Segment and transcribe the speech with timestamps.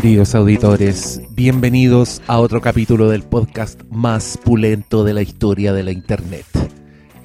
[0.00, 5.90] Queridos auditores, bienvenidos a otro capítulo del podcast más pulento de la historia de la
[5.90, 6.46] Internet.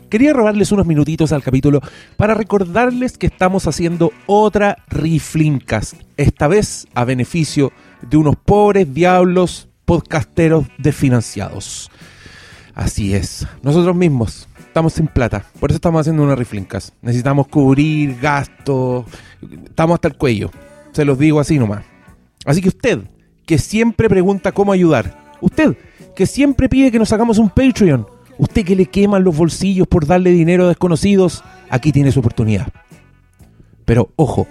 [0.09, 1.81] Quería robarles unos minutitos al capítulo
[2.17, 7.71] para recordarles que estamos haciendo otra Reflimcast, esta vez a beneficio
[8.09, 11.91] de unos pobres diablos podcasteros desfinanciados.
[12.73, 16.95] Así es, nosotros mismos estamos sin plata, por eso estamos haciendo una Reflimcast.
[17.03, 19.05] Necesitamos cubrir gastos,
[19.63, 20.49] estamos hasta el cuello,
[20.91, 21.92] se los digo así nomás.
[22.45, 22.99] Así que usted,
[23.45, 25.75] que siempre pregunta cómo ayudar, usted,
[26.15, 28.05] que siempre pide que nos hagamos un Patreon,
[28.37, 32.67] usted que le queman los bolsillos por darle dinero a desconocidos, aquí tiene su oportunidad.
[33.85, 34.47] Pero ojo,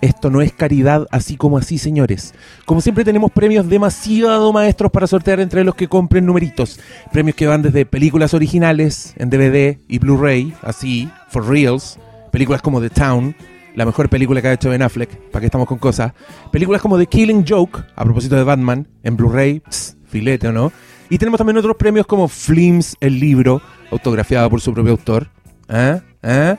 [0.00, 2.34] esto no es caridad así como así, señores.
[2.64, 6.78] Como siempre tenemos premios demasiado maestros para sortear entre los que compren numeritos.
[7.12, 11.98] Premios que van desde películas originales en DVD y Blu-ray, así, for reals.
[12.30, 13.34] Películas como The Town,
[13.78, 16.12] la mejor película que ha hecho Ben Affleck, para que estamos con cosas.
[16.50, 19.62] Películas como The Killing Joke, a propósito de Batman, en Blu-ray,
[20.04, 20.72] filete o no.
[21.08, 23.62] Y tenemos también otros premios como Flims, el libro,
[23.92, 25.28] autografiado por su propio autor.
[25.68, 26.00] ¿Ah?
[26.24, 26.58] ¿Ah?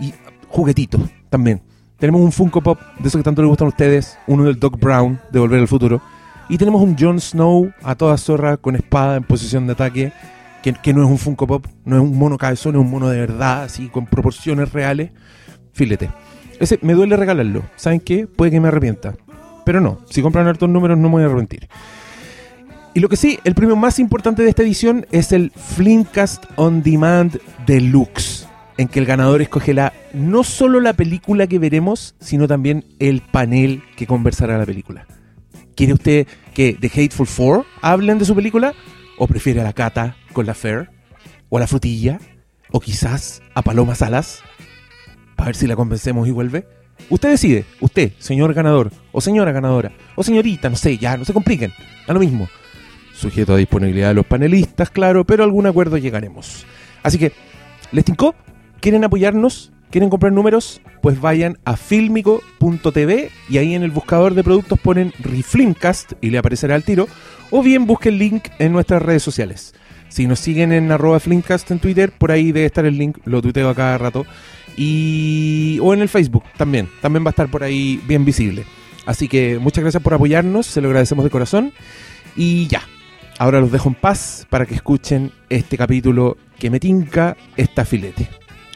[0.00, 0.14] Y
[0.48, 1.60] juguetitos también.
[1.98, 4.80] Tenemos un Funko Pop, de esos que tanto les gustan a ustedes, uno del Doc
[4.80, 6.00] Brown, de Volver al Futuro.
[6.48, 10.14] Y tenemos un Jon Snow a toda zorra, con espada en posición de ataque,
[10.62, 13.10] que, que no es un Funko Pop, no es un mono cabezón, es un mono
[13.10, 15.10] de verdad, así, con proporciones reales.
[15.74, 16.08] Filete.
[16.60, 17.62] Ese me duele regalarlo.
[17.76, 18.26] ¿Saben qué?
[18.26, 19.14] Puede que me arrepienta.
[19.64, 21.68] Pero no, si compran hartos números no me voy a arrepentir.
[22.94, 26.82] Y lo que sí, el premio más importante de esta edición es el Flimcast On
[26.82, 32.48] Demand Deluxe, en que el ganador escoge la, no solo la película que veremos, sino
[32.48, 35.06] también el panel que conversará la película.
[35.76, 38.72] ¿Quiere usted que The Hateful Four hablen de su película?
[39.16, 40.90] ¿O prefiere a la Cata con la Fair?
[41.50, 42.18] ¿O a la Frutilla?
[42.72, 44.42] ¿O quizás a Paloma Salas?
[45.38, 46.66] Para ver si la convencemos y vuelve.
[47.10, 51.32] Usted decide, usted, señor ganador, o señora ganadora, o señorita, no sé, ya, no se
[51.32, 51.72] compliquen,
[52.08, 52.48] a lo mismo.
[53.14, 56.66] Sujeto a disponibilidad de los panelistas, claro, pero a algún acuerdo llegaremos.
[57.04, 57.32] Así que,
[57.92, 58.34] ¿les tincó?
[58.80, 59.70] ¿Quieren apoyarnos?
[59.90, 60.80] ¿Quieren comprar números?
[61.02, 66.38] Pues vayan a filmico.tv y ahí en el buscador de productos ponen Reflimcast y le
[66.38, 67.06] aparecerá el tiro.
[67.52, 69.72] O bien busquen el link en nuestras redes sociales.
[70.08, 73.40] Si nos siguen en arroba Flimcast en Twitter, por ahí debe estar el link, lo
[73.40, 74.26] tuiteo a cada rato.
[74.80, 78.64] Y, o en el Facebook también, también va a estar por ahí bien visible.
[79.06, 81.72] Así que muchas gracias por apoyarnos, se lo agradecemos de corazón.
[82.36, 82.82] Y ya,
[83.38, 88.28] ahora los dejo en paz para que escuchen este capítulo que me tinca esta filete.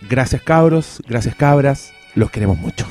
[0.09, 2.87] Gracias cabros, gracias cabras, los queremos mucho.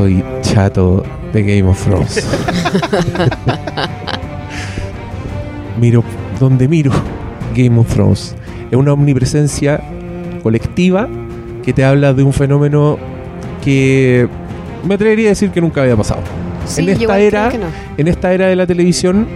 [0.00, 2.26] Estoy chato de Game of Thrones.
[5.78, 6.02] miro
[6.38, 6.90] donde miro
[7.54, 8.34] Game of Thrones.
[8.70, 9.78] Es una omnipresencia
[10.42, 11.06] colectiva
[11.62, 12.96] que te habla de un fenómeno
[13.62, 14.26] que
[14.88, 16.22] me atrevería a decir que nunca había pasado.
[16.64, 17.66] Sí, en esta era, no.
[17.98, 19.26] en esta era de la televisión,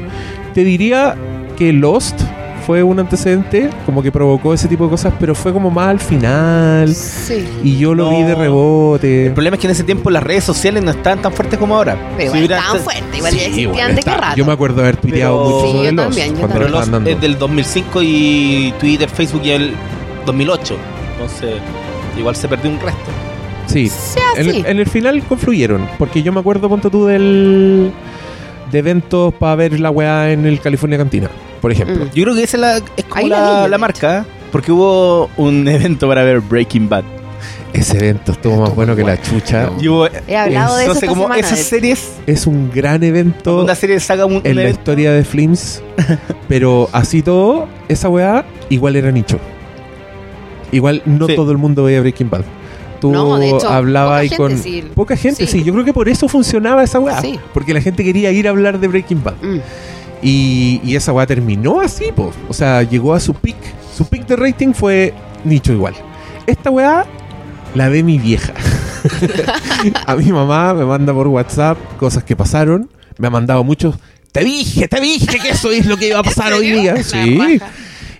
[0.54, 1.14] te diría
[1.58, 2.22] que Lost
[2.66, 6.00] fue un antecedente, como que provocó ese tipo de cosas, pero fue como más al
[6.00, 6.94] final.
[6.94, 7.46] Sí.
[7.62, 8.38] Y yo lo vi de No.
[8.38, 9.26] rebote.
[9.26, 11.76] El problema es que en ese tiempo las redes sociales no estaban tan fuertes como
[11.76, 11.96] ahora.
[12.16, 14.36] Pero Si igual estaban fuertes, igual ya Sí, existían bueno, de qué está- rato.
[14.36, 16.68] Yo me acuerdo de haber tuiteado Pero- mucho Sí, sobre yo también, yo cuando Pero
[16.68, 19.74] lo los, es del 2005 y Twitter, Facebook y el
[20.26, 20.76] 2008.
[21.12, 21.54] Entonces,
[22.18, 23.10] igual se perdió un resto.
[23.66, 24.58] Sí, Sea en, así.
[24.60, 27.90] el- en el final confluyeron, porque yo me acuerdo, ponte tú, del
[28.70, 31.30] de eventos para ver la weá en el California Cantina,
[31.60, 32.04] por ejemplo.
[32.04, 32.10] Mm.
[32.14, 36.08] Yo creo que esa es, la, es como la de marca, porque hubo un evento
[36.08, 37.04] para ver Breaking Bad.
[37.72, 39.68] Ese evento estuvo más bueno que la chucha.
[40.28, 43.02] He hablado de no eso sé, esta como semana, esas de series, Es un gran
[43.02, 45.82] evento una serie saca un, un en la historia de Flims,
[46.48, 49.40] pero así todo, esa weá igual era nicho.
[50.70, 51.34] Igual no Sí.
[51.34, 52.44] todo el mundo veía Breaking Bad.
[53.04, 54.56] Tú No, de hecho, hablabas ahí con...
[54.56, 54.82] sí.
[54.94, 55.58] Poca gente, sí.
[55.58, 55.62] Sí.
[55.62, 57.20] Yo creo que por eso funcionaba esa weá.
[57.20, 57.38] Sí.
[57.52, 59.34] Porque la gente quería ir a hablar de Breaking Bad.
[59.42, 59.58] Mm.
[60.22, 62.34] Y, y esa weá terminó así, pues.
[62.48, 63.58] O sea, llegó a su pick.
[63.94, 65.12] Su pick de rating fue
[65.44, 65.92] nicho igual.
[66.46, 67.04] Esta weá
[67.74, 68.54] la ve mi vieja.
[70.06, 72.88] a mi mamá me manda por WhatsApp cosas que pasaron.
[73.18, 73.96] Me ha mandado muchos.
[74.32, 77.02] Te dije, te dije que eso es lo que iba a pasar ¿En hoy día.
[77.02, 77.60] Sí.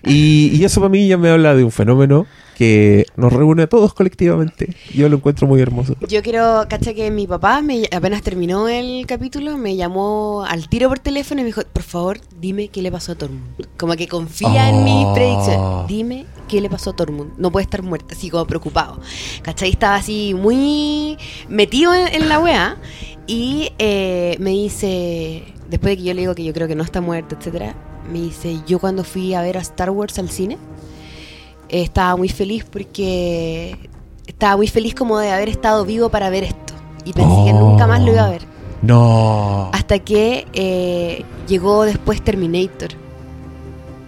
[0.05, 3.67] Y, y eso para mí ya me habla de un fenómeno que nos reúne a
[3.67, 4.75] todos colectivamente.
[4.93, 5.95] Yo lo encuentro muy hermoso.
[6.07, 10.89] Yo quiero, cacha que mi papá me, apenas terminó el capítulo, me llamó al tiro
[10.89, 13.43] por teléfono y me dijo, por favor, dime qué le pasó a Tormund.
[13.77, 15.13] Como que confía en mis Oh.
[15.13, 15.87] predicciones.
[15.87, 17.33] Dime qué le pasó a Tormund.
[17.37, 18.99] No puede estar muerta, así como preocupado.
[19.41, 19.69] ¿Cachai?
[19.69, 21.17] Estaba así muy
[21.49, 22.77] metido en, en la wea
[23.27, 26.83] y eh, me dice, después de que yo le digo que yo creo que no
[26.83, 27.75] está muerto, etcétera,
[28.11, 30.57] me dice, yo cuando fui a ver a Star Wars al cine,
[31.69, 33.77] estaba muy feliz porque
[34.27, 36.73] estaba muy feliz como de haber estado vivo para ver esto.
[37.03, 38.41] Y pensé que nunca más lo iba a ver.
[38.81, 39.69] No.
[39.73, 42.89] Hasta que eh, llegó después Terminator.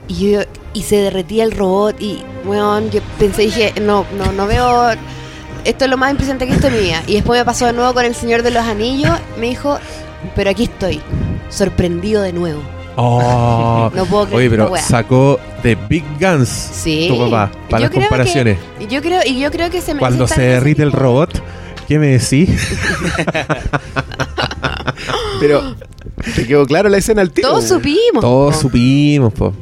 [0.08, 0.42] Y, yo,
[0.74, 4.92] y se derretía el robot y, weón, yo pensé, dije, no, no, no veo...
[5.66, 7.04] Esto es lo más impresionante que he visto en mi vida.
[7.08, 9.12] Y después me pasó de nuevo con El Señor de los Anillos.
[9.38, 9.78] Me dijo,
[10.34, 11.02] pero aquí estoy,
[11.50, 12.62] sorprendido de nuevo.
[13.00, 13.92] Oh.
[13.96, 17.06] No puedo creer Oye, pero esta sacó de Big Guns Sí.
[17.10, 18.58] tu papá para Yo las creo comparaciones.
[18.80, 21.42] que- y yo creo, y yo creo que se me Cuando se derrite el robot,
[21.88, 22.50] ¿qué me decís?
[25.40, 25.76] Pero,
[26.36, 27.50] ¿te quedó claro la escena al tiro?
[27.50, 28.22] Todos supimos.
[28.22, 28.62] Todos po.
[28.62, 29.54] supimos, po.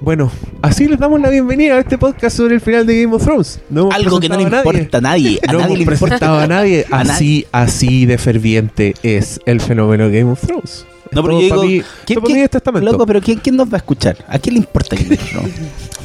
[0.00, 3.22] Bueno, así les damos la bienvenida a este podcast sobre el final de Game of
[3.24, 3.60] Thrones.
[3.70, 4.80] No Algo que no le presentado a nadie.
[4.82, 5.38] importa a nadie.
[5.46, 6.04] A no nadie hemos le importa.
[6.06, 6.86] presentado a nadie.
[6.90, 10.84] A Así, así de ferviente es el fenómeno Game of Thrones.
[11.12, 12.90] No, pero yo digo, mí- ¿quién- quién- es testamento.
[12.90, 14.16] Loco, pero ¿quién, quién nos va a escuchar?
[14.28, 14.96] ¿A quién le importa?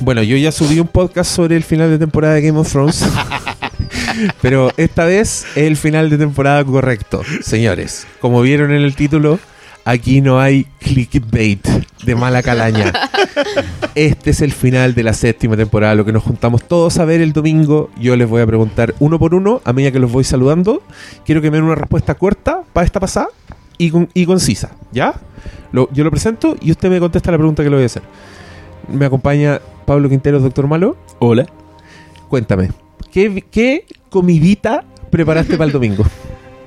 [0.02, 3.04] Bueno, yo ya subí un podcast sobre el final de temporada de Game of Thrones.
[4.42, 8.08] Pero esta vez es el final de temporada correcto, señores.
[8.22, 9.40] Como vieron en el título,
[9.86, 11.66] aquí no hay clickbait
[12.04, 12.94] de mala calaña.
[13.96, 17.20] Este es el final de la séptima temporada, lo que nos juntamos todos a ver
[17.22, 17.90] el domingo.
[18.00, 20.82] Yo les voy a preguntar uno por uno, a medida que los voy saludando.
[21.26, 23.28] Quiero que me den una respuesta corta para esta pasada
[23.80, 25.16] y, con- y concisa, ¿ya?
[25.72, 28.04] Lo- yo lo presento y usted me contesta la pregunta que le voy a hacer.
[28.88, 30.96] Me acompaña Pablo Quinteros, doctor Malo.
[31.18, 31.48] Hola.
[32.28, 32.70] Cuéntame,
[33.12, 36.06] ¿qué, qué comidita preparaste para el domingo?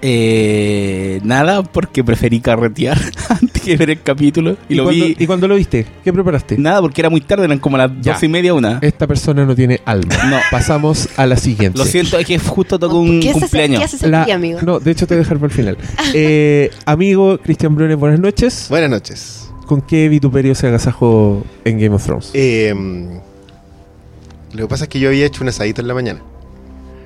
[0.04, 2.98] Eh, nada, porque preferí carretear
[3.64, 4.56] que ver el capítulo.
[4.68, 5.16] Y, lo cuando, vi.
[5.18, 5.86] ¿Y cuando lo viste?
[6.04, 6.58] ¿Qué preparaste?
[6.58, 8.78] Nada, porque era muy tarde, eran como las dos y media, una.
[8.82, 10.14] Esta persona no tiene alma.
[10.28, 10.38] No.
[10.50, 11.78] Pasamos a la siguiente.
[11.78, 13.82] Lo siento, es que justo tocó un ¿Qué haces, ¿Qué cumpleaños.
[13.82, 14.58] haces La- aquí, amigo?
[14.62, 15.78] No, de hecho te voy a dejar para el final.
[16.14, 18.66] Eh, amigo Cristian Brunes, buenas noches.
[18.68, 19.48] Buenas noches.
[19.66, 22.30] ¿Con qué vituperio se agasajó en Game of Thrones?
[22.34, 22.74] Eh,
[24.52, 26.20] lo que pasa es que yo había hecho un asadito en la mañana.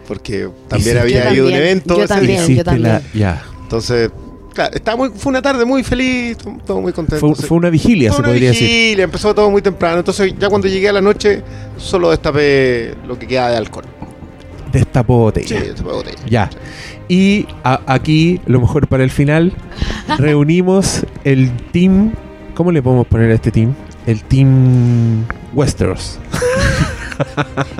[0.09, 1.99] Porque también había Yo habido un evento.
[1.99, 2.43] yo también.
[2.43, 2.89] Hiciste también.
[2.95, 3.43] la- ya.
[3.63, 4.11] Entonces,
[4.57, 6.37] claro, estaba muy, fue una tarde muy feliz,
[6.67, 7.35] todo muy contento.
[7.35, 8.67] Fue, una vigilia, fue se una podría decir.
[8.69, 9.99] vigilia, empezó todo muy temprano.
[9.99, 11.43] Entonces, ya cuando llegué a la noche,
[11.77, 13.85] solo destapé lo que queda de alcohol.
[14.73, 15.47] Destapó botella.
[15.47, 16.19] Sí, destapé botella.
[16.29, 16.51] Ya.
[17.09, 19.53] Y a- aquí, lo mejor para el final,
[20.19, 22.13] reunimos el team.
[22.55, 23.75] ¿Cómo le podemos poner a este team?
[24.07, 26.19] El team Westeros.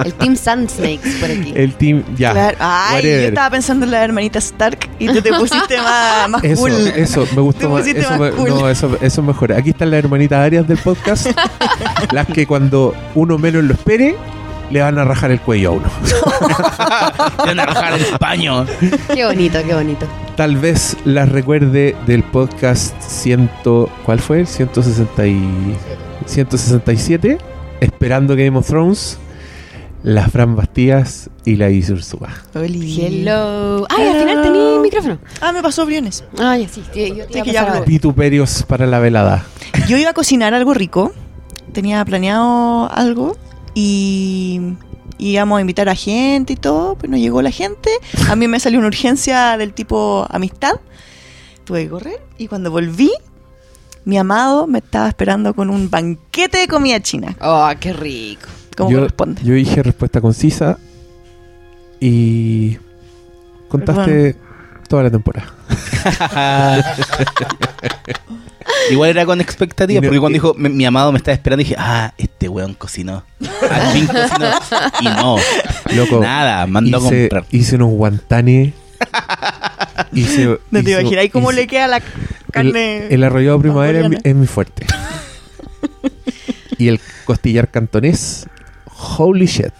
[0.05, 1.53] El Team Sand Snakes por aquí.
[1.55, 2.03] El team.
[2.17, 2.33] Ya.
[2.33, 2.57] Claro.
[2.59, 3.21] Ay, whatever.
[3.23, 6.73] yo estaba pensando en la hermanita Stark y tú te pusiste más, más Eso, cool.
[6.73, 7.87] eso, me gustó más.
[7.87, 8.49] Eso, más me- cool.
[8.49, 9.53] no, eso, eso es mejor.
[9.53, 11.27] Aquí están las hermanitas Arias del podcast.
[12.13, 14.17] las que cuando uno menos lo espere,
[14.71, 15.91] le van a rajar el cuello a uno.
[17.43, 18.65] Te van a rajar el paño.
[19.15, 20.07] Qué bonito, qué bonito.
[20.35, 24.41] Tal vez las recuerde del podcast ciento, ¿cuál fue?
[24.41, 25.77] El 160 y
[26.27, 27.39] 167,
[27.81, 29.19] esperando Game of Thrones,
[30.03, 32.29] las Fran Bastías y la Ursúa.
[32.55, 33.01] Oli.
[33.01, 33.87] Hello.
[33.91, 35.19] Ay, al final tenía micrófono.
[35.41, 36.25] Ah, me pasó Briones.
[36.39, 36.83] Ah, ya sí.
[36.95, 39.47] Yo, te Sí, iba a pasar para la velada.
[39.89, 41.13] Yo iba a cocinar algo rico.
[41.73, 43.37] Tenía planeado algo
[43.75, 44.61] y
[45.19, 47.91] y íbamos a invitar a gente y todo, pero no llegó la gente.
[48.29, 50.81] A mí me salió una urgencia del tipo amistad.
[51.65, 53.11] Tuve que correr y cuando volví,
[54.07, 58.47] mi amado me estaba esperando con un banquete de comida china, Oh, qué rico.
[58.77, 59.43] como yo, corresponde.
[59.45, 60.79] yo dije respuesta concisa
[62.01, 62.79] y
[63.69, 64.37] contaste
[64.89, 65.53] toda la temporada.
[68.91, 71.75] Igual era con expectativa, no- porque cuando dijo mi, mi amado me estaba esperando, dije,
[71.79, 73.25] ah, este weón cocinó.
[73.71, 74.51] Al fin cocinó.
[75.01, 75.37] Y no,
[75.95, 77.45] Loco, nada, mandó a hice, comprar.
[77.51, 78.73] hice unos guantanes.
[80.13, 82.01] hice, no te imaginas cómo hice- le queda la
[82.57, 83.07] carne.
[83.09, 84.31] el arrollado primavera es mi, mongoliana.
[84.31, 84.87] es mi fuerte.
[86.79, 88.47] y el costillar cantonés,
[89.19, 89.75] holy shit.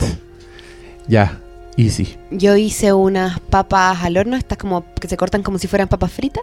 [1.09, 1.39] Ya,
[1.77, 2.17] easy.
[2.31, 6.13] Yo hice unas papas al horno, estas como que se cortan como si fueran papas
[6.13, 6.43] fritas.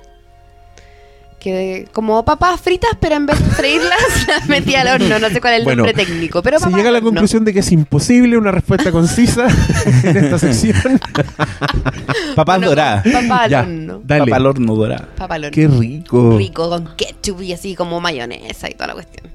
[1.44, 3.92] Que como papas fritas, pero en vez de freírlas,
[4.28, 5.20] las metí al horno.
[5.20, 6.42] No sé cuál es el Bueno, nombre técnico.
[6.42, 9.48] Pero Se llega a la conclusión de que es imposible una respuesta concisa
[10.04, 11.00] en esta sección.
[12.36, 13.04] Papas Bueno, doradas.
[13.12, 14.02] Papa al Ya, horno.
[14.06, 14.24] dale.
[14.26, 15.10] Papa al horno dorada.
[15.18, 15.54] Papa al horno.
[15.54, 16.38] Qué rico.
[16.38, 19.28] Rico, con ketchup y así como mayonesa y toda la cuestión.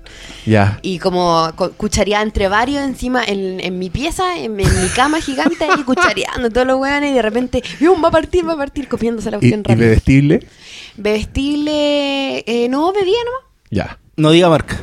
[0.46, 0.78] Ya.
[0.80, 5.20] Y como co- cuchareada entre varios encima en, en mi pieza, en, en mi cama
[5.20, 8.02] gigante, ahí cuchareando todos los hueones y de repente, ¡yum!
[8.02, 9.78] va a partir, va a partir, copiándose la ¿Y, cuestión y rápido.
[9.88, 10.46] bebestible?
[10.96, 11.97] Bebestible,
[12.46, 13.42] eh, no, bebía nomás.
[13.70, 13.98] Ya.
[14.16, 14.76] No diga marca.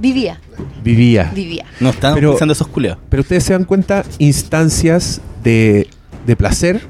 [0.00, 0.40] Vivía,
[0.84, 1.30] Vivía.
[1.34, 1.64] vivía.
[1.80, 2.98] No están Pero- pensando esos culeos.
[3.08, 5.88] Pero ustedes se dan cuenta, instancias de,
[6.26, 6.82] de placer,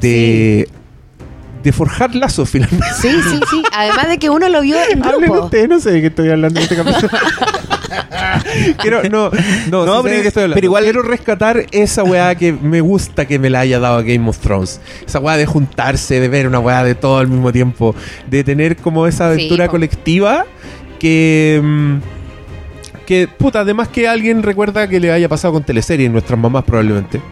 [0.00, 0.68] de,
[1.62, 2.86] de forjar lazos finalmente.
[3.00, 3.62] Sí, sí, sí.
[3.72, 5.44] Además de que uno lo vio en Hablen grupo.
[5.46, 7.08] ustedes, no sé de qué estoy hablando en este capítulo.
[8.78, 9.30] Quiero, no,
[9.70, 10.54] no, pero- de qué estoy hablando.
[10.54, 14.28] pero igual- quiero rescatar esa weá que me gusta que me la haya dado Game
[14.28, 14.80] of Thrones.
[15.06, 17.94] Esa weá de juntarse, de ver una weá de todo al mismo tiempo,
[18.28, 20.44] de tener como esa aventura colectiva
[20.98, 21.60] que.
[21.62, 21.96] mm,
[23.06, 27.22] que, puta, además que alguien recuerda que le haya pasado con teleseries, nuestras mamás probablemente.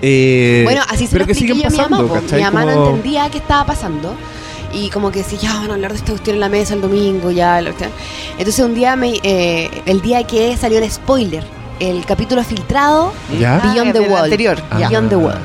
[0.00, 1.96] Eh, Bueno, así se pero lo que siguen yo a mi mamá.
[2.06, 2.36] pasando.
[2.36, 4.14] Mi mamá no entendía qué estaba pasando.
[4.74, 6.80] Y como que decía, ya van a hablar de esta cuestión en la mesa el
[6.80, 7.60] domingo, ya.
[7.60, 7.90] la cuestión.
[8.38, 11.44] Entonces un día, me, eh, el día que salió el spoiler,
[11.80, 13.58] el capítulo filtrado, ¿Ya?
[13.58, 14.24] Beyond the del Wall.
[14.24, 14.62] anterior.
[14.70, 14.78] Ah.
[14.78, 15.38] Beyond the Wall.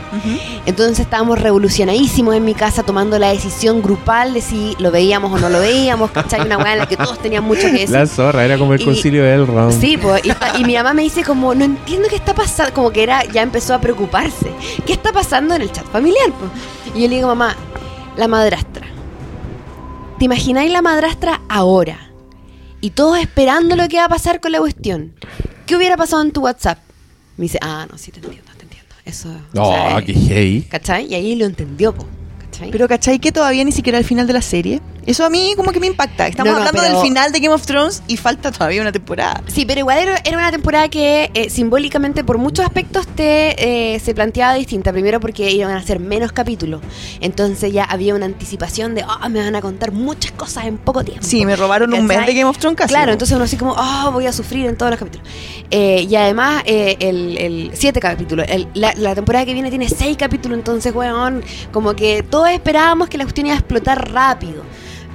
[0.66, 5.40] Entonces estábamos revolucionadísimos en mi casa tomando la decisión grupal de si lo veíamos o
[5.40, 6.42] no lo veíamos, ¿cachai?
[6.42, 7.90] Una weá en la que todos tenían mucho que decir.
[7.90, 9.80] La zorra, era como el Y- concilio de Elrond.
[9.80, 10.32] Sí, pues, y,
[10.62, 13.42] y mi mamá me dice como, no entiendo qué está pasando, como que era, ya
[13.42, 14.52] empezó a preocuparse.
[14.86, 16.30] ¿Qué está pasando en el chat familiar?
[16.32, 16.46] po?
[16.96, 17.56] Y yo le digo, mamá,
[18.18, 18.86] la madrastra.
[20.20, 22.12] ¿Te imagináis la madrastra ahora?
[22.82, 25.14] Y todos esperando lo que va a pasar con la cuestión.
[25.66, 26.78] ¿Qué hubiera pasado en tu WhatsApp?
[27.38, 28.96] Me dice, ah, no, sí, te entiendo, te entiendo.
[29.06, 29.30] Eso.
[29.54, 30.68] No, o sea, qué hey.
[30.70, 31.06] ¿Cachai?
[31.06, 32.06] Y ahí lo entendió, po,
[32.38, 32.70] ¿cachai?
[32.70, 34.82] Pero ¿cachai que todavía ni siquiera el final de la serie?
[35.06, 36.28] Eso a mí como que me impacta.
[36.28, 38.92] Estamos No, no, hablando pero- del final de Game of Thrones y falta todavía una
[38.92, 39.42] temporada.
[39.48, 44.00] Sí, pero igual era, era una temporada que eh, simbólicamente por muchos aspectos te eh,
[44.00, 44.92] se planteaba distinta.
[44.92, 46.82] Primero porque iban a ser menos capítulos.
[47.22, 51.04] Entonces ya había una anticipación de, ah, me van a contar muchas cosas en poco
[51.04, 51.24] tiempo.
[51.26, 52.90] Sí, me robaron un mes de Game of Thrones casi.
[52.94, 55.28] Claro, entonces uno así como, ah, voy a sufrir en todos los capítulos.
[55.72, 58.46] Eh, y además, eh, el, el siete capítulos.
[58.50, 63.10] El- la, la temporada que viene tiene seis capítulos, entonces, weón, como que todos esperábamos
[63.10, 64.64] que la cuestión iba a explotar rápido.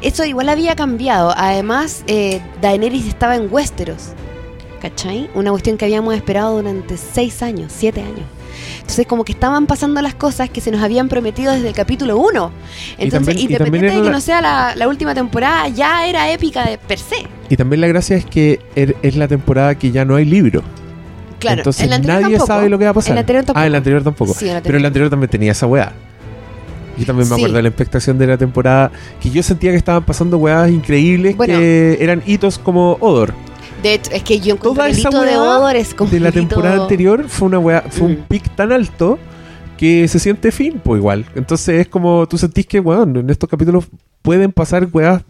[0.05, 1.33] Eso igual había cambiado.
[1.37, 4.11] Además, eh, Daenerys estaba en Westeros.
[4.81, 5.31] ¿Cachai?
[5.35, 8.21] Una cuestión que habíamos esperado durante seis años, siete años.
[8.81, 12.19] Entonces, como que estaban pasando las cosas que se nos habían prometido desde el capítulo
[12.19, 12.51] 1.
[12.99, 16.07] Y Entonces, y también independiente de que la- no sea la, la última temporada, ya
[16.07, 17.27] era épica de per se.
[17.49, 20.63] Y también la gracia es que er- es la temporada que ya no hay libro.
[21.39, 22.47] Claro, Entonces en nadie tampoco.
[22.47, 23.11] sabe lo que va a pasar.
[23.11, 23.61] En la anterior tampoco.
[23.63, 24.35] Ah, en la anterior tampoco.
[24.35, 25.93] Sí, en la Pero en la anterior también tenía esa weá.
[26.99, 27.41] Yo también me Sí.
[27.41, 28.91] acuerdo de la expectación de la temporada.
[29.21, 31.55] Que yo sentía que estaban pasando weas increíbles Bueno.
[31.59, 33.35] que eran hitos como Odor.
[33.83, 36.83] De hecho, es que yo Toda esa hito de Odor es como De la temporada
[36.83, 38.25] anterior fue una weá, fue un Mm.
[38.29, 39.19] pic tan alto
[39.77, 41.27] que se siente fin, pues igual.
[41.35, 43.85] Entonces es como tú sentís que, weón, en estos capítulos
[44.23, 45.23] pueden pasar weas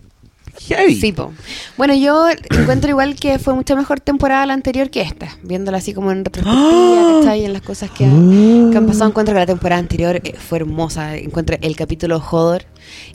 [0.60, 0.94] heavy.
[1.00, 1.32] Sí, po.
[1.76, 2.26] Bueno, yo
[2.58, 5.28] encuentro igual que fue mucha mejor temporada la anterior que esta.
[5.42, 7.44] Viéndola así como en retrospectiva, ¿cachai?
[7.44, 9.10] En las cosas que, han- que han pasado.
[9.10, 11.16] Encuentro que la temporada anterior eh, fue hermosa.
[11.16, 12.62] Encuentro el capítulo Hodor.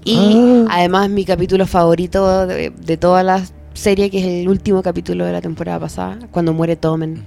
[0.03, 0.65] Y Ah.
[0.77, 3.43] además mi capítulo favorito de, de toda la
[3.73, 7.25] serie, que es el último capítulo de la temporada pasada, cuando muere Tommen.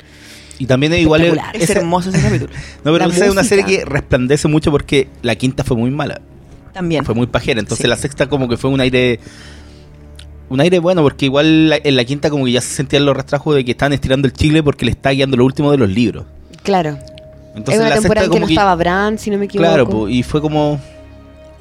[0.58, 1.40] Y también es igual.
[1.54, 2.52] Es hermoso ese capítulo.
[2.84, 6.20] No, pero es una serie que resplandece mucho porque la quinta fue muy mala.
[6.72, 7.04] También.
[7.04, 7.58] Fue muy pajera.
[7.60, 7.88] Entonces Sí.
[7.88, 9.18] la sexta como que fue un aire...
[10.52, 13.16] Un aire bueno porque igual la- en la quinta como que ya se sentían los
[13.16, 15.88] rastrajos de que estaban estirando el chile porque le está guiando lo último de los
[15.88, 16.26] libros.
[16.62, 16.98] Claro.
[17.54, 18.52] Entonces es una la temporada en que como no que...
[18.52, 19.66] estaba Bran, si no me equivoco.
[19.68, 20.78] Claro, po, y fue como...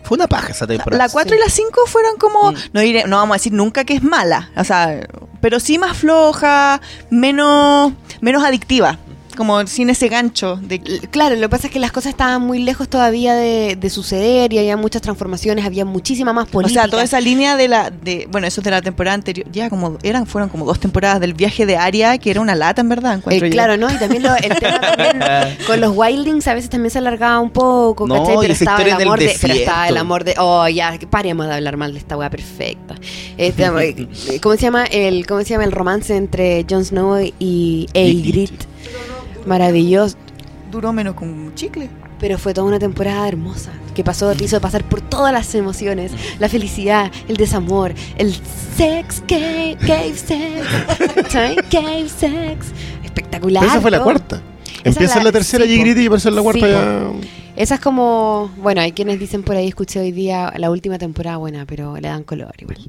[0.03, 1.01] Fue una paja esa temporada.
[1.05, 3.93] La 4 y la 5 fueron como, no, diré, no vamos a decir nunca que
[3.93, 5.07] es mala, o sea,
[5.41, 6.81] pero sí más floja,
[7.11, 8.97] menos, menos adictiva,
[9.35, 10.79] como sin ese gancho de
[11.11, 14.53] Claro, lo que pasa es que las cosas estaban muy lejos todavía de, de suceder
[14.53, 16.81] y había muchas transformaciones, había muchísima más O política.
[16.83, 19.69] sea, toda esa línea de la, de, bueno, eso es de la temporada anterior, ya
[19.69, 22.89] como, eran, fueron como dos temporadas del viaje de Aria, que era una lata en
[22.89, 23.89] verdad, encuentro Eh, claro, ¿no?
[23.91, 25.19] Y también lo- el tema también
[25.67, 28.37] con los wildlings a veces también se alargaba un poco, No, ¿cachai?
[28.41, 31.53] Pero estaba el en amor de, pero estaba el amor de, oh, ya, paremos de
[31.53, 32.95] hablar mal de esta weá perfecta.
[33.37, 33.61] Este,
[34.41, 38.51] ¿Cómo se llama el, cómo se llama el romance entre Jon Snow y Aegrit?
[39.45, 40.15] Maravilloso.
[40.71, 41.89] Duró menos con un chicle.
[42.19, 46.11] Pero fue toda una temporada hermosa que pasó, te hizo pasar por todas las emociones,
[46.39, 48.33] la felicidad, el desamor, el
[48.77, 50.67] sex, cave, cave sex.
[51.71, 52.67] Cave sex,
[53.03, 53.61] espectacular.
[53.61, 54.39] Pero esa fue la cuarta.
[54.83, 57.11] Empieza la- en la tercera sí, y grita y aparece en la cuarta Sí, ya.
[57.61, 61.37] Esa es como, bueno, hay quienes dicen por ahí, escuché hoy día la última temporada
[61.37, 62.79] buena, pero le dan color igual.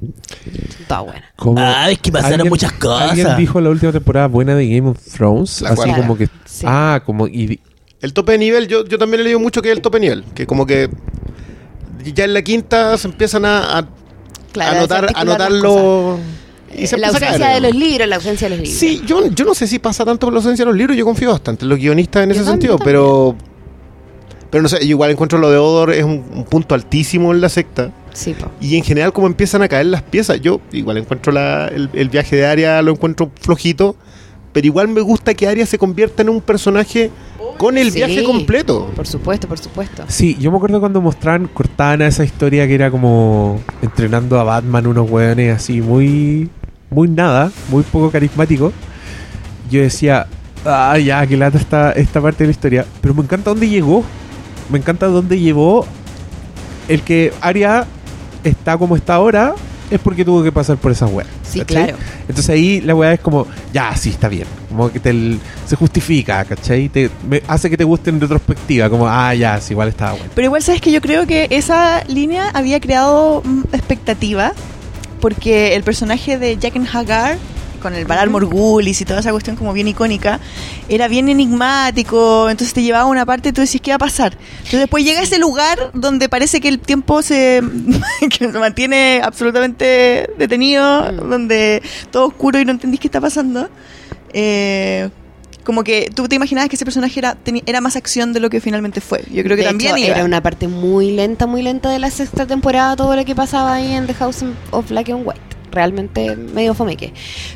[0.87, 1.23] Toda buena.
[1.35, 3.11] Como- Ah, es que pasaron ¿Alguien- muchas cosas.
[3.11, 5.61] ¿Alguien dijo la última temporada buena de Game of Thrones?
[5.61, 5.97] La Así cuarta.
[5.97, 6.27] como que...
[6.45, 6.65] Sí.
[6.67, 7.27] Ah, como...
[7.27, 7.59] Y,
[8.01, 10.01] El tope de nivel, yo, yo también he leído mucho que es el tope de
[10.01, 10.23] nivel.
[10.33, 10.89] Que como que
[12.15, 13.87] ya en la quinta se empiezan a, a,
[14.53, 16.19] Claro, a notar, a desarticular las notarlo.
[16.71, 17.89] Eh, se la empieza a ausencia caer, de los digamos.
[17.91, 18.79] libros, la ausencia de los libros.
[18.79, 21.05] Sí, yo, yo no sé si pasa tanto por la ausencia de los libros, yo
[21.05, 22.95] confío bastante en los guionistas en Yo ese también, sentido, también.
[22.95, 23.35] pero
[24.53, 27.41] pero no sé, yo igual encuentro lo de Odor es un, un punto altísimo en
[27.41, 28.51] la secta Sí, po.
[28.61, 32.09] y en general como empiezan a caer las piezas, yo igual encuentro la- el, el
[32.09, 33.95] viaje de Aria lo encuentro flojito,
[34.53, 37.09] pero igual me gusta que Aria se convierta en un personaje
[37.57, 37.97] con el Sí.
[37.97, 38.91] viaje completo.
[38.95, 40.03] Por supuesto, por supuesto.
[40.07, 44.43] Sí, yo me acuerdo cuando mostraban, cortaban a esa historia que era como entrenando a
[44.43, 46.49] Batman unos hueones así muy,
[46.91, 48.71] muy nada, muy poco carismático.
[49.71, 50.27] Yo decía,
[50.65, 52.85] ah, ya, que lata esta, esta parte de la historia.
[53.01, 54.03] Pero me encanta dónde llegó.
[54.73, 55.85] Me encanta dónde llevó
[56.89, 57.85] el que Arya
[58.43, 59.53] está como está ahora.
[59.91, 61.27] Es porque tuvo que pasar por esa weá.
[61.43, 61.83] Sí, ¿cachai?
[61.85, 61.97] claro.
[62.27, 64.47] Entonces ahí la weá es como, ya, sí, está bien.
[64.69, 65.37] Como que te,
[65.67, 66.89] se justifica, ¿cachai?
[66.89, 68.89] Te, me- hace que te guste en retrospectiva.
[68.89, 70.25] Como, ah, ya, sí, igual estaba bueno.
[70.33, 74.53] Pero igual sabes que yo creo que esa línea había creado mm, expectativa
[75.21, 77.37] porque el personaje de Jaqen Hagar
[77.83, 80.39] con el Baral Morgulis y toda esa cuestión como bien icónica,
[80.89, 83.99] era bien enigmático, entonces te llevaba a una parte y tú decís, ¿qué va a
[83.99, 84.35] pasar?
[84.57, 87.61] Entonces después llega a ese lugar donde parece que el tiempo se,
[88.31, 91.29] que se mantiene absolutamente detenido, Mm.
[91.29, 93.69] donde todo oscuro y no entendís qué está pasando.
[94.33, 95.09] Eh,
[95.63, 98.59] como que tú te imaginabas que ese personaje era, era más acción de lo que
[98.59, 99.23] finalmente fue.
[99.31, 100.15] Yo creo que De también hecho, iba.
[100.15, 103.75] era una parte muy lenta, muy lenta de la sexta temporada, todo lo que pasaba
[103.75, 105.39] ahí en The House of Black and White.
[105.73, 107.13] Realmente medio fomeque.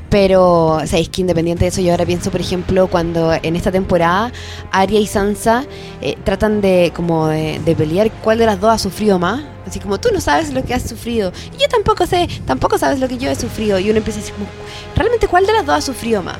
[0.09, 4.31] Pero, sabéis que independiente de eso, yo ahora pienso, por ejemplo, cuando en esta temporada
[4.71, 5.65] Arya y Sansa
[6.01, 9.43] eh, tratan de como de, de pelear cuál de las dos ha sufrido más.
[9.67, 11.31] Así como tú no sabes lo que has sufrido.
[11.55, 13.79] Y yo tampoco sé, tampoco sabes lo que yo he sufrido.
[13.79, 14.47] Y uno empieza a decir como,
[14.95, 16.37] ¿realmente cuál de las dos ha sufrido más?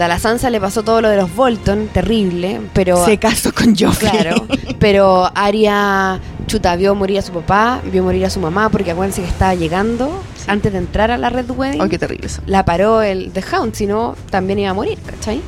[0.00, 3.04] A la Sansa le pasó todo lo de los Bolton, terrible, pero...
[3.04, 4.10] se casó con Joffrey.
[4.10, 4.46] Claro,
[4.78, 9.22] pero Aria, chuta, vio morir a su papá, vio morir a su mamá, porque acuérdense
[9.22, 10.10] que estaba llegando
[10.46, 11.80] antes de entrar a la Red Wedding.
[11.80, 12.42] Oh, qué terrible eso.
[12.46, 15.40] La paró el The Hound, si no, también iba a morir, ¿cachai?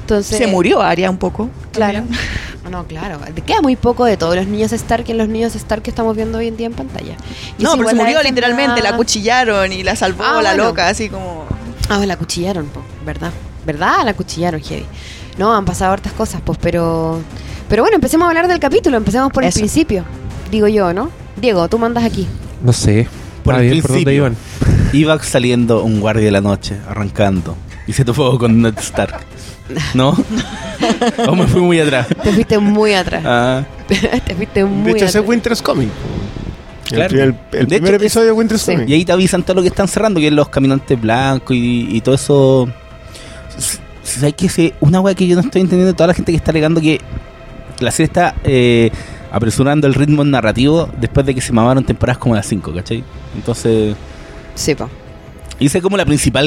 [0.00, 1.48] Entonces, Se murió Aria un poco.
[1.72, 2.02] Claro.
[2.70, 3.18] No, claro.
[3.44, 6.38] Queda muy poco de todos los niños Stark en los niños Stark que estamos viendo
[6.38, 7.16] hoy en día en pantalla.
[7.58, 10.64] Y No, pero se murió literalmente, la cuchillaron y la salvó Ah, la bueno.
[10.68, 11.44] loca, así como...
[11.90, 13.30] Ah, la cuchillaron, po, ¿verdad?
[13.66, 14.04] ¿Verdad?
[14.04, 14.84] La cuchillaron, heavy.
[15.38, 17.20] No, han pasado hartas cosas, pues, pero...
[17.68, 19.58] Pero bueno, empecemos a hablar del capítulo, empecemos por Eso.
[19.58, 20.04] el principio.
[20.50, 21.10] Digo yo, ¿no?
[21.36, 22.26] Diego, tú mandas aquí.
[22.62, 23.08] No sé.
[23.42, 24.12] Por el bien, ¿por dónde principio.
[24.12, 24.36] iban?
[24.92, 27.56] Iba saliendo un guardia de la noche, arrancando.
[27.86, 29.20] Y se topó con Ned Stark.
[29.94, 30.10] ¿No?
[31.28, 32.08] ¿O me fui muy atrás?
[32.22, 33.22] Te fuiste muy atrás.
[33.24, 35.24] Ah, Te fuiste muy De hecho, ese atrás.
[35.24, 35.88] es Winter's Coming.
[36.84, 37.18] Claro.
[37.22, 38.72] El, primer hecho, episodio de Winter's sí.
[38.72, 38.88] Coming.
[38.88, 41.88] y ahí te avisan todo lo que están cerrando, que es los caminantes blancos y,
[41.90, 42.68] y todo eso.
[44.02, 44.74] ¿Sabes qué?
[44.80, 47.00] Una wea que yo no estoy entendiendo, toda la gente que está alegando que
[47.80, 48.90] la serie está eh,
[49.30, 53.04] apresurando el ritmo narrativo después de que se mamaron temporadas como las 5, ¿cachai?
[53.34, 53.96] Entonces,
[54.54, 54.88] Sí, po.
[55.62, 56.46] Hice como la principal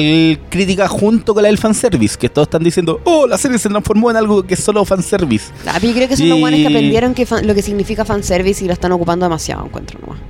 [0.50, 4.10] crítica junto con la del fanservice, que todos están diciendo, oh, la serie se transformó
[4.10, 5.46] en algo que es solo fanservice.
[5.66, 8.04] Ah, pero yo creo que son los buenos que aprendieron que fan- lo que significa
[8.04, 10.20] fanservice y lo están ocupando demasiado, encuentro nomás.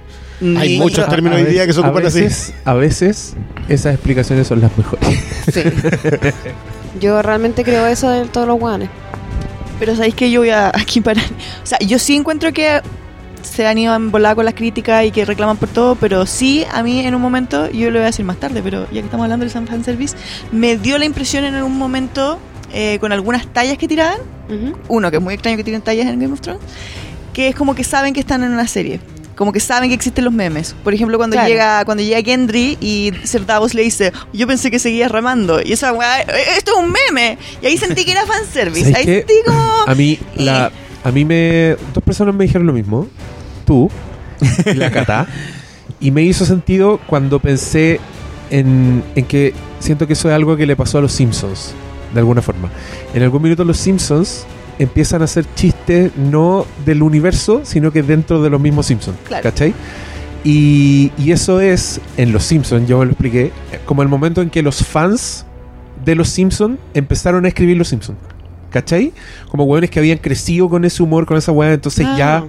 [0.60, 2.26] Hay Y- muchos términos hoy día que se ocupan a así.
[2.64, 3.34] A veces
[3.68, 5.08] esas explicaciones son las mejores.
[5.52, 5.60] Sí.
[7.00, 8.88] yo realmente creo eso de todos los guanes.
[9.78, 11.24] Pero sabéis que yo voy a aquí parar.
[11.62, 12.80] O sea, yo sí encuentro que
[13.46, 16.64] se han ido en volada con las críticas y que reclaman por todo, pero sí,
[16.72, 19.06] a mí en un momento, yo lo voy a decir más tarde, pero ya que
[19.06, 20.16] estamos hablando del San Fanservice,
[20.52, 22.38] me dio la impresión en algún momento,
[22.72, 24.76] eh, con algunas tallas que tiraban, Ujú.
[24.88, 26.60] uno que es muy extraño que tiren tallas en Game of Thrones,
[27.32, 29.00] que es como que saben que están en una serie.
[29.36, 30.74] Como que saben que existen los memes.
[30.82, 31.48] Por ejemplo, cuando Claro.
[31.50, 35.60] llega cuando llega Gendry y Ser Davos le dice, yo pensé que seguías ramando.
[35.62, 37.36] Y esa weá, "Eh, esto es un meme.
[37.60, 38.90] Y ahí sentí que era fanservice.
[38.92, 39.60] ¿Sabes Ahí sentí como...
[39.86, 40.72] A mí, la,
[41.04, 41.76] a mí me.
[41.92, 43.08] Dos personas me dijeron lo mismo.
[43.66, 43.90] Tú
[44.64, 45.26] y la Cata.
[46.00, 48.00] y me hizo sentido cuando pensé
[48.50, 51.74] en, en que siento que eso es algo que le pasó a los Simpsons,
[52.14, 52.70] de alguna forma.
[53.12, 54.46] En algún minuto los Simpsons
[54.78, 59.16] empiezan a hacer chistes no del universo, sino que dentro de los mismos Simpsons.
[59.26, 59.42] Claro.
[59.42, 59.74] ¿Cachai?
[60.44, 63.50] Y, y eso es, en los Simpsons, yo me lo expliqué,
[63.84, 65.44] como el momento en que los fans
[66.04, 68.18] de los Simpsons empezaron a escribir los Simpsons.
[68.70, 69.12] ¿Cachai?
[69.50, 72.14] Como hueones que habían crecido con ese humor, con esa hueá, entonces Ah.
[72.18, 72.44] ya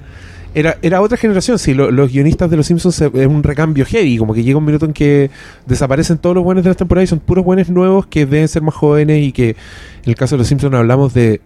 [0.56, 1.60] era, era otra generación.
[1.60, 4.66] Sí, lo- los guionistas de los Simpsons es un recambio heavy, como que llega un
[4.66, 5.30] minuto en que
[5.66, 8.62] desaparecen todos los buenos de las temporadas y son puros buenos nuevos que deben ser
[8.62, 9.56] más jóvenes y que en
[10.06, 11.42] el caso de los Simpsons hablamos de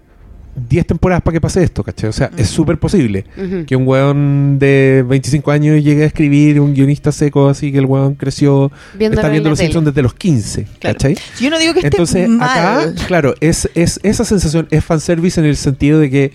[0.69, 2.09] 10 temporadas para que pase esto, ¿cachai?
[2.09, 3.23] O sea, es súper posible
[3.65, 7.85] que un weón de 25 años llegue a escribir, un guionista seco así que el
[7.85, 9.67] weón creció, Viéndolo está en viendo los tele.
[9.69, 10.97] Simpsons desde los 15, Claro.
[10.97, 11.15] ¿cachai?
[11.39, 12.49] Yo no digo que esté Entonces, mal.
[12.49, 16.31] acá, claro, es, es esa sensación es fanservice en el sentido de que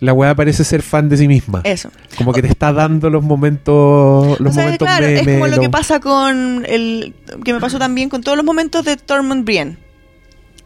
[0.00, 1.60] la weá parece ser fan de sí misma.
[1.64, 1.90] Eso.
[2.16, 5.60] Como que te está dando los momentos, los o sea, momentos claro, es como lo
[5.60, 7.14] que pasa con el...
[7.44, 9.76] que me pasó también con todos los momentos de Tormund Brienne.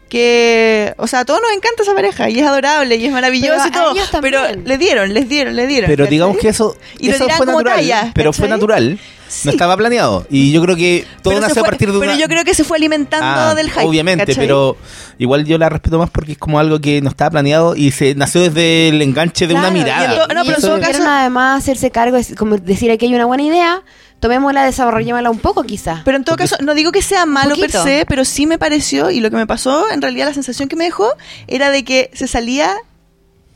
[0.09, 3.63] que, o sea, a todos nos encanta esa pareja y es adorable y es maravilloso
[3.71, 5.89] Pero y todo, pero les dieron, les dieron, les dieron.
[5.89, 7.77] Pero digamos que eso, Y eso fue como natural.
[7.77, 8.99] talla, pero fue natural.
[9.31, 9.47] Sí.
[9.47, 10.25] No estaba planeado.
[10.29, 12.05] Y yo creo que todo nace a partir de una.
[12.07, 13.85] Pero yo creo que se fue alimentando Ah, del hype.
[13.85, 14.43] Obviamente, ¿cachai?
[14.45, 14.75] pero
[15.19, 18.13] igual yo la respeto más porque es como algo que no estaba planeado y se
[18.15, 20.03] nació desde el enganche de una Claro, y mirada.
[20.29, 23.05] en no, y pero en todo quieren caso- además hacerse cargo, es como decir aquí
[23.05, 23.81] hay una buena idea,
[24.19, 26.01] tomémosla, desarrollémosla un poco quizás.
[26.03, 29.11] Pero en todo caso, no digo que sea malo per se, pero sí me pareció,
[29.11, 31.07] y lo que me pasó, en realidad la sensación que me dejó,
[31.47, 32.75] era de que se salía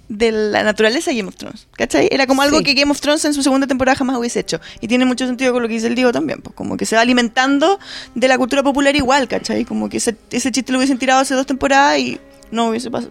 [0.08, 1.68] de la naturaleza de Game of Thrones.
[1.78, 2.08] ¿Cachai?
[2.12, 2.64] Era como algo Sí.
[2.64, 4.60] que Game of Thrones en su segunda temporada jamás hubiese hecho.
[4.82, 6.42] Y tiene mucho sentido con lo que dice el Diego también.
[6.42, 7.80] Pues como que se va alimentando
[8.14, 9.66] de la cultura popular igual, ¿cachai?
[9.66, 12.20] Como que ese, ese chiste lo hubiesen tirado hace dos temporadas y
[12.52, 13.10] no hubiese pas-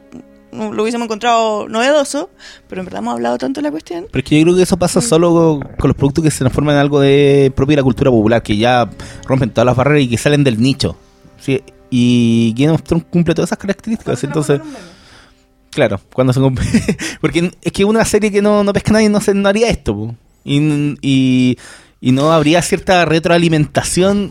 [0.52, 2.30] no lo hubiésemos encontrado novedoso,
[2.68, 4.06] pero en verdad hemos hablado tanto de la cuestión.
[4.12, 6.38] Pero es que yo creo que eso pasa solo con, con los productos que se
[6.38, 8.88] transforman en algo de propio de la cultura popular, que ya
[9.26, 10.96] rompen todas las barreras y que salen del nicho.
[11.40, 11.60] ¿sí?
[11.90, 14.22] Y Game of Thrones cumple todas esas características.
[14.22, 14.60] Entonces,
[15.74, 16.64] claro, cuando se cumple.
[17.20, 19.94] Porque es que una serie que no, no pesca nadie no, se, no haría esto.
[19.94, 20.14] po.
[20.44, 21.58] Y, y,
[22.00, 24.30] y no habría cierta retroalimentación.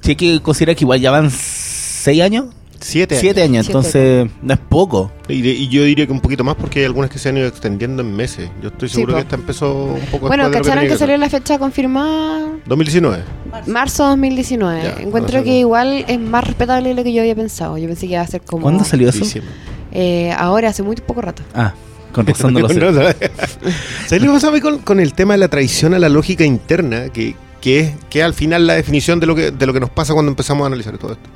[0.00, 2.46] Si hay que considerar que igual ya van seis años.
[2.80, 3.16] Siete.
[3.18, 5.10] Siete años, Siete entonces no es poco.
[5.26, 7.38] Y, de- y yo diría que un poquito más porque hay algunas que se han
[7.38, 8.50] ido extendiendo en meses.
[8.62, 12.46] Yo estoy seguro que esta empezó un poco Bueno, ¿cacharon que salió la fecha confirmada?
[12.66, 13.22] 2019.
[13.68, 14.82] Marzo 2019.
[14.82, 17.78] Ya, Encuentro que igual es más respetable de lo que yo había pensado.
[17.78, 18.60] Yo pensé que iba a ser como...
[18.64, 19.20] ¿Cuándo salió eso?
[19.20, 19.54] Diciembre.
[19.94, 21.42] Eh, ahora, hace muy poco rato.
[21.54, 21.72] Ah,
[22.12, 22.74] con razón no lo sé.
[24.06, 26.08] ¿Sabes lo que pasa a mí con, con el tema de la traición a la
[26.08, 27.08] lógica interna?
[27.08, 29.90] Que, que es que al final la definición de lo que, de lo que nos
[29.90, 31.30] pasa cuando empezamos a analizar todo esto.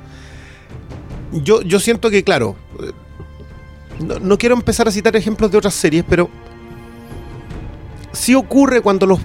[1.33, 2.93] Yo, yo siento que, claro, eh,
[4.01, 6.29] no, no quiero empezar a citar ejemplos de otras series, pero
[8.13, 9.21] sí ocurre cuando los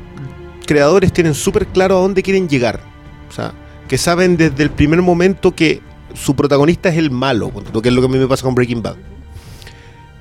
[0.65, 2.81] creadores tienen súper claro a dónde quieren llegar.
[3.29, 3.53] O sea,
[3.87, 5.81] que saben desde el primer momento que
[6.13, 8.81] su protagonista es el malo, que es lo que a mí me pasa con Breaking
[8.81, 8.95] Bad.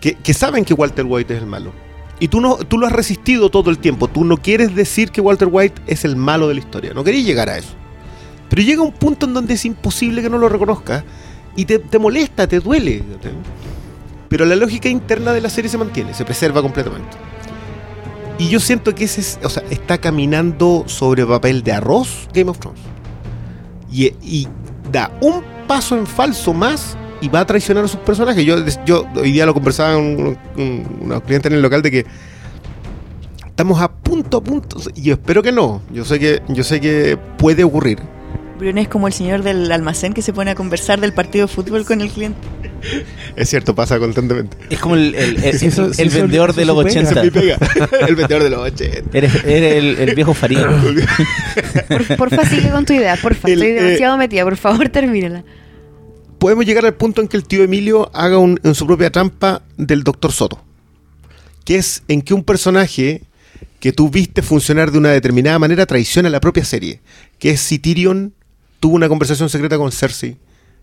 [0.03, 1.73] Que, saben que Walter White es el malo.
[2.19, 4.09] Y tú, no, tú lo has resistido todo el tiempo.
[4.09, 6.93] Tú no quieres decir que Walter White es el malo de la historia.
[6.93, 7.75] No querías llegar a eso.
[8.49, 11.05] Pero llega un punto en donde es imposible que no lo reconozcas.
[11.57, 13.03] Y te, te molesta, te duele.
[14.29, 17.17] Pero la lógica interna de la serie se mantiene, se preserva completamente.
[18.39, 22.51] Y yo siento que ese es- o sea, está caminando sobre papel de arroz Game
[22.51, 22.81] of Thrones.
[23.93, 24.49] Y, y
[24.91, 28.45] da un paso en falso más y va a traicionar a sus personajes.
[28.45, 31.91] Yo, yo hoy día lo conversaba con un- un- unos clientes en el local de
[31.91, 32.07] que
[33.47, 34.79] estamos a punto, a punto.
[34.95, 35.83] Y yo espero que no.
[35.93, 37.99] Yo sé que, yo sé que puede ocurrir.
[38.59, 41.53] Brune es como el señor del almacén que se pone a conversar del partido de
[41.53, 42.39] fútbol con el cliente.
[43.35, 44.57] Es cierto, pasa constantemente.
[44.71, 47.01] Es como el, el, el- Sí, eso- el sí, eso- vendedor eso de los supera.
[47.01, 47.11] 80.
[47.11, 47.59] Esa es mi pega.
[48.09, 49.19] el vendedor de los 80.
[49.19, 50.59] Eres, eres el, el viejo Farid.
[51.89, 53.49] Por, porfa, sigue con tu idea, porfa.
[53.49, 55.43] El, Estoy eh, demasiado metida, por favor, termínala.
[56.43, 59.63] Podemos llegar al punto en que el tío Emilio haga un- en su propia trampa
[59.77, 60.61] del Doctor Soto.
[61.65, 63.23] Que es en que un personaje
[63.79, 67.01] que tú viste funcionar de una determinada manera traiciona la propia serie.
[67.39, 68.35] Que es si Tyrion
[68.81, 70.37] tuvo una conversación secreta con Cersei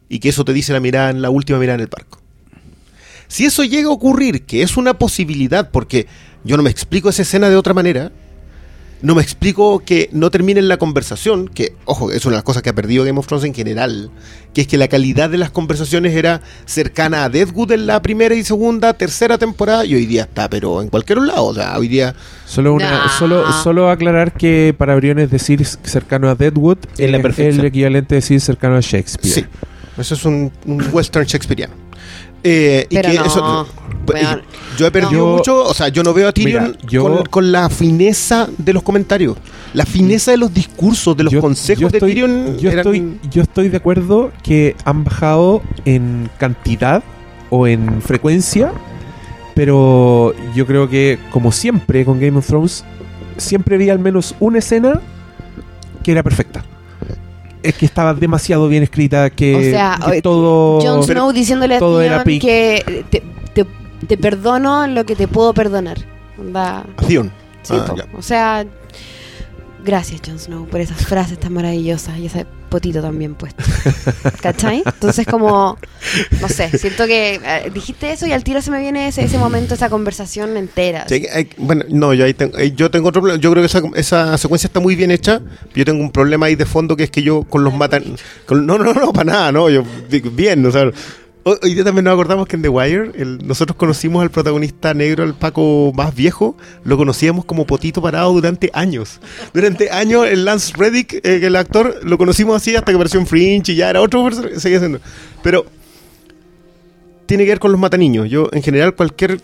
[0.07, 2.21] y que eso te dice la mirada en la última mirada en el barco.
[3.27, 6.07] Si eso llega a ocurrir, que es una posibilidad, porque
[6.45, 8.13] yo no me explico esa escena de otra manera,
[9.01, 12.43] no me explico que no termine en la conversación, que, ojo, es una de las
[12.43, 14.11] cosas que ha perdido Game of Thrones en general,
[14.53, 18.35] que es que la calidad de las conversaciones era cercana a Deadwood en la primera
[18.35, 21.87] y segunda, tercera temporada, y hoy día está, pero en cualquier lado, o sea, hoy
[21.87, 22.13] día...
[22.45, 27.23] Solo, una, solo, solo aclarar que para Briones decir cercano a Deadwood Es la es
[27.23, 27.59] perfección.
[27.61, 29.33] el equivalente a decir cercano a Shakespeare.
[29.33, 29.45] Sí,
[29.97, 31.73] eso es un, un western shakespeariano.
[32.43, 33.67] Eh, y Pero que no, eso,
[34.13, 34.41] weón.
[34.77, 35.37] yo he perdido No.
[35.37, 38.73] mucho, o sea, yo no veo a Tyrion Mira, yo- con, con la fineza de
[38.73, 39.37] los comentarios,
[39.73, 42.57] la fineza de los discursos, de los Yo- consejos yo de estoy- Tyrion.
[42.57, 47.03] Yo eran- estoy, yo estoy de acuerdo que han bajado en cantidad
[47.49, 48.71] o en frecuencia,
[49.55, 52.83] pero yo creo que, como siempre con Game of Thrones,
[53.37, 55.01] siempre vi al menos una escena
[56.03, 56.63] que era perfecta.
[57.61, 60.79] Es que estaba demasiado bien escrita, que, O sea, que oye, todo...
[60.79, 63.21] Jon Snow diciéndole a Tyrion que te,
[64.07, 65.97] te- perdono lo que te puedo perdonar.
[66.37, 67.31] Onda, a Theon.
[67.63, 68.65] sí, Ah, o sea,
[69.83, 73.63] gracias Jon Snow por esas frases tan maravillosas y ese potito también puesto.
[74.41, 74.83] ¿Cachai?
[74.85, 75.77] Entonces como,
[76.39, 79.37] no sé, siento que eh, dijiste eso y al tiro se me viene ese, ese
[79.39, 81.05] momento, esa conversación entera.
[81.09, 83.41] Sí, hay- bueno, no, yo ahí tengo, eh, yo tengo otro problema.
[83.41, 85.41] Yo creo que esa, esa secuencia está muy bien hecha.
[85.73, 88.03] Yo tengo un problema ahí de fondo que es que yo con los matan.
[88.45, 89.69] con- no, no, no, para nada, no.
[89.69, 89.83] Yo
[90.31, 90.91] bien, o sea.
[91.43, 93.11] Hoy hoy día también nos acordamos que en The Wire
[93.43, 98.69] nosotros conocimos al protagonista negro, el Paco más viejo, lo conocíamos como Potito Parado durante
[98.73, 99.19] años.
[99.53, 103.25] Durante años el Lance Reddick, eh, el actor, lo conocimos así hasta que apareció en
[103.27, 104.99] Fringe y ya era otro seguía siendo.
[105.41, 105.65] Pero
[107.25, 108.29] tiene que ver con los mataniños.
[108.29, 109.39] Yo, en general, cualquier.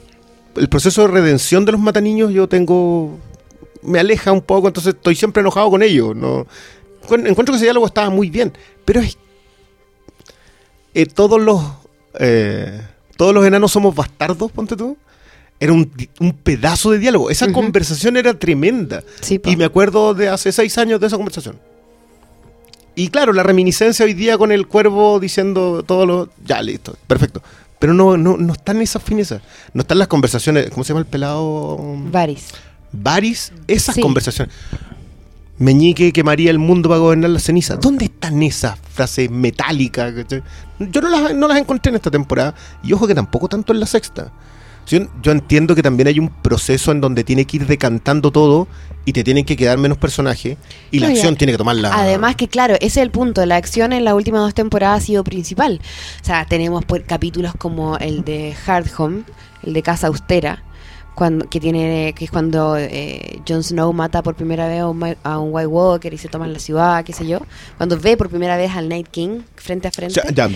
[0.58, 3.17] El proceso de redención de los mataniños, yo tengo.
[3.84, 6.15] Me aleja un poco, entonces estoy siempre enojado con ellos.
[6.15, 6.45] No,
[7.03, 8.51] Encuent- encuentro que ese diálogo estaba muy bien,
[8.84, 9.17] pero es.
[10.93, 11.62] eh, todos los.
[12.19, 12.82] Eh,
[13.17, 14.97] todos los enanos somos bastardos, ponte tú.
[15.60, 17.30] Era un, un pedazo de diálogo.
[17.30, 17.54] Esa Ujú.
[17.54, 19.04] conversación era tremenda.
[19.21, 19.39] Sí.
[19.45, 21.58] Y me acuerdo de hace seis años de esa conversación.
[22.93, 26.30] Y claro, la reminiscencia hoy día con el cuervo diciendo todo lo.
[26.45, 27.41] Ya, listo, perfecto.
[27.80, 29.41] Pero no, no, no están esas finezas.
[29.73, 30.69] No están las conversaciones.
[30.71, 31.78] ¿Cómo se llama el pelado?
[32.12, 32.47] Varys.
[32.91, 33.51] Baris.
[33.67, 34.01] Esas Sí.
[34.01, 34.54] conversaciones.
[35.57, 37.77] Meñique quemaría el mundo para gobernar la ceniza.
[37.77, 40.13] ¿Dónde están esas frases metálicas?
[40.79, 42.55] Yo no las, no las encontré en esta temporada.
[42.83, 44.31] Y ojo que tampoco tanto en la sexta.
[44.87, 48.67] Yo, yo entiendo que también hay un proceso en donde tiene que ir decantando todo
[49.05, 50.57] y te tienen que quedar menos personajes
[50.91, 51.93] y la acción tiene que tomar la...
[51.93, 55.05] Además que claro, ese es el punto, la acción en las últimas dos temporadas ha
[55.05, 55.79] sido principal.
[56.21, 59.23] O sea, tenemos pues, capítulos como el de Hard Home,
[59.63, 60.63] el de Casa Austera,
[61.15, 65.15] cuando, que tiene que es cuando eh, Jon Snow mata por primera vez a un,
[65.23, 67.39] a un White Walker y se toma en la ciudad, qué sé yo.
[67.78, 70.21] Cuando ve por primera vez al Night King frente a frente.
[70.36, 70.49] Ya,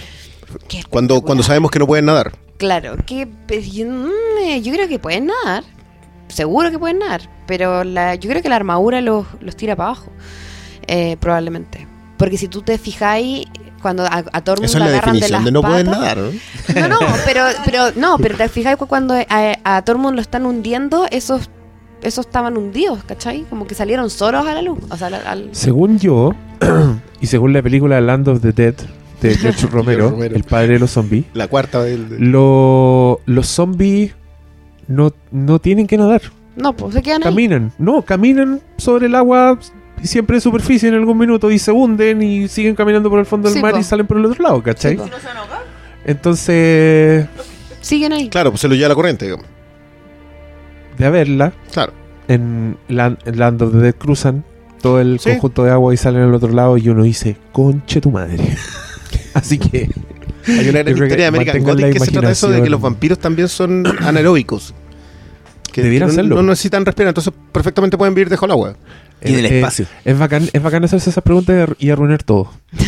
[0.89, 2.34] Cuando, cuando sabemos que no pueden nadar.
[2.58, 5.63] Claro, que pues, yo, mm, yo creo que pueden nadar.
[6.28, 7.22] Seguro que pueden nadar.
[7.48, 10.12] Pero la, yo creo que la armadura los, los tira para abajo.
[10.88, 11.88] eh, probablemente.
[12.17, 13.48] Porque si tú te fijáis,
[13.80, 16.00] cuando a, a Tormund Esa es lo la agarran de las de no pueden patas-
[16.00, 16.18] nadar.
[16.18, 16.88] ¿no?
[16.88, 18.44] No, no, pero, pero, no, pero te
[18.78, 19.26] que cuando a,
[19.63, 21.50] a Tormund lo están hundiendo, esos,
[22.02, 23.46] esos estaban hundidos, ¿cachai?
[23.50, 24.80] Como que salieron solos a la luz.
[24.89, 26.34] O sea, al- al- Según yo,
[27.22, 28.76] y según la película Land of the Dead
[29.22, 30.36] de George Romero, Romero.
[30.36, 32.08] el padre de los zombies, La cuarta del...
[32.10, 34.13] del- lo- los zombies
[34.88, 36.22] no, no tienen que nadar,
[36.56, 37.30] no, pues se quedan ahí.
[37.30, 37.72] caminan.
[37.78, 39.58] No, caminan sobre el agua
[40.07, 43.49] siempre en superficie en algún minuto y se hunden y siguen caminando por el fondo
[43.49, 43.79] del Sí, mar po.
[43.79, 44.97] y salen por el otro lado, ¿cachai?
[44.97, 45.03] Sí.
[46.05, 47.27] Entonces,
[47.81, 48.29] Siguen ahí.
[48.29, 49.45] Claro, pues se lo lleva la corriente, digamos.
[50.97, 51.93] de haberla, Claro.
[52.27, 54.43] en Land, en Land of the Dead cruzan
[54.81, 55.29] todo el Sí.
[55.29, 58.38] conjunto de agua y salen al otro lado y uno dice, conche tu madre.
[59.33, 59.89] Así que
[60.45, 62.81] Hay una gran que historia de Gothic que se trata de eso de que los
[62.81, 64.73] vampiros también son anaeróbicos.
[65.71, 66.35] Que Debieran no, serlo.
[66.35, 68.75] no necesitan respirar, entonces perfectamente pueden vivir debajo del agua.
[69.23, 69.86] Y en el eh, espacio.
[70.05, 72.51] Es bacán, es bacán hacerse esas preguntas y ar- y arruinar todo.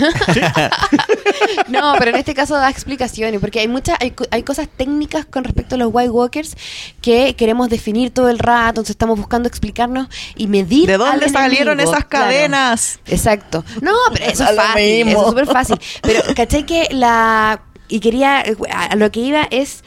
[1.67, 5.43] No, pero en este caso da explicaciones, porque hay muchas, hay, hay cosas técnicas con
[5.43, 6.55] respecto a los White Walkers
[7.01, 10.87] que queremos definir todo el rato, entonces estamos buscando explicarnos y medir.
[10.87, 12.25] ¿De dónde al salieron enemigo, esas claro.
[12.25, 12.99] cadenas?
[13.07, 13.63] Exacto.
[13.81, 15.79] No, pero eso es fácil, eso es súper fácil.
[16.01, 17.61] Pero, ¿cachai que la...
[17.87, 19.83] Y quería, a a lo que iba es,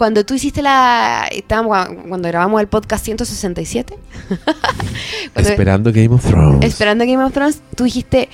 [0.00, 1.28] cuando tú hiciste la...
[1.30, 1.76] Estábamos,
[2.08, 3.98] cuando grabamos el podcast 167.
[5.34, 6.64] cuando- Esperando Game of Thrones.
[6.64, 8.30] esperando Game of Thrones, tú dijiste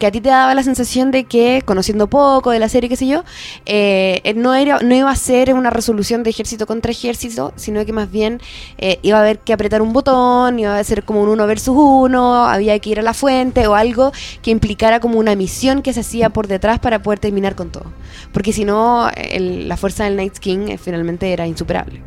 [0.00, 2.96] que a ti te daba la sensación de que, conociendo poco de la serie, qué
[2.96, 3.22] sé yo,
[3.66, 7.92] eh, no, era, no iba a ser una resolución de ejército contra ejército, sino que
[7.92, 8.40] más bien
[8.78, 11.76] eh, iba a haber que apretar un botón, iba a ser como un uno versus
[11.78, 14.10] uno, había que ir a la fuente o algo
[14.42, 17.92] que implicara como una misión que se hacía por detrás para poder terminar con todo.
[18.32, 22.02] Porque si no, el- la fuerza del Night King eh, finalmente era insuperable.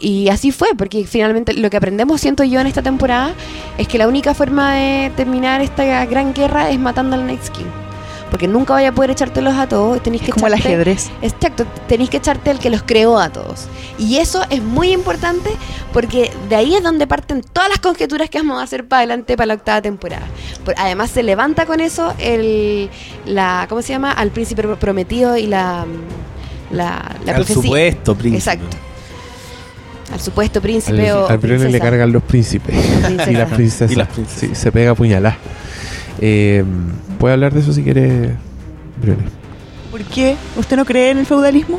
[0.00, 3.34] Y así fue, porque finalmente lo que aprendemos, siento yo, en esta temporada
[3.76, 7.66] es que la única forma de terminar esta gran guerra es matando al Night King.
[8.30, 11.10] Porque nunca vaya a poder echártelos a todos que Es como el echarte- ajedrez.
[11.20, 13.66] Exacto, tenéis que echarte al que los creó a todos.
[13.98, 15.50] Y eso es muy importante
[15.92, 19.36] porque de ahí es donde parten todas las conjeturas que vamos a hacer para adelante
[19.36, 20.26] para la octava temporada.
[20.64, 22.88] Por- además se levanta con eso el
[23.26, 24.12] la ¿cómo se llama?
[24.12, 25.84] al príncipe prometido y la
[26.70, 27.62] la, la Al profecía.
[27.64, 28.38] supuesto, príncipe.
[28.38, 28.76] Exacto.
[30.12, 32.74] Al supuesto príncipe Al, o al Brienne le cargan los príncipes.
[32.74, 33.30] Princesa.
[33.30, 33.92] y las princesas.
[33.92, 34.40] Y las princesas.
[34.40, 35.36] Sí, se pega puñalá.
[36.20, 36.64] Eh,
[37.18, 38.30] Puede hablar de eso si quiere,
[39.00, 39.24] Brienne.
[39.90, 40.36] ¿Por qué?
[40.56, 41.78] ¿Usted no cree en el feudalismo?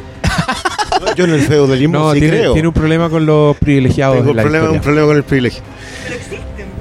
[1.16, 2.54] Yo en el feudalismo No, sí tiene, creo.
[2.54, 4.18] tiene un problema con los privilegiados.
[4.18, 5.62] Tengo en la problema, un problema con el privilegio.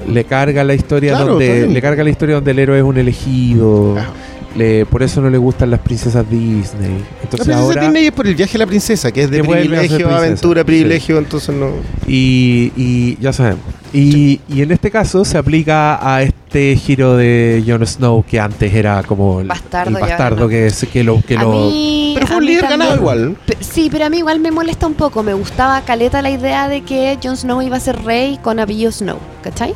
[0.07, 2.97] Le carga la historia Claro, donde le carga la historia donde el héroe es un
[2.97, 3.97] elegido.
[3.97, 4.09] Ajá.
[4.55, 6.89] Le- por eso no le gustan las princesas Disney.
[6.89, 9.41] La Entonces princesa ahora Disney es por el viaje a la princesa, que es de
[9.41, 10.65] Que a privilegio, princesa, aventura, sí.
[10.65, 11.69] privilegio, entonces no...
[12.07, 13.61] y, y ya sabemos.
[13.93, 18.73] Y, y en este caso se aplica a este giro de Jon Snow que antes
[18.73, 22.27] era como el Bastardo el bastardo que, es- que lo que A lo mí- Pero
[22.27, 22.79] fue un líder también.
[22.79, 23.37] ganado igual.
[23.61, 25.23] Sí, pero a mí igual me molesta un poco.
[25.23, 28.91] Me gustaba caleta la idea de que Jon Snow iba a ser rey con apellido
[28.91, 29.73] Snow, ¿cachai?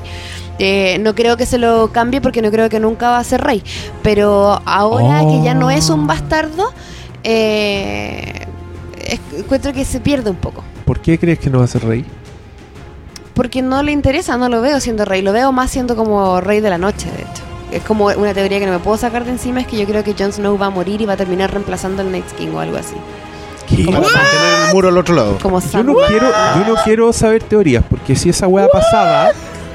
[0.59, 3.41] Eh, no creo que se lo cambie porque no creo que nunca va a ser
[3.41, 3.61] rey.
[4.03, 5.31] Pero ahora Oh.
[5.31, 6.71] que ya no es un bastardo,
[7.23, 8.45] eh,
[9.05, 10.63] es- encuentro que se pierde un poco.
[10.85, 12.05] ¿Por qué crees que no va a ser rey?
[13.33, 15.21] Porque no le interesa, no lo veo siendo rey.
[15.21, 17.43] Lo veo más siendo como rey de la noche, de hecho.
[17.71, 20.03] Es como una teoría que no me puedo sacar de encima, es que yo creo
[20.03, 22.59] que Jon Snow va a morir y va a terminar reemplazando al Night King o
[22.61, 22.95] algo así.
[23.67, 23.83] ¿Qué?
[23.83, 25.37] Para mantener el muro al otro lado.
[25.41, 29.31] Como Yo no, quiero, yo no quiero saber teorías, porque si esa weá pasaba,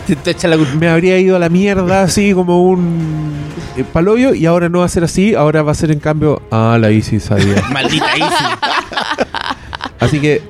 [0.06, 0.74] Te, te echa la culpa.
[0.74, 3.32] me habría ido a la mierda así como un
[3.76, 6.42] eh, palollo y ahora no va a ser así, ahora va a ser en cambio,
[6.50, 7.62] ah, la Isis sabía.
[7.72, 8.44] Maldita Easy.
[10.00, 10.42] Así que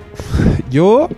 [0.70, 1.08] yo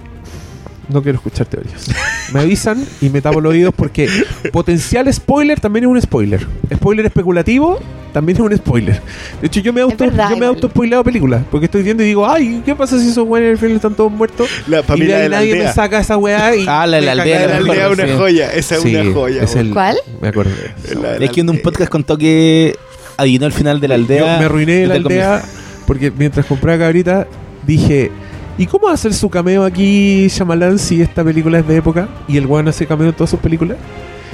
[0.93, 1.87] no quiero escuchar teorías.
[2.33, 4.09] Me avisan y me tapo los oídos porque
[4.53, 6.47] potencial spoiler también es un spoiler.
[6.75, 7.79] Spoiler especulativo
[8.13, 9.01] también es un spoiler.
[9.41, 12.07] De hecho, yo me auto, verdad, yo me auto spoilado películas porque estoy viendo y
[12.07, 14.49] digo, ay, ¿qué pasa si esos güeyes en el film están todos muertos?
[14.69, 15.69] La y familia de ahí de la nadie aldea.
[15.69, 18.17] me saca esa weá y Ah, la de la aldea, la La de aldea una
[18.17, 18.53] joya.
[18.53, 19.43] Esa es Sí, una joya.
[19.45, 19.97] es el- ¿Cuál?
[20.21, 22.77] Me de la Es que en un podcast contó que
[23.17, 24.19] adivinó el final de la aldea.
[24.21, 25.43] Yo me arruiné de la aldea
[25.87, 27.27] porque mientras compraba cabrita
[27.67, 28.11] dije,
[28.59, 32.09] ¿y cómo va a hacer su cameo aquí Shyamalan si esta película es de época?
[32.29, 33.77] Y el weón hace cameo en todas sus películas.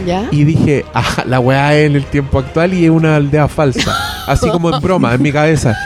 [0.07, 0.29] ¿Ya?
[0.31, 4.25] Y dije, ah, la weá es en el tiempo actual y es una aldea falsa.
[4.27, 5.77] Así como en broma, en mi cabeza.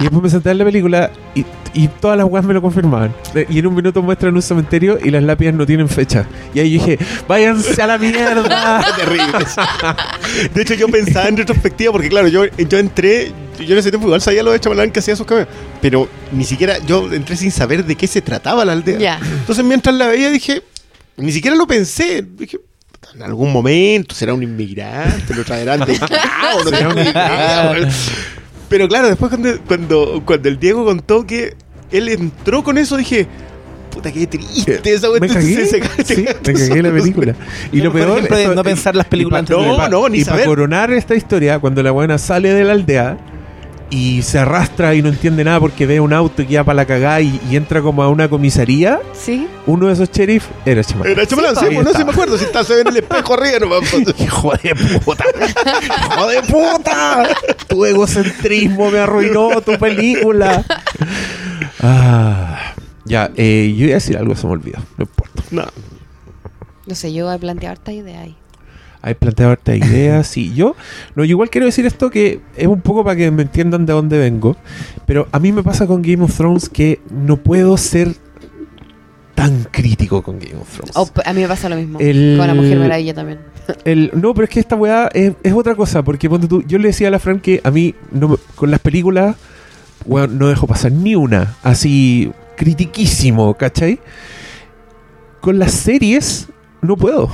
[0.00, 3.14] Y después me senté en la película y, y todas las weas me lo confirmaban.
[3.48, 6.26] Y en un minuto muestran un cementerio y las lápidas no tienen fecha.
[6.54, 8.84] Y ahí yo dije, váyanse a la mierda.
[8.96, 9.46] terrible.
[10.54, 13.32] De hecho, yo pensaba en retrospectiva, porque claro, yo, yo entré,
[13.66, 15.48] yo en ese tiempo igual sabía lo de Chamalán que hacía sus cameos,
[15.80, 18.98] pero ni siquiera, yo entré sin saber de qué se trataba la aldea.
[19.40, 20.62] Entonces, mientras la veía, dije,
[21.16, 22.24] ni siquiera lo pensé.
[22.36, 22.58] Dije,
[23.14, 27.88] en algún momento será un inmigrante, lo traerán de Chao, no Será un-.
[28.68, 31.54] Pero claro, después cuando, cuando, cuando el Diego contó que
[31.90, 33.26] él entró con eso, dije,
[33.90, 37.34] puta, qué triste esa Me cagué, Se- se- sí, me cagué la película.
[37.70, 40.44] Y lo peor ejemplo, esto- no pensar las películas pa- No, no, ni Y para
[40.46, 43.18] coronar esta historia, cuando la buena sale de la aldea
[43.94, 46.86] y se arrastra y no entiende nada porque ve un auto que va para la
[46.86, 49.46] cagada y, y entra como a una comisaría, ¿Sí?
[49.66, 51.12] uno de esos sheriff era Chamalán.
[51.12, 52.04] Era Chamalán, sí, pues, no sé, estaba.
[52.06, 53.80] me acuerdo, si está, se ve en el espejo arriba nomás.
[53.90, 54.14] pues.
[54.20, 54.74] ¡Hijo de
[55.04, 55.24] puta!
[56.10, 57.28] ¡Hijo de puta!
[57.68, 60.64] Tu egocentrismo me arruinó tu película.
[61.80, 62.72] Ah,
[63.04, 64.78] ya, eh, yo iba a decir algo, se me olvidó.
[64.96, 65.42] No importa.
[65.50, 65.64] No,
[66.86, 68.36] No sé, yo voy a plantear harta idea ahí.
[69.02, 70.26] Hay planteado harta ideas.
[70.32, 70.74] Sí, yo,
[71.16, 73.92] no, yo igual quiero decir esto que es un poco para que me entiendan de
[73.92, 74.56] dónde vengo.
[75.06, 78.14] Pero a mí me pasa con Game of Thrones que no puedo ser
[79.34, 80.96] tan crítico con Game of Thrones.
[80.96, 81.98] O, p- a mí me pasa lo mismo.
[82.00, 83.40] El- Con la Mujer Maravilla también.
[83.84, 86.78] El, no, pero es que esta weá es, es otra cosa, porque ponte tú, yo
[86.78, 89.36] le decía a la Fran que a mí no me- con las películas
[90.04, 94.00] weón, no dejo pasar ni una, así critiquísimo, ¿cachai?
[95.40, 96.48] Con las series
[96.80, 97.30] no puedo,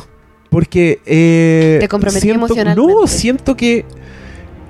[0.50, 2.92] porque eh, Te comprometí siento, emocionalmente.
[2.92, 3.84] No, siento que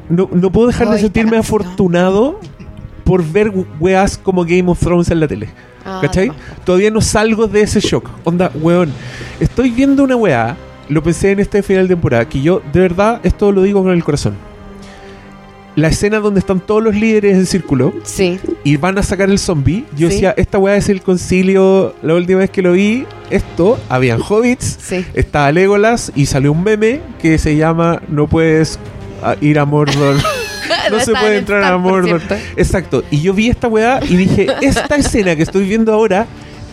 [0.08, 2.40] no, no puedo dejar de sentirme afortunado
[3.04, 5.48] por ver weas como Game of Thrones en la tele.
[5.84, 6.28] Ah, ¿Cachai?
[6.28, 6.34] no.
[6.64, 8.08] Todavía no salgo de ese shock.
[8.24, 8.92] Onda, weón,
[9.40, 10.56] estoy viendo una weá,
[10.88, 13.92] lo pensé en este final de temporada, que yo, de verdad, esto lo digo con
[13.92, 14.34] el corazón.
[15.78, 18.40] La escena donde están todos los líderes en círculo Sí.
[18.64, 20.14] y van a sacar el zombie, yo Sí.
[20.14, 24.76] decía, esta weá es el concilio, la última vez que lo vi, esto, habían hobbits,
[24.82, 25.04] Sí.
[25.14, 28.78] estaba Legolas y salió un meme que se llama No puedes
[29.22, 30.16] ah, ir a Mordor.
[30.90, 32.22] No se puede en entrar Star, a Mordor.
[32.56, 33.04] Exacto.
[33.10, 36.26] Y yo vi esta weá y dije, esta escena que estoy viendo ahora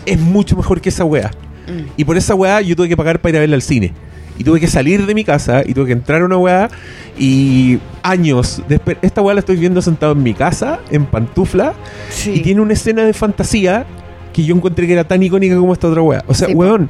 [0.05, 1.31] es mucho mejor que esa weá.
[1.67, 1.89] Mm.
[1.97, 3.93] Y por esa weá yo tuve que pagar para ir a verla al cine.
[4.37, 6.69] Y tuve que salir de mi casa y tuve que entrar a una weá
[7.17, 8.97] y años después.
[9.01, 11.73] Esta weá la estoy viendo sentado en mi casa, en pantufla,
[12.09, 12.33] Sí.
[12.35, 13.85] y tiene una escena de fantasía
[14.33, 16.23] que yo encontré que era tan icónica como esta otra weá.
[16.27, 16.89] O sea, Sí, weón,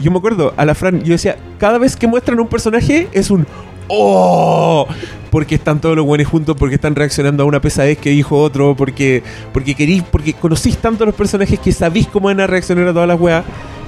[0.00, 3.30] yo me acuerdo, a la Fran, yo decía, cada vez que muestran un personaje es
[3.30, 3.46] un
[3.88, 4.86] ¡Oh!
[5.30, 8.74] Porque están todos los buenos juntos, porque están reaccionando a una pesadez que dijo otro,
[8.76, 12.86] porque porque querís, porque conocís tanto a los personajes que sabís cómo van a reaccionar
[12.88, 13.44] a todas las weas,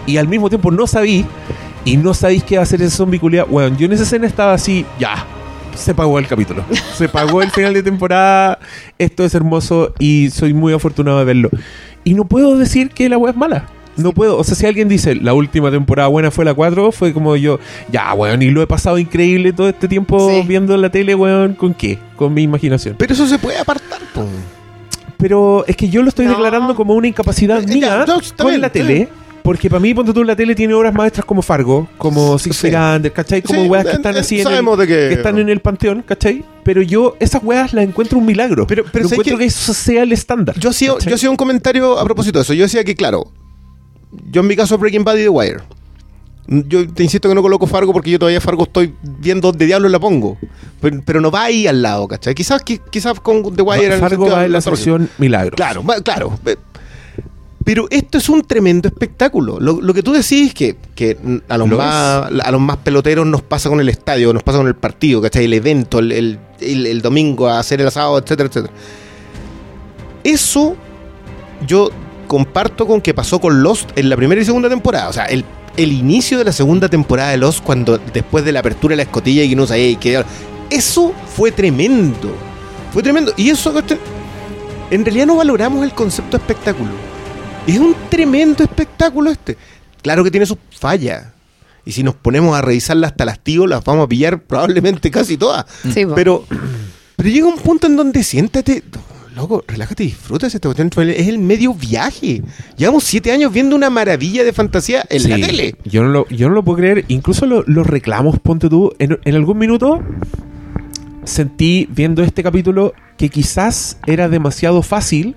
[0.07, 1.25] y al mismo tiempo no sabís,
[1.87, 3.46] y no sabéis qué va a hacer ese zombie culiao.
[3.49, 5.25] Weón, yo en esa escena estaba así, ya,
[5.75, 6.62] se pagó el capítulo.
[6.96, 8.59] Se pagó el final de temporada.
[8.99, 11.51] Esto es hermoso y soy muy afortunado de verlo.
[12.05, 13.66] Y no puedo decir que la wea es mala.
[13.99, 14.37] No puedo.
[14.38, 17.59] O sea, si alguien dice la última temporada buena fue la 4, fue como yo,
[17.90, 20.42] ya, weón, y lo he pasado increíble todo este tiempo Sí.
[20.46, 21.99] viendo la tele, weón, ¿con qué?
[22.16, 22.96] Con mi imaginación.
[22.99, 24.27] Pero eso se puede apartar, po.
[25.18, 26.33] Pero es que yo lo estoy No.
[26.33, 29.09] declarando como una incapacidad Eh, mía no, con la tele.
[29.47, 32.63] Porque para mí, ponte tú, la tele tiene obras maestras como Fargo, como Six Sí.
[32.69, 33.43] Feet Under, ¿cachai?
[33.43, 35.49] Como Sí, weas que en- están en- así en el, de que- que están en
[35.49, 36.45] el panteón, ¿cachai?
[36.65, 38.67] Pero yo esas weas las encuentro un milagro.
[38.67, 40.59] Pero- pero no ¿sabes encuentro que eso sea el estándar.
[40.59, 42.55] Yo hacía, yo hacía un comentario a propósito de eso.
[42.55, 43.31] Yo decía que, claro,
[44.33, 45.61] yo en mi caso Breaking Bad y The Wire.
[46.49, 49.91] Yo te insisto que no coloco Fargo porque yo todavía Fargo estoy viendo dónde diablos
[49.91, 50.39] la pongo.
[50.81, 52.35] Pero, pero no va ahí al lado, ¿cachai?
[52.35, 53.99] Quizás, qui- quizás con The Wire...
[53.99, 55.57] Fargo va en la sección milagro.
[55.57, 56.39] Claro, claro.
[57.67, 59.59] Pe- Pero esto es un tremendo espectáculo.
[59.61, 61.17] Lo, lo que tú decís que, que
[61.49, 64.59] a, los Lo más, a los más peloteros nos pasa con el estadio, nos pasa
[64.59, 65.45] con el partido, ¿cachai?
[65.47, 68.73] El evento, el, el- el- el domingo, a hacer el asado, etcétera, etcétera.
[70.25, 70.77] Eso
[71.67, 71.91] yo
[72.27, 75.09] comparto con que pasó con Lost en la primera y segunda temporada.
[75.09, 75.45] O sea, el,
[75.77, 79.03] el inicio de la segunda temporada de Lost, cuando después de la apertura de la
[79.05, 80.25] escotilla y que no sabía y que.
[80.71, 82.35] Eso fue tremendo.
[82.93, 83.33] Fue tremendo.
[83.37, 83.73] Y eso.
[84.91, 86.91] En realidad no valoramos el concepto espectáculo.
[87.67, 89.57] Es un tremendo espectáculo este.
[90.03, 91.27] Claro que tiene sus fallas.
[91.85, 95.37] Y si nos ponemos a revisarlas hasta las tíos, las vamos a pillar probablemente casi
[95.37, 95.67] todas.
[95.93, 96.14] Sí, po.
[96.14, 96.45] Pero,
[97.17, 98.83] pero llega un punto en donde siéntate,
[99.37, 100.91] loco, relájate, disfruta esta cuestión.
[101.11, 102.43] Es el medio viaje.
[102.77, 105.77] Llevamos siete años viendo una maravilla de fantasía en la tele.
[105.85, 107.05] Yo no lo, yo no lo puedo creer.
[107.09, 110.01] Incluso lo- los reclamos, ponte tú, en, en algún minuto
[111.25, 115.35] sentí viendo este capítulo que quizás era demasiado fácil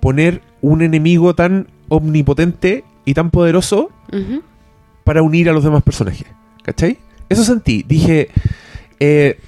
[0.00, 3.90] poner un enemigo tan omnipotente y tan poderoso
[5.04, 6.26] para unir a los demás personajes.
[6.62, 6.98] ¿Cachai?
[7.28, 7.84] Eso sentí.
[7.86, 8.28] Dije,
[8.98, 9.38] eh,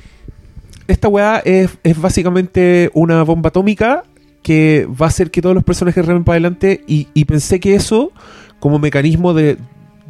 [0.88, 4.04] esta weá es, es básicamente una bomba atómica
[4.42, 7.74] que va a hacer que todos los personajes remen para adelante y, y pensé que
[7.74, 8.12] eso,
[8.58, 9.58] como mecanismo de,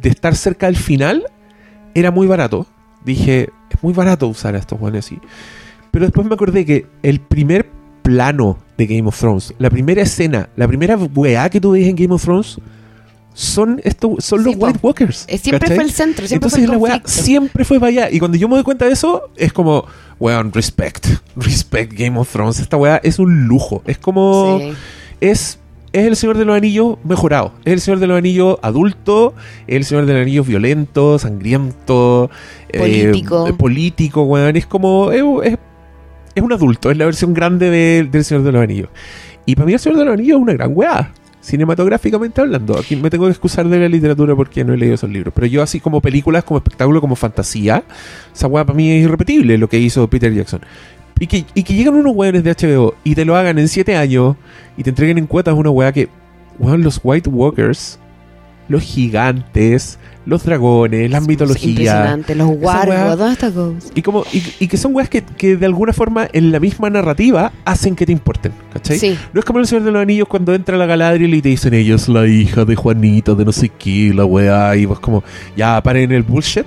[0.01, 1.23] de estar cerca del final,
[1.93, 2.65] era muy barato.
[3.05, 5.19] Dije, es muy barato usar a estos weones así.
[5.91, 7.69] Pero después me acordé que el primer
[8.03, 11.95] plano de Game of Thrones, la primera escena, la primera weá que tú ves en
[11.95, 12.57] Game of Thrones,
[13.33, 14.65] son, estos, son Sí, los po.
[14.67, 15.25] White Walkers.
[15.27, 15.75] Eh, Siempre ¿cachai?
[15.77, 18.09] fue el centro, siempre Entonces fue la weá siempre fue para allá.
[18.11, 19.85] Y cuando yo me doy cuenta de eso, es como,
[20.19, 21.07] weón, respect.
[21.35, 22.59] Respect Game of Thrones.
[22.59, 23.81] Esta weá es un lujo.
[23.87, 24.59] Es como.
[24.59, 24.73] Sí.
[25.19, 25.59] Es.
[25.93, 27.53] Es el Señor de los Anillos mejorado.
[27.65, 29.33] Es el Señor de los Anillos adulto.
[29.67, 32.29] Es el Señor de los Anillos violento, sangriento.
[32.69, 33.47] eh, Político.
[33.47, 34.55] eh, político, weón.
[34.57, 35.11] Es como.
[35.11, 35.23] Es,
[35.53, 35.57] es-
[36.35, 36.91] es un adulto.
[36.91, 38.89] Es la versión grande de- del Señor de los Anillos.
[39.45, 41.11] Y para mí el Señor de los Anillos es una gran weá.
[41.41, 42.77] Cinematográficamente hablando.
[42.79, 45.33] Aquí me tengo que excusar de la literatura porque no he leído esos libros.
[45.35, 47.83] Pero yo así como películas, como espectáculo, como fantasía,
[48.33, 50.61] esa weá para mí es irrepetible lo que hizo Peter Jackson.
[51.19, 53.95] Y que, y que llegan unos weones de HBO y te lo hagan en 7
[53.95, 54.35] años
[54.77, 56.07] y te entreguen en cuotas una weá que,
[56.59, 57.99] weón, los White Walkers,
[58.69, 61.69] los gigantes, los dragones, la mitología.
[61.69, 62.35] Impresionante.
[62.35, 63.17] Los wargos.
[63.17, 63.91] ¿Dónde está Ghost?
[63.95, 66.89] Y, como, y, y que son weas que, que de alguna forma en la misma
[66.89, 68.97] narrativa hacen que te importen, ¿cachai?
[68.99, 69.17] Sí.
[69.33, 71.73] No es como el Señor de los Anillos cuando entra la Galadriel y te dicen
[71.73, 75.23] ella es la hija de Juanito, de no sé qué, la weá, y vos como,
[75.57, 76.65] ya paren el bullshit.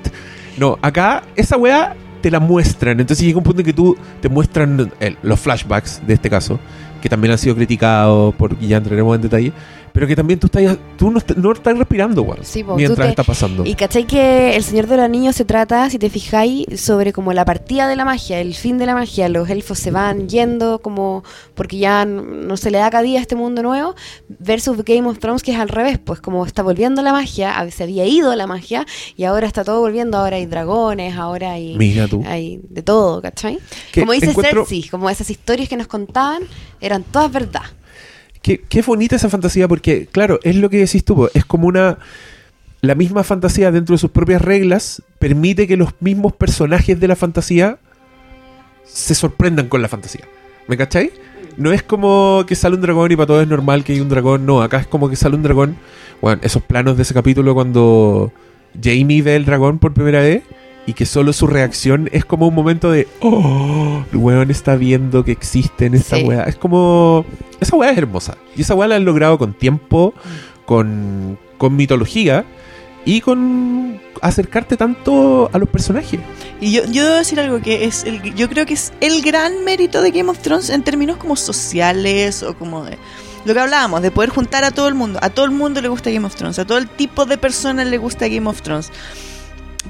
[0.59, 4.29] No, acá esa weá te la muestran, entonces llega un punto en que tú te
[4.29, 6.59] muestran el- los flashbacks de este caso,
[7.01, 9.53] que también han sido criticados, por, y ya entraremos en detalle,
[9.97, 13.25] pero que también tú, estás, tú no, no estás respirando, weón, Sí, mientras te- está
[13.25, 13.65] pasando.
[13.65, 17.33] Y cachai que El Señor de los Anillos se trata, si te fijáis, sobre como
[17.33, 19.31] la partida de la magia, el fin de la magia.
[19.31, 21.25] Los elfos se van yendo como
[21.55, 23.95] porque ya no se le da cabida a este mundo nuevo,
[24.29, 27.71] versus Game of Thrones que es al revés, pues como está volviendo la magia, a-
[27.71, 28.85] se había ido la magia
[29.17, 32.23] y ahora está todo volviendo, ahora hay dragones, ahora hay, Mira tú.
[32.27, 33.59] hay de todo, ¿cachai?
[33.93, 36.43] Que Como dice encuentro- Cersei, como esas historias que nos contaban
[36.83, 37.63] eran todas verdad.
[38.47, 41.99] Qué, qué bonita esa fantasía, porque, claro, es lo que decís tú, es como una.
[42.81, 47.17] La misma fantasía dentro de sus propias reglas permite que los mismos personajes de la
[47.17, 47.81] fantasía
[48.85, 50.27] se sorprendan con la fantasía.
[50.69, 51.11] ¿Me cacháis?
[51.57, 54.09] No es como que sale un dragón y para todo es normal que hay un
[54.09, 54.47] dragón.
[54.47, 55.77] No, acá es como que sale un dragón.
[56.21, 58.33] Bueno, esos planos de ese capítulo cuando
[58.81, 60.45] Jamie ve el dragón por primera vez
[60.87, 65.25] y que solo su reacción es como un momento de oh, el weón está viendo
[65.25, 66.23] que existe en esta Sí.
[66.23, 66.45] weá.
[66.45, 67.25] Es como.
[67.61, 68.37] Esa weá es hermosa.
[68.57, 70.15] Y esa weá la han logrado con tiempo,
[70.65, 72.45] con, con mitología
[73.05, 76.21] y con acercarte tanto a los personajes.
[76.61, 79.65] Y yo, yo debo decir algo que es el, yo creo que es el gran
[79.65, 82.99] mérito de Game of Thrones en términos como sociales o como de
[83.45, 85.21] lo que hablábamos, de poder juntar a todo el mundo.
[85.23, 87.87] A todo el mundo le gusta Game of Thrones, a todo el tipo de personas
[87.87, 88.91] le gusta Game of Thrones.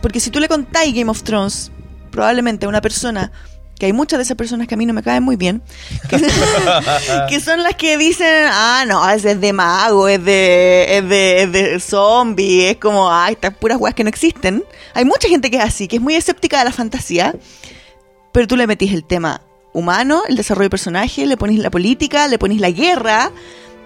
[0.01, 1.71] Porque si tú le contáis Game of Thrones,
[2.11, 3.33] probablemente a una persona,
[3.79, 5.63] que hay muchas de esas personas que a mí no me caen muy bien,
[7.29, 11.53] que, son las que dicen, ah, no, es de mago, es de, es de, es
[11.53, 14.65] de zombie, es como, ah, estas puras weas que no existen.
[14.95, 17.35] Hay mucha gente que es así, que es muy escéptica de la fantasía,
[18.33, 19.43] pero tú le metís el tema
[19.75, 23.31] humano, el desarrollo de personaje, le ponís la política, le ponís la guerra,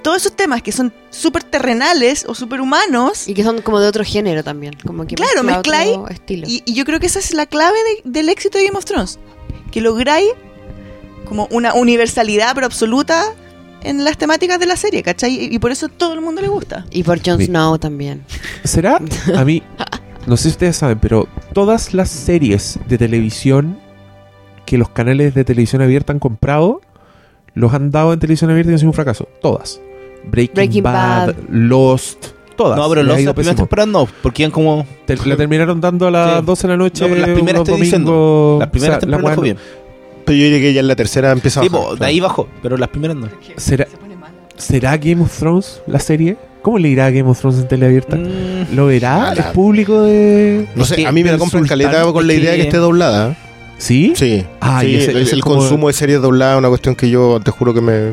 [0.00, 3.28] todos esos temas que son súper terrenales o súper humanos.
[3.28, 4.74] Y que son como de otro género también.
[4.86, 5.96] Como que Claro, mezcláis.
[6.28, 8.84] Y, y yo creo que esa es la clave de- del éxito de Game of
[8.84, 9.18] Thrones.
[9.70, 10.28] Que lográis
[11.26, 13.24] como una universalidad pero absoluta
[13.82, 15.32] en las temáticas de la serie, ¿cachai?
[15.32, 16.84] Y, y por eso a todo el mundo le gusta.
[16.90, 17.40] Y por Jon.
[17.40, 18.24] Snow también.
[18.64, 19.00] ¿Será?
[19.36, 19.62] A mí,
[20.26, 23.78] no sé si ustedes saben, pero todas las series de televisión
[24.66, 26.80] que los canales de televisión abierta han comprado,
[27.54, 29.26] los han dado en televisión abierta y han sido un fracaso.
[29.40, 29.80] Todas.
[30.24, 31.34] Breaking, Breaking Bad, Bad.
[31.50, 32.78] Lost, todas.
[32.78, 34.86] No, pero Les ha los, ido las primeras temporadas no, porque iban como.
[35.06, 36.46] Te- la terminaron dando a las Sí.
[36.46, 37.02] 12 de la noche.
[37.08, 38.12] No, pero las primeras diciendo.
[38.12, 38.60] domingos.
[38.60, 39.56] Las primeras O sea, la fue bien.
[40.24, 42.20] Pero yo diría que ya en la tercera empieza a Sí, bajar, po, de ahí
[42.20, 43.28] bajó, pero las primeras no.
[43.56, 43.86] ¿Será?
[44.56, 46.36] ¿Será Game of Thrones la serie?
[46.62, 48.16] ¿Cómo le irá a Game of Thrones en teleabierta?
[48.16, 50.68] Mm, ¿Lo verá el público de...?
[50.76, 52.50] No Es sé, que a mí me la el compro en calidad con la idea
[52.50, 53.34] de que que- esté doblada.
[53.78, 54.12] ¿Sí?
[54.14, 54.44] Sí.
[54.60, 56.94] Ah, Sí, y ese- el, el es como- consumo de series dobladas es una cuestión
[56.94, 58.12] que yo te juro que me,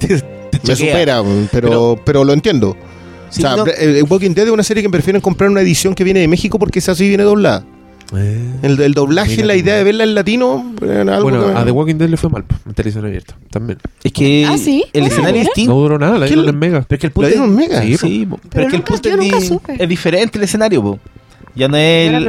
[0.66, 2.76] me supera, pero, Pero- pero, lo entiendo.
[3.30, 5.94] Sí, o sea, no, eh, Walking Dead es una serie que prefieren comprar una edición
[5.94, 7.64] que viene de México porque esa sí viene doblada.
[8.16, 8.40] Eh.
[8.62, 11.72] El, el doblaje, la idea de verla en latino, era algo Bueno, que- a The
[11.72, 13.80] Walking Dead le fue mal, en televisión abierta, también.
[14.04, 14.84] es que Ah, ¿sí?
[14.92, 15.72] el Ah, escenario es distinto.
[15.74, 16.84] No duró nada, la ¿Qué dieron en Mega.
[16.88, 17.82] Pero es que el ¿La punto dieron es, mega?
[17.82, 20.98] Sí, pero, Pero es que el punto es, di- es diferente el escenario, po.
[21.56, 22.24] Ya no es, el-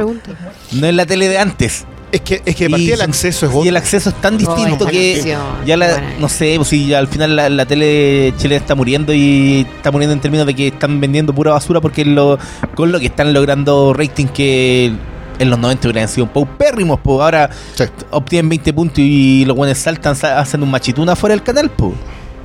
[0.80, 1.84] no es la tele de antes.
[2.10, 4.38] Es que, es que de Y partida el acceso es Y el acceso es tan
[4.38, 5.36] distinto que
[5.66, 9.12] ya la, no sé, pues si ya al final la, la tele chilena está muriendo
[9.12, 12.38] y está muriendo en términos de que están vendiendo pura basura porque lo,
[12.74, 14.92] con lo que están logrando rating que
[15.38, 17.84] en los 90 hubieran sido paupérrimos, pues ahora Sí.
[18.10, 21.92] obtienen 20 puntos y los buenos saltan, sa- hacen un machituna fuera del canal, pues.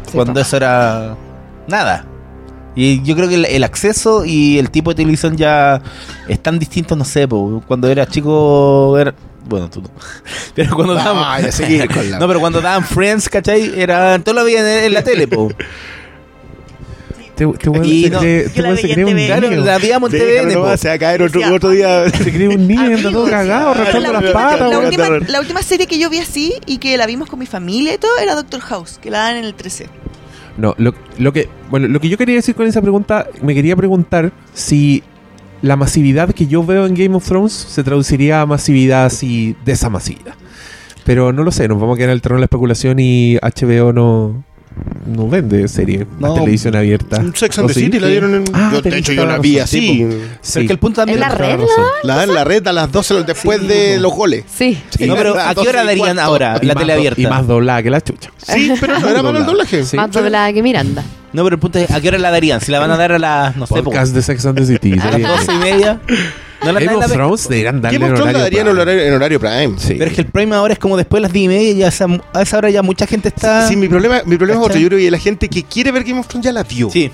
[0.08, 1.16] Sí, cuando eso era
[1.68, 2.06] nada.
[2.76, 5.82] Y yo creo que el, el acceso y el tipo de televisión ya
[6.28, 7.64] están distintos, no sé, po.
[7.68, 9.14] cuando era chico era
[9.46, 9.90] bueno, tú no.
[10.56, 13.74] Pero cuando daban Ah, ya seguir con la- No, pero cuando daban Friends, ¿cachai?
[13.80, 15.50] Era todo lo veían en, en la tele, po.
[17.36, 18.62] Te, te Y se no- cree, te se
[19.06, 19.16] un.
[19.26, 19.64] Claro, niño.
[19.66, 22.08] la veíamos en TVN, se va a caer otro, Decía, otro día.
[22.12, 24.78] Se cree un niño anda todo cagado, la, las última, patas.
[24.78, 27.96] última, la última serie que yo vi así y que la vimos con mi familia
[27.96, 29.88] y todo era Doctor House, que la dan en el 13.
[30.58, 33.76] No, lo, lo que bueno, lo que yo quería decir con esa pregunta, me quería
[33.76, 35.02] preguntar si
[35.64, 39.72] la masividad que yo veo en Game of Thrones se traduciría a masividad así de
[39.72, 39.90] esa.
[41.06, 43.38] Pero no lo sé, nos vamos a quedar en el terreno de la especulación y
[43.38, 44.44] HBO no,
[45.06, 46.32] no vende serie No.
[46.32, 47.22] a televisión abierta.
[47.34, 47.80] Sex and ¿O the sí?
[47.82, 48.44] City la dieron en.
[48.54, 49.80] Ah, yo, de hecho, yo la la vi así.
[49.80, 50.08] sí,
[50.42, 50.52] Sí.
[50.56, 51.60] Pero que el punto también ¿En la red.
[52.04, 54.46] La dan en la red a las 12 después Sí, de los goles.
[54.54, 54.82] Sí.
[54.98, 57.22] Sí, No, pero a ¿a qué 12 hora darían ahora Y la tele abierta?
[57.22, 58.32] Y más doblada que la chucha.
[58.38, 59.84] Sí, pero no era malo el doblaje.
[59.84, 59.98] Sí.
[59.98, 61.04] Más doblada que Miranda.
[61.34, 62.62] No, pero el punto es, ¿a qué hora la darían?
[62.62, 64.66] Si la van a dar a las, no sé, po, Podcast de Sex and the
[64.66, 64.94] City.
[64.94, 66.00] a las sería- 12 y media.
[66.66, 68.74] No la Game of Thrones deberían darle Game of en Thrones la horario darían en
[68.76, 68.82] prime.
[68.82, 69.74] horario, en horario prime.
[69.78, 69.96] Sí.
[69.98, 71.84] Pero es que el Prime ahora es como después de las 10 y media y
[71.84, 73.68] a esa, a esa hora ya mucha gente está...
[73.68, 74.80] Sí, mi problema, mi problema es otro.
[74.80, 76.90] Yo creo que la gente que quiere ver Game of Thrones ya la vio.
[76.90, 77.12] Sí.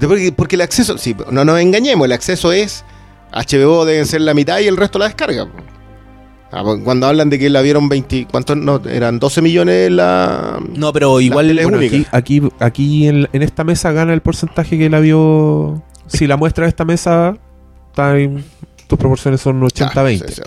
[0.00, 2.84] Porque, porque el acceso, sí, no nos engañemos, el acceso es
[3.32, 5.48] HBO deben ser la mitad y el resto la descarga.
[6.52, 8.80] Ah, Cuando hablan de que la vieron 20, ¿cuántos no?
[8.88, 10.58] Eran 12 millones la...
[10.74, 11.58] No, pero igual...
[11.62, 15.82] Bueno, aquí, aquí, aquí en, en esta mesa gana el porcentaje que la vio.
[16.06, 17.36] Si la muestra de esta mesa,
[18.86, 20.22] tus proporciones son 80-20.
[20.22, 20.42] Ah, sí, sí.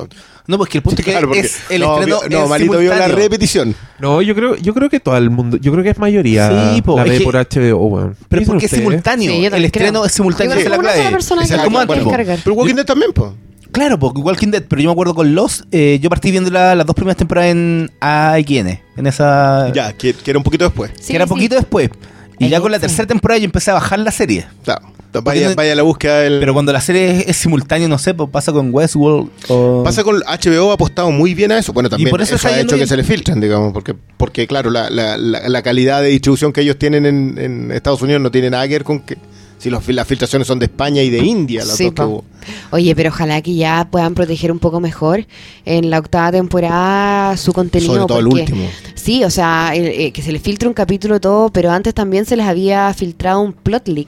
[0.47, 2.49] No, pues que el punto es que Claro, porque- es el no, estreno no, es
[2.49, 3.15] Malito vio la simultáneo.
[3.17, 3.75] repetición.
[3.99, 6.81] No, yo creo, yo creo que todo el mundo, yo creo que es mayoría Sí,
[6.81, 8.15] po, la es ve que- por HBO, weón.
[8.15, 8.83] ¿Qué Pero porque es ustedes?
[8.87, 9.31] simultáneo.
[9.31, 10.05] Sí, yo el estreno creo.
[10.05, 10.53] es simultáneo.
[10.55, 11.11] Es la clave.
[11.11, 12.39] persona que es la descargar.
[12.43, 13.31] Pero Walking Dead también, pues.
[13.71, 16.73] Claro, porque Walking Dead, pero yo me acuerdo con Los, eh, yo partí viendo la-
[16.73, 19.71] las dos primeras temporadas en AXN, en esa...
[19.71, 20.89] Ya, que, que era un poquito después.
[20.99, 21.29] Sí, que era sí.
[21.29, 21.91] poquito después.
[22.39, 22.81] Y ya con la Sí.
[22.87, 24.47] tercera temporada yo empecé a bajar la serie.
[24.63, 24.91] Claro.
[25.23, 26.39] Vaya, no- vaya a la búsqueda del...
[26.39, 29.81] Pero cuando la serie es, es simultánea, no sé, pues pasa con Westworld o...
[29.83, 31.73] Pasa con HBO ha apostado muy bien a eso.
[31.73, 34.69] Bueno, también por eso eso, ha hecho que se le filtran, digamos, porque, porque claro,
[34.69, 38.29] la, la, la, la calidad de distribución que ellos tienen en, en Estados Unidos no
[38.31, 39.17] tiene nada que ver con que
[39.57, 42.07] si los, las filtraciones son de España y de India, las Sí, dos que po.
[42.07, 42.23] hubo.
[42.71, 45.25] Oye, pero ojalá que ya puedan proteger un poco mejor
[45.65, 47.93] en la octava temporada su contenido.
[47.93, 48.69] Sobre todo el último.
[48.95, 52.25] Sí, o sea, el- eh, que se les filtre un capítulo todo, pero antes también
[52.25, 54.07] se les había filtrado un plot leak.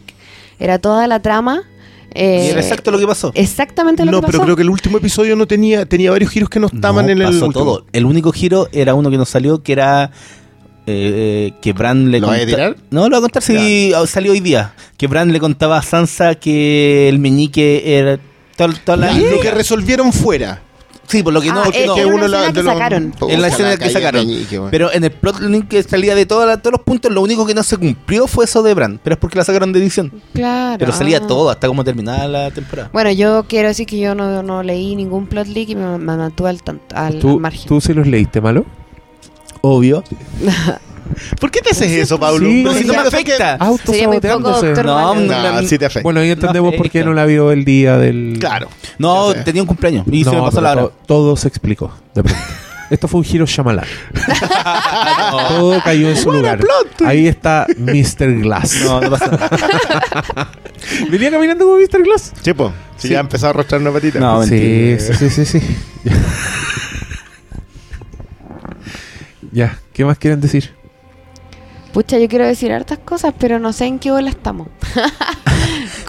[0.61, 1.63] Era toda la trama.
[2.13, 3.31] eh, Y era exacto lo que pasó.
[3.35, 4.43] exactamente lo No, que pero pasó.
[4.45, 7.17] creo que el último episodio no tenía, tenía varios giros que no estaban No, en
[7.21, 7.65] el pasó último.
[7.65, 7.85] todo.
[7.93, 10.11] El único giro era uno que nos salió, que era
[10.87, 12.75] eh, eh, que Bran le ¿Lo vas a tirar?
[12.89, 14.73] No, lo voy a contar si salió hoy día.
[14.97, 18.19] Que Bran le contaba a Sansa que el meñique era...
[18.57, 20.61] Toda, toda la- Lo que resolvieron fuera.
[21.11, 21.65] Sí, por lo que Ah, no...
[21.73, 23.13] eh, no, era una la- escena que los- sacaron.
[23.27, 24.27] En la escena que sacaron.
[24.71, 27.45] Pero en el plot link que salía de toda la- todos los puntos, lo único
[27.45, 28.99] que no se cumplió fue eso de Bran.
[29.03, 30.11] Pero es porque la sacaron de edición.
[30.33, 30.77] Claro.
[30.79, 31.27] Pero salía ah.
[31.27, 32.89] todo hasta como terminaba la temporada.
[32.93, 36.15] Bueno, yo quiero decir que yo no, no leí ningún plot leak y me, me
[36.17, 37.67] mantuve al, tanto, al, al ¿Tú, margen.
[37.67, 38.65] tú sí los leíste, malo?
[39.61, 40.03] Obvio.
[41.39, 42.47] ¿Por qué te haces eso, Pablo?
[42.47, 43.57] Sí, Pero si no me afecta.
[43.85, 44.65] Sería muy poco Autosaboteándose.
[44.67, 46.03] doctor No, no, No, sí te afecta.
[46.03, 48.37] Bueno, ahí entendemos No por qué no la vio el día del...
[48.39, 48.69] Claro.
[48.97, 50.81] No, tenía un cumpleaños y se No, me pasó la hora.
[50.83, 52.41] to- todo se explicó de pronto.
[52.91, 53.85] Esto fue un giro Shyamalan.
[55.49, 56.59] todo cayó en su lugar.
[57.05, 58.41] Ahí está Mr.
[58.41, 58.81] Glass.
[58.83, 60.51] No, no pasa nada.
[61.09, 62.03] ¿Venía caminando como Mr.
[62.03, 62.33] Glass?
[62.41, 62.73] Sí, po.
[62.97, 63.13] Si Sí.
[63.13, 64.19] ya ha empezado a arrastrar una patita.
[64.19, 65.61] No, Sí, sí, sí, sí, sí.
[69.53, 70.71] ya, ¿qué más quieren decir?
[71.93, 74.67] Pucha, yo quiero decir hartas cosas, pero no sé en qué bola estamos.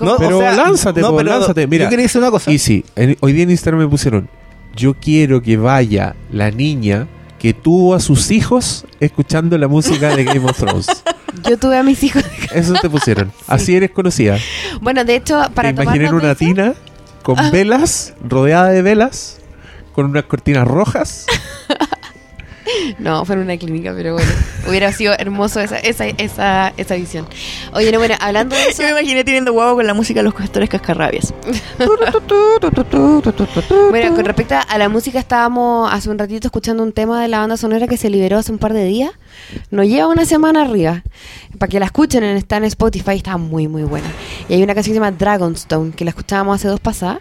[0.00, 1.66] No, Pero lánzate, po, pero lánzate.
[1.68, 2.50] Mira, yo quería decir una cosa.
[2.50, 4.28] Y sí, en- hoy día en Instagram me pusieron,
[4.74, 7.06] yo quiero que vaya la niña
[7.38, 10.86] que tuvo a sus hijos escuchando la música de Game of Thrones.
[11.48, 12.22] Yo tuve a mis hijos.
[12.52, 13.32] Eso te pusieron.
[13.46, 14.38] Así eres conocida.
[14.80, 16.74] Bueno, de hecho, para Te imaginé en tomarnos una tina
[17.22, 19.38] con velas, rodeada de velas,
[19.92, 21.26] con unas cortinas rojas.
[22.98, 24.30] No, fue en una clínica, pero bueno.
[24.68, 27.26] Hubiera sido hermoso esa, esa, esa, esa visión.
[27.72, 28.82] Oye, no, bueno, hablando de eso.
[28.82, 31.32] Yo me imaginé teniendo guapo con la música de los castores cascarrabias.
[33.90, 37.38] Bueno, con respecto a la música, estábamos hace un ratito escuchando un tema de la
[37.40, 39.10] banda sonora que se liberó hace un par de días.
[39.70, 41.02] Nos lleva una semana arriba.
[41.58, 44.08] Para que la escuchen, en- está en Spotify, está muy, muy buena.
[44.48, 47.18] Y hay una canción que se llama Dragonstone, que la escuchábamos hace dos pasadas,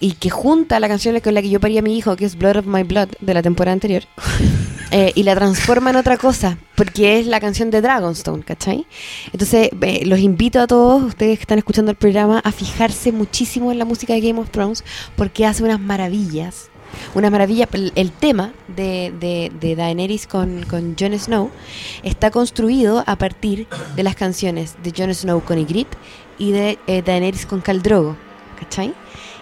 [0.00, 2.36] y que junta la canción con la que yo parí a mi hijo, que es
[2.36, 4.04] Blood of My Blood, de la temporada anterior,
[4.90, 8.86] eh, y la transforma en otra cosa, porque es la canción de Dragonstone, ¿cachai?
[9.32, 13.70] Entonces, eh, los invito a todos, ustedes que están escuchando el programa, a fijarse muchísimo
[13.70, 14.84] en la música de Game of Thrones,
[15.16, 16.70] porque hace unas maravillas.
[17.14, 17.68] Unas maravillas.
[17.72, 21.50] El, tema de, de, de Daenerys con, con Jon Snow
[22.02, 25.98] está construido a partir de las canciones de Jon Snow con Ygritte
[26.38, 28.16] y de eh, Daenerys con Khal Drogo,
[28.58, 28.94] ¿cachai?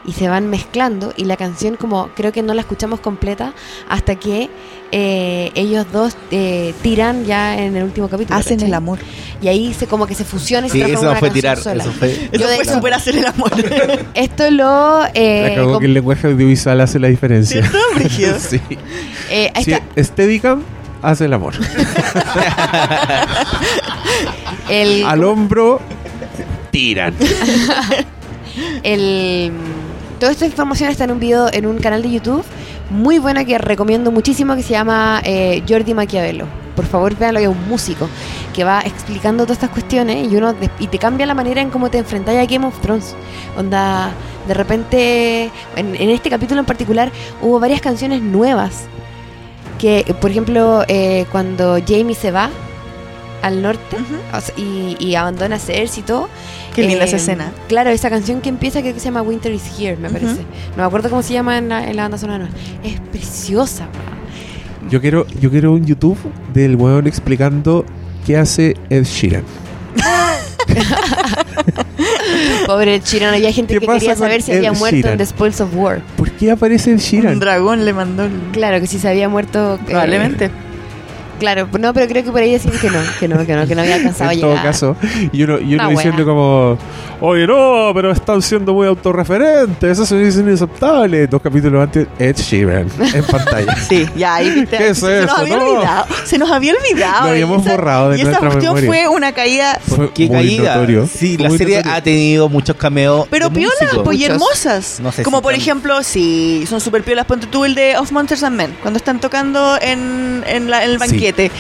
[0.07, 3.53] Y se van mezclando y la canción como creo que no la escuchamos completa
[3.89, 4.49] hasta que
[4.93, 8.39] eh, ellos dos eh, tiran ya en el último capítulo.
[8.39, 8.69] Hacen ¿cachai?
[8.69, 9.01] el amor.
[9.43, 11.59] Y ahí se como que se fusiona y se Sí, transforma eso fue tirar.
[11.59, 11.83] sola.
[11.83, 12.29] Eso fue.
[12.31, 13.51] Eso fue hecho- súper hacer el amor.
[14.15, 15.05] Esto lo...
[15.13, 17.69] eh, que el lenguaje audiovisual hace la diferencia.
[18.09, 18.61] ¿Cierto, sí.
[19.29, 20.03] eh, Sí, está.
[20.05, 20.63] Steadicam
[21.03, 21.55] hace el amor.
[24.69, 25.81] El, Al hombro
[26.71, 27.15] tiran.
[28.83, 29.53] el,
[30.19, 32.45] toda esta información está en un video, en un canal de YouTube
[32.91, 36.47] muy buena que recomiendo muchísimo que se llama eh, Jordi Maquiavelo.
[36.75, 38.09] Por favor, véanlo, es un músico
[38.55, 41.91] que va explicando todas estas cuestiones y uno y te cambia la manera en cómo
[41.91, 43.14] te enfrentas a Game of Thrones.
[43.57, 44.11] Onda,
[44.47, 47.11] de repente, en, en este capítulo en particular,
[47.41, 48.85] hubo varias canciones nuevas.
[49.79, 52.51] Que, por ejemplo, eh, cuando Jamie se va
[53.43, 54.37] al norte Ujú.
[54.37, 56.29] o sea, y, y abandona Cersei y todo.
[56.77, 57.51] Qué linda esa Eh, escena.
[57.68, 60.35] Claro, esa canción que empieza creo que se llama Winter is Here, me parece.
[60.37, 62.49] No me acuerdo cómo se llama en la, en la banda sonora.
[62.85, 63.89] Es preciosa.
[63.93, 64.91] weón.
[64.91, 66.18] Yo quiero, yo quiero un YouTube
[66.55, 67.85] del weón explicando
[68.24, 69.43] qué hace Ed Sheeran.
[72.66, 75.12] Pobre Chirano, había gente ¿Qué que pasa quería saber si Ed había muerto Sheeran?
[75.12, 76.01] en The Spoils of War.
[76.16, 77.39] ¿Por qué aparece Ed Un Sheeran?
[77.41, 78.33] dragón le mandó el...
[78.53, 79.77] Claro, que si se había muerto.
[79.77, 80.51] eh, Probablemente.
[81.39, 83.74] Claro, no, pero creo que por ahí decían que no, que no, que no, que
[83.74, 84.64] no había alcanzado a en todo llegar.
[84.66, 84.97] caso,
[85.32, 86.78] y uno, y uno diciendo como,
[87.20, 91.26] oye, no, pero están siendo muy autorreferentes, eso es inaceptable.
[91.26, 93.76] Dos capítulos antes, Ed Sheeran en pantalla.
[93.89, 94.76] Sí, ya ahí viste.
[94.78, 95.26] ¿Qué es se eso?
[95.26, 95.64] nos había No.
[95.70, 96.07] olvidado.
[96.24, 97.24] Se nos había olvidado.
[97.26, 98.87] Lo habíamos Y esa- borrado de Y esa nuestra memoria.
[98.87, 99.78] fue una caída.
[99.87, 100.74] Fue Qué muy caída.
[100.74, 101.07] notorio.
[101.07, 101.97] Sí, la muy serie notorio.
[101.99, 103.26] ha tenido muchos cameos.
[103.30, 104.99] Pero piolas, pues y hermosas.
[105.01, 107.26] No sé Como si por tan- ejemplo, sí, son super piolas.
[107.26, 110.91] Ponte tú el de Of Monsters and Men, cuando están tocando en, en, la- en
[110.91, 111.01] el Sí,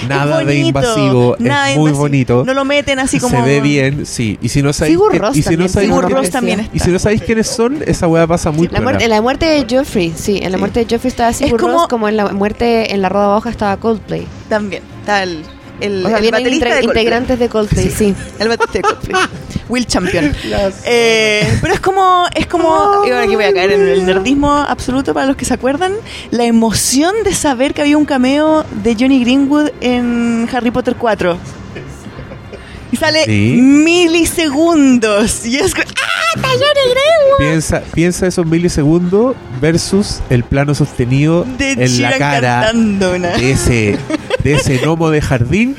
[0.08, 1.98] nada Es de bonito, invasivo, nada es de muy invasivo.
[1.98, 2.44] bonito.
[2.46, 3.36] No lo meten así como.
[3.36, 4.38] Se ve bien, sí.
[4.42, 6.68] Y si no sabéis, Sigur Rós y si no sabéis Sigur Sigur quién- Rós también
[6.72, 9.66] y si no sabéis quiénes son, esa weá pasa muy La muerte, la muerte de
[9.68, 10.60] Joffrey, sí, en la Sí.
[10.60, 13.50] muerte de Joffrey estaba Sigur como- Rós, como en la muerte en la roda baja
[13.50, 14.26] estaba Coldplay.
[14.48, 14.82] También.
[15.00, 15.24] Está
[15.80, 18.14] el, O sea, el vienen baterista intre- de integrantes de Coldplay, sí.
[18.38, 19.22] El baterista de Coldplay.
[19.68, 20.32] Will Champion.
[20.84, 24.52] Eh, pero es como, es como, y ahora que voy a caer en el nerdismo
[24.52, 25.92] absoluto para los que se acuerdan,
[26.30, 31.36] la emoción de saber que había un cameo de Johnny Greenwood en Harry Potter 4.
[32.92, 33.58] Y sale Sí.
[33.60, 35.44] milisegundos.
[35.46, 36.40] Y es que, ¡ah,
[36.84, 37.38] Greenwood!
[37.38, 43.98] Piensa, piensa esos milisegundos versus el plano sostenido De en la cara de ese,
[44.44, 45.74] de ese gnomo de jardín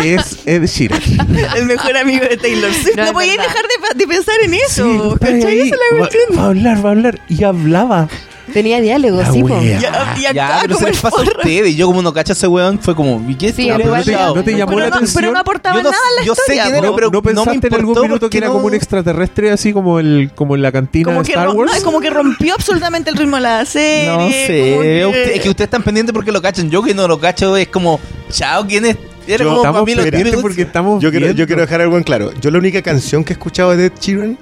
[0.00, 1.00] que es Ed Sheeran.
[1.56, 2.96] el mejor amigo de Taylor Swift.
[2.96, 3.44] No, No, verdad.
[3.48, 5.12] dejar de, de pensar en eso.
[5.12, 5.60] Sí, ¿cachai?
[5.60, 7.20] Esa va, va a hablar, va a hablar.
[7.28, 8.08] Y hablaba.
[8.54, 9.48] Tenía diálogos, La sí, po.
[9.58, 9.78] wea.
[9.80, 11.38] Ya, y Ya, actuaba pero se como les pasa a forro.
[11.38, 11.76] ustedes.
[11.76, 13.76] Yo como no cacho a ese weón, fue como, ¿y qué Sí, esto?
[13.82, 15.20] pero no, te, igual- no te llamó pero, la no, atención.
[15.20, 16.62] pero no aportaba Yo no- nada en la yo sé historia.
[16.62, 16.78] quién po.
[16.78, 18.74] era, ¿No, pero no pensaste me en algún importó minuto que era no- como un
[18.74, 21.82] extraterrestre así como el como en la cantina como de que, Star rom- Wars?
[21.82, 24.08] como que rompió absolutamente el ritmo de la serie.
[24.08, 26.70] No sé, que- usted- es que ustedes están pendientes porque lo cachan.
[26.70, 27.98] Yo que no lo cacho es como,
[28.30, 28.96] chao, ¿quién es?
[29.26, 30.42] Era Yo- como para Estamos mí lo pendientes típico.
[30.42, 31.46] porque estamos Yo quiero, yo viendo.
[31.46, 32.30] quiero dejar algo en claro.
[32.40, 34.38] Yo la única canción que he escuchado de Ed Sheeran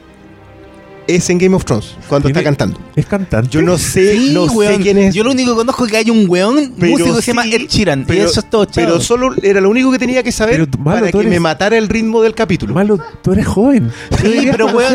[1.07, 2.79] es en Game of Thrones, cuando está cantando.
[2.95, 3.49] Es cantante.
[3.51, 4.77] Yo no sé, Sí, no weón.
[4.77, 5.15] sé quién es.
[5.15, 7.47] Yo lo único que conozco es que hay un weón pero músico que se llama
[7.47, 8.05] Ed Sheeran.
[8.07, 8.85] pero- y eso es todo, chao.
[8.85, 11.41] Pero solo era lo único que tenía que saber Pero, malo, para que eres- me
[11.41, 12.73] matara el ritmo del capítulo.
[12.75, 13.91] Malo, tú eres joven.
[14.23, 14.95] Sí, pero weón.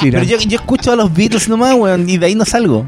[0.00, 2.86] Pero yo, yo escucho a los Beatles nomás, weón, y de ahí no salgo.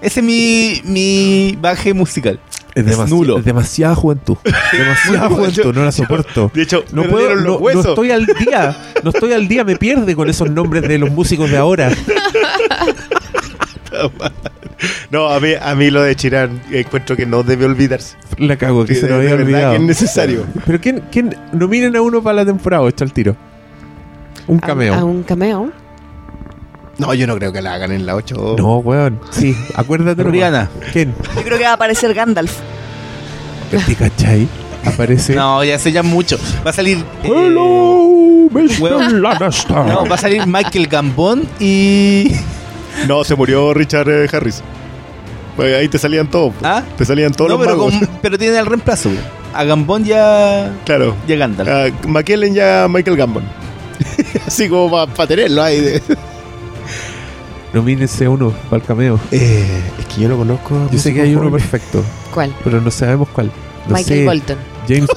[0.00, 2.38] Ese es mi, mi baje musical.
[2.74, 3.38] Es, demasi- nulo.
[3.38, 4.36] es demasiada juventud.
[4.72, 6.50] Demasiada Yo- juventud, no la soporto.
[6.54, 8.76] De hecho, No me puedo, no, estoy al día.
[9.02, 11.90] No estoy al día, me pierde con esos nombres de los músicos de ahora.
[15.10, 18.16] No, a mí, a mí lo de Chirán encuentro que no debe olvidarse.
[18.38, 19.70] La cago, que Sí, se lo de había olvidado.
[19.70, 20.44] que es necesario.
[20.66, 23.36] Pero ¿quién, quién nominen a uno para la temporada 8 al tiro?
[24.48, 24.94] Un A- cameo.
[24.94, 25.70] A, un cameo.
[26.98, 28.56] No, yo no creo que la hagan en la 8.
[28.58, 29.20] No, weón.
[29.30, 30.22] Sí, acuérdate.
[30.22, 30.70] Rihanna.
[30.92, 31.14] ¿Quién?
[31.36, 32.52] Yo creo que va a aparecer Gandalf.
[33.70, 34.46] ¿Te cachai?
[34.84, 35.34] Aparece.
[35.34, 36.38] No, ya sé ya mucho.
[36.64, 36.98] Va a salir.
[36.98, 39.12] eh, Hello, Mr.
[39.12, 39.76] Lannister.
[39.76, 42.30] No, va a salir Michael Gambon y.
[43.08, 44.62] No, se murió Richard eh, Harris.
[45.56, 46.52] Pues ahí te salían todos.
[46.60, 46.64] pues.
[46.64, 46.84] ¿Ah?
[46.96, 47.94] Te salían todos no, los pero, magos.
[47.94, 49.08] con- pero tienen el reemplazo.
[49.08, 49.20] güey.
[49.52, 50.70] A Gambon ya.
[50.84, 51.16] Claro.
[51.26, 51.68] Ya Gandalf.
[51.68, 53.42] A McKellen ya Michael Gambon.
[54.46, 55.80] Así como para tenerlo ahí.
[55.80, 56.02] de-
[57.74, 59.20] Nomínense uno para el cameo.
[59.32, 60.88] Eh, es que yo no conozco.
[60.92, 62.02] Yo sé que hay uno perfecto,
[62.32, 62.54] ¿Cuál?
[62.62, 63.50] pero no sabemos cuál.
[63.88, 64.24] No Michael sé.
[64.24, 64.58] Bolton.
[64.88, 65.10] James.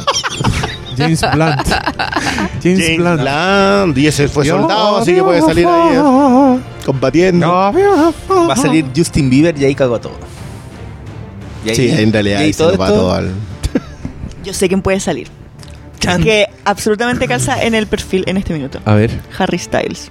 [0.98, 1.68] James Blunt.
[2.64, 3.22] James, James Blunt.
[3.22, 3.98] Blunt.
[3.98, 7.48] Y ese fue soldado, así que puede salir ahí eh, combatiendo.
[7.52, 10.18] Va a salir Justin Bieber y ahí cagó todo.
[11.66, 13.32] Y ahí- Sí, en realidad y ahí ahí se va todo al.
[14.44, 15.28] Yo sé quién puede salir.
[16.00, 16.24] Chan.
[16.24, 18.80] Que absolutamente calza en el perfil en este minuto.
[18.86, 19.12] A ver.
[19.38, 20.10] Harry Styles.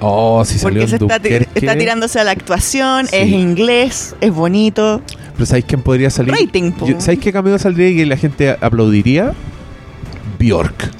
[0.00, 1.58] Oh, si salió Porque en se está, ti- Dunkerque.
[1.58, 3.16] está tirándose a la actuación, Sí.
[3.16, 5.02] es inglés, es bonito.
[5.34, 6.32] Pero ¿sabéis quién podría salir?
[6.34, 6.86] Rating, po.
[6.86, 9.32] Yo- ¿Sabéis qué cameo saldría y que la gente aplaudiría?
[10.38, 10.90] Bjork.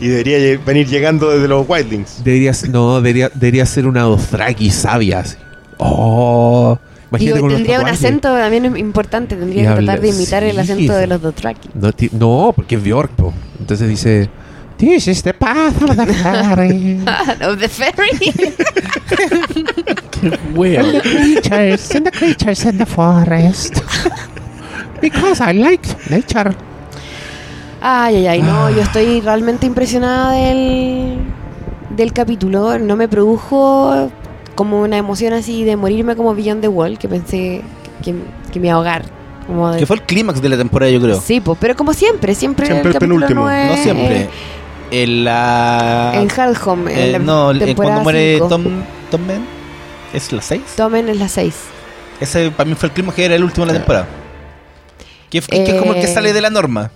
[0.00, 2.22] Y debería lle- venir llegando desde los Wildlings.
[2.24, 5.20] Debería, s- no, debería, debería ser una Dothraki sabia.
[5.20, 5.36] así.
[5.78, 6.78] Oh,
[7.10, 8.04] imagínate Digo, con los tendría un tatuajes.
[8.04, 9.34] acento también importante.
[9.36, 10.60] Y Tendría que habla- tratar de imitar el sí.
[10.60, 11.70] acento de los Dothraki.
[11.74, 13.32] No, ti- no, porque es Bjork, po.
[13.60, 14.28] Entonces dice...
[14.78, 16.98] This is the path of the fairy.
[17.42, 18.10] of the ferry.
[20.20, 23.80] the creatures and the creatures in the forest.
[25.00, 26.54] Because I like nature.
[27.80, 31.18] Ay, ay, ay, no, yo estoy realmente impresionada del,
[31.90, 32.78] del capítulo.
[32.78, 34.10] No me produjo
[34.54, 37.60] como una emoción así de morirme como Beyond the Wall, que pensé
[38.02, 38.14] que,
[38.52, 39.04] que me iba a ahogar.
[39.46, 41.20] Como de- Que fue el clímax de la temporada, yo creo.
[41.20, 43.42] Sí, po, pero como siempre, siempre, Siempre el capítulo penúltimo.
[43.42, 44.28] no es- No siempre.
[45.02, 46.12] En la.
[46.14, 48.48] En Hellhome, en eh, la no, eh, cuando muere cinco.
[48.48, 48.64] Tom,
[49.10, 49.46] Tom Man.
[50.12, 50.62] ¿Es la 6?
[50.76, 51.54] Tomen es la 6.
[52.20, 54.06] Ese para mí fue el clímax que era el último de la temporada.
[55.28, 56.92] Que, es- que es como el que Eh, sale de la norma.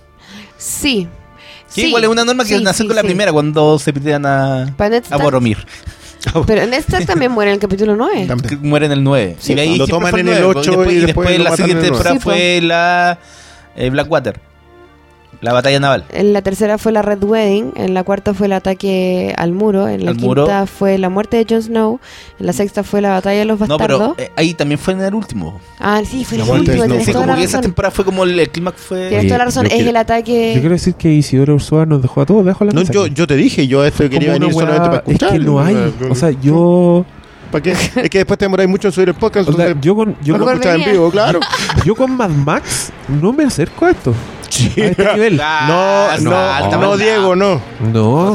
[0.57, 1.07] Sí.
[1.75, 3.07] Que Sí, igual es una norma que sí, nació sí, con la sí.
[3.07, 4.63] primera cuando se pidieron a,
[5.09, 5.57] a Boromir.
[6.47, 8.27] Pero Ned Stark también muere en el capítulo 9.
[8.47, 9.35] Que muere en el 9.
[9.39, 11.51] Sí, y ahí lo toman en el nueve, 8 después, y después lo la matan
[11.51, 13.19] en siguiente temporada fue la
[13.75, 14.39] eh, Blackwater.
[15.41, 16.03] La batalla naval.
[16.11, 19.87] En la tercera fue la Red Wedding, en la cuarta fue el ataque al muro,
[19.87, 20.67] en la Al quinta muro.
[20.67, 21.99] fue la muerte de Jon Snow,
[22.39, 24.15] en la sexta fue la batalla de los No, bastardos.
[24.17, 25.57] pero eh, ahí también fue en el último.
[25.79, 28.37] ah, sí, fue La el último, fue toda como que esa temporada fue como el,
[28.37, 29.07] el clímax fue.
[29.07, 30.51] Tienes toda la razón, yo es quiero- el ataque...
[30.55, 33.25] Yo quiero decir que Isidoro Ursúa nos dejó a todos, dejo la No, yo, yo
[33.25, 35.31] te dije, yo esto quería venir solamente para Es escuchar.
[35.31, 35.93] que no hay.
[36.09, 37.05] O sea, yo...
[37.49, 37.71] ¿Para qué?
[37.71, 39.47] Es que después te demoráis mucho en subir el podcast.
[39.49, 41.39] o sea, entonces, yo con, yo, no escuchas en vivo, claro.
[41.85, 44.13] yo con Mad Max no me acerco a esto.
[44.49, 44.71] Sí.
[44.81, 45.39] A este nivel.
[45.41, 46.97] Ah, No, no, no, maldad.
[46.97, 47.61] Diego, no.
[47.79, 48.33] No,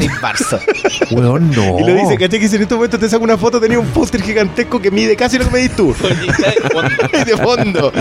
[1.10, 1.78] weón, no.
[1.78, 2.40] Y lo dice, ¿cachai?
[2.40, 5.16] Que si en este momento te saco una foto, tenía un póster gigantesco que mide
[5.16, 5.94] casi lo que medís tú.
[7.12, 7.92] de fondo.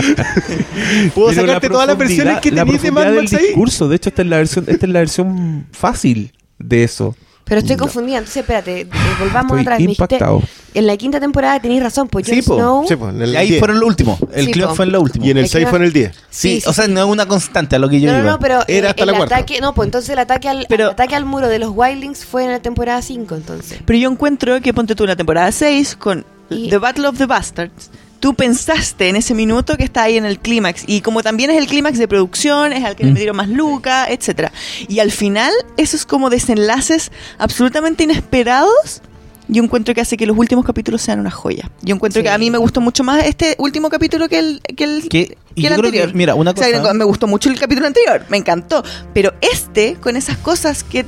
[1.14, 3.46] Puedo Pero sacarte todas las versiones que la tenéis de Mad Max ahí.
[3.46, 3.88] discurso.
[3.88, 7.16] De hecho, esta es la versión, esta es la versión fácil de eso.
[7.44, 8.88] Pero estoy confundida, entonces espérate, eh,
[9.20, 9.80] volvamos Estoy atrás.
[9.80, 10.42] Impactado.
[10.72, 12.54] en la quinta temporada tenéis razón, pues Jon Sí, po.
[12.56, 12.84] Snow...
[12.88, 13.58] Sí, pues, en el Y ahí 10.
[13.58, 14.18] fueron los últimos.
[14.32, 14.74] El Sí, po.
[14.74, 15.26] fue en lo último.
[15.26, 16.16] Y en el Es 6 que- fue en el 10.
[16.30, 16.92] Sí, sí, o sea, sí.
[16.92, 18.32] no es una constante a lo que yo No, no, iba.
[18.32, 19.36] no, pero Era eh, hasta el la cuarta.
[19.36, 22.24] ataque, no, pues entonces el ataque al, Pero- el ataque al muro de los Wildlings
[22.24, 23.78] fue en la temporada 5, entonces.
[23.84, 27.18] Pero yo encuentro que ponte tú en la temporada 6 con Y- The Battle of
[27.18, 27.90] the Bastards.
[28.24, 30.84] Tú pensaste en ese minuto que está ahí en el clímax.
[30.86, 33.12] Y como también es el clímax de producción, es al que le Mm.
[33.12, 34.50] metieron más lucas, etcétera
[34.88, 39.02] Y al final, esos como desenlaces absolutamente inesperados.
[39.46, 41.70] Yo encuentro que hace que los últimos capítulos sean una joya.
[41.82, 42.24] Yo encuentro Sí.
[42.24, 45.36] que a mí me gustó mucho más este último capítulo que el, que el, Que-
[45.54, 46.14] y que el yo creo que, anterior.
[46.14, 48.82] mira, una O sea, cosa- me gustó mucho el capítulo anterior, me encantó.
[49.12, 51.04] Pero este, con esas cosas que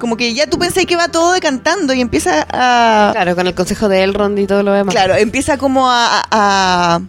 [0.00, 3.10] como que ya tú pensás que va todo decantando y empieza a...
[3.12, 4.92] Claro, con el consejo de Elrond y todo lo demás.
[4.92, 7.00] Claro, empieza como a, a-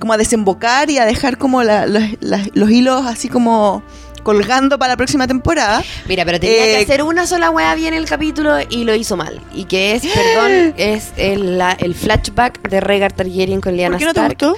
[0.00, 3.84] como a desembocar y a dejar como la- la- la- los hilos así como
[4.24, 5.82] colgando para la próxima temporada.
[6.08, 9.16] Mira, pero tenía Eh, que hacer una sola wea bien el capítulo y lo hizo
[9.16, 9.40] mal.
[9.52, 13.98] Y que es, perdón, es el, la- el flashback de Rhaegar Targaryen con Lyanna ¿Por
[13.98, 14.38] qué no te Stark.
[14.40, 14.56] gustó?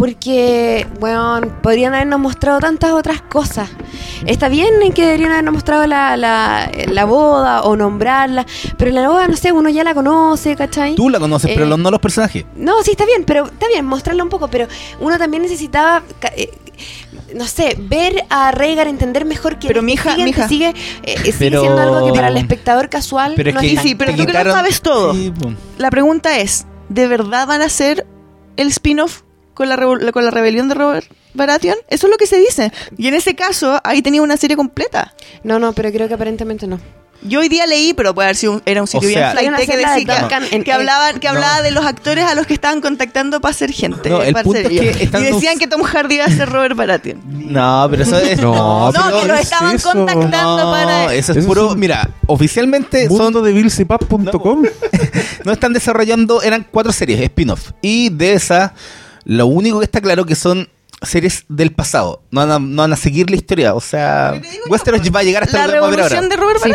[0.00, 3.68] Porque, bueno, podrían habernos mostrado tantas otras cosas.
[4.24, 8.46] Está bien en que deberían habernos mostrado la, la, la boda o nombrarla,
[8.78, 10.94] pero la boda, no sé, uno ya la conoce, ¿cachai?
[10.94, 12.46] Tú la conoces, pero Eh, no los personajes.
[12.56, 14.68] No, sí, está bien, pero está bien, mostrarla un poco, pero
[15.00, 16.02] uno también necesitaba,
[16.34, 16.48] eh,
[17.34, 20.48] no sé, ver a Rhaegar, entender mejor que Pero, mija, sigue, mija.
[20.48, 23.66] sigue, eh, sigue Pero- siendo algo que para el espectador casual Pero es no que,
[23.68, 25.12] es tan- sí, pero tú que lo quitaron- sabes todo.
[25.12, 25.30] Sí.
[25.76, 28.06] La pregunta es, ¿de verdad van a ser
[28.56, 29.24] el spin-off
[29.60, 31.76] con la, con la rebelión de Robert Baratheon?
[31.88, 32.72] Eso es lo que se dice.
[32.96, 35.12] Y en ese caso, ahí tenía una serie completa.
[35.44, 36.80] No, no, pero creo que aparentemente no.
[37.22, 39.52] Yo hoy día leí, pero puede haber sido un- era un sitio O sea- bien
[39.52, 40.00] flight que de decía que
[40.56, 40.70] Egg.
[40.72, 41.34] hablaban, que No.
[41.34, 44.08] hablaba de los actores a los que estaban contactando para ser gente.
[44.08, 46.74] No, el punto es que y decían dos- que Tom Hardy iba a ser Robert
[46.76, 47.20] Baratheon.
[47.52, 48.38] No, pero eso es.
[48.40, 49.92] No, No, pero que lo ¿qué es estaban eso?
[49.92, 51.12] contactando No, para...
[51.14, 51.66] eso es Eso puro.
[51.66, 54.62] es un- Mira, oficialmente son de Vilsepap.com.
[55.44, 57.72] no están desarrollando, eran cuatro series, spin-off.
[57.82, 58.72] Y de esas,
[59.24, 60.68] lo único que está claro que son
[61.02, 62.22] series del pasado.
[62.30, 63.74] No van a, no van a seguir la historia.
[63.74, 66.28] O sea, Westeros va a llegar hasta la a revolución ahora.
[66.28, 66.70] de Robert Sí.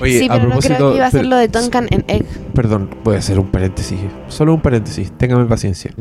[0.00, 2.04] Oye, sí, a pero no propósito, creo que iba a ser lo de Duncan en
[2.08, 2.26] Egg.
[2.54, 3.98] Perdón, voy a hacer un paréntesis.
[4.28, 5.12] Solo un paréntesis.
[5.16, 5.92] Téngame paciencia.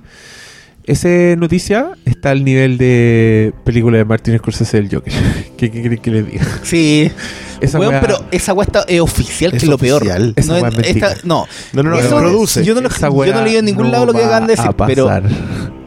[0.88, 5.14] Esa noticia está al nivel de película de Martin Scorsese del Joker.
[5.58, 6.46] ¿Qué, quieren que les diga?
[6.64, 7.12] Sí.
[7.62, 10.04] Esa Weón, weá- pero esa weá está- es oficial, que Es lo peor.
[10.36, 11.46] Esa no, es esta- no.
[11.74, 12.64] No, no, no, Eso- se produce.
[12.64, 12.90] Yo no, lo,
[13.26, 15.08] yo no leí en ningún no lado lo que va acaban de decir, a pero.
[15.08, 15.24] pasar.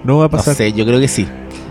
[0.04, 0.48] No va a pasar.
[0.54, 1.28] No sé, yo creo que sí.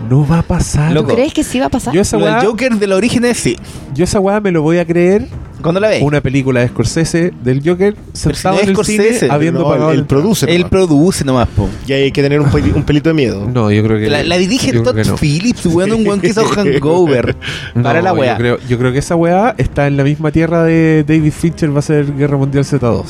[0.08, 0.92] No va a pasar.
[0.92, 1.14] Loco.
[1.14, 1.92] ¿Crees que sí va a pasar?
[1.94, 3.56] Yo esa Lo del weá, Joker de los orígenes, sí.
[3.92, 5.28] yo esa weá me lo voy a creer.
[5.62, 6.02] Cuando la veis.
[6.02, 9.68] Una película de Scorsese del Joker sentado no es en el Scorsese, cine habiendo No,
[9.68, 10.46] pagado él, produce.
[10.46, 10.70] Él nomás.
[10.70, 11.68] produce nomás, po.
[11.86, 13.46] Y hay que tener un, peli- un pelito de miedo.
[13.52, 15.16] No, yo creo que La, la dirige Todd no.
[15.16, 17.36] Phillips, weón, un weón que hizo Hangover.
[17.82, 18.36] para No, la yo weá.
[18.36, 21.80] creo, yo creo que esa weá está en la misma tierra de David Fincher va
[21.80, 23.04] a ser Guerra Mundial Z2.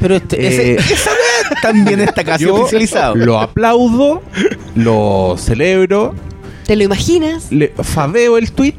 [0.00, 3.14] Pero este, Eh, ese, esa weá también está casi Yo oficializado.
[3.16, 4.22] Lo aplaudo,
[4.74, 6.14] lo celebro,
[6.66, 7.50] ¿Te lo imaginas?
[7.50, 8.74] le fadeo el tweet,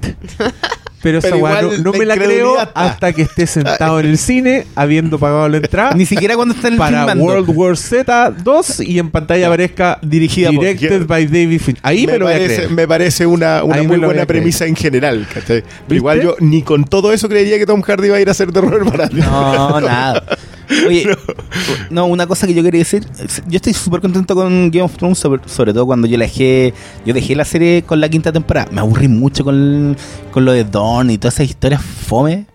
[1.02, 2.72] pero esa Pero weá no, igual no la me la creo está.
[2.74, 6.76] hasta que esté sentado en el cine habiendo pagado la entrada Ni siquiera cuando están
[6.78, 7.24] para filmando.
[7.24, 11.80] World War Z 2 y en pantalla aparezca Dirigida por- directed by David Fincher.
[11.84, 12.72] Ahí me, lo voy a parece, creer.
[12.72, 15.28] me parece una, una muy buena premisa en general.
[15.34, 15.62] ¿cachai?
[15.62, 15.96] Pero ¿Viste?
[15.96, 18.52] igual yo ni con todo eso creería que Tom Hardy va a ir a hacer
[18.52, 20.24] terror para No, nada.
[20.88, 21.08] Oye,
[21.90, 23.06] no, una cosa que yo quería decir,
[23.48, 26.74] yo estoy súper contento con Game of Thrones, sobre, sobre todo cuando yo la dejé,
[27.06, 28.68] yo dejé la serie con la quinta temporada.
[28.72, 29.96] Me aburrí mucho con,
[30.32, 32.46] con lo de Dawn y todas esas historias fome.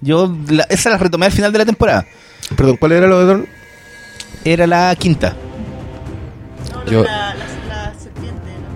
[0.00, 2.06] Yo la- esa la retomé al final de la temporada.
[2.56, 3.46] Perdón, ¿cuál era lo de Don?
[4.44, 5.36] Era la quinta.
[6.90, 7.04] Yo-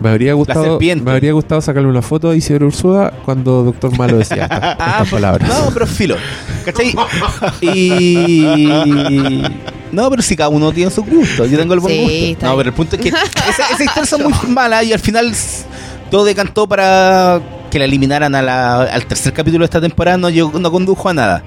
[0.02, 1.04] Me habría gustado, serpiente.
[1.04, 5.08] me habría gustado sacarle una foto a Isidro Ursúa cuando Doctor Malo decía estas, estas
[5.10, 5.48] palabras.
[5.48, 6.16] No, pero filo.
[6.64, 6.94] ¿Cachai?
[7.62, 9.42] Y.
[9.92, 11.44] No, pero si cada uno tiene su gusto.
[11.46, 12.46] Yo tengo el buen Sí, gusto.
[12.46, 13.08] No, pero el punto es que
[13.48, 15.32] esa- esas historias son muy malas y al final
[16.10, 17.40] todo decantó para
[17.70, 20.16] que la eliminaran a la- al tercer capítulo de esta temporada.
[20.16, 21.42] No, no condujo a nada.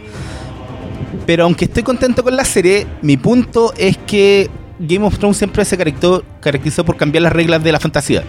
[1.25, 5.65] Pero aunque estoy contento con la serie, mi punto es que Game of Thrones siempre
[5.65, 8.23] se caracterizó, caracterizó por cambiar las reglas de la fantasía.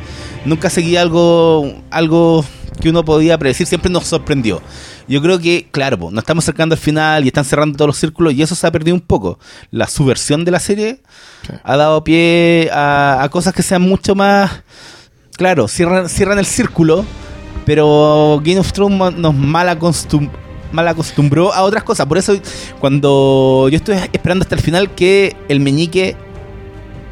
[0.44, 2.44] Nunca seguía algo, algo
[2.80, 4.60] que uno podía predecir, siempre nos sorprendió.
[5.08, 7.96] Yo creo que, claro, po, nos estamos acercando al final y están cerrando todos los
[7.96, 9.38] círculos y eso se ha perdido un poco.
[9.70, 11.00] La subversión de la serie
[11.62, 14.62] ha dado pie a, a cosas que sean mucho más...
[15.36, 17.04] Claro, cierran, cierran el círculo,
[17.64, 20.30] pero Game of Thrones nos mal, acostum-
[20.72, 22.06] mal acostumbró a otras cosas.
[22.06, 22.34] Por eso,
[22.80, 26.16] cuando yo estoy esperando hasta el final que el meñique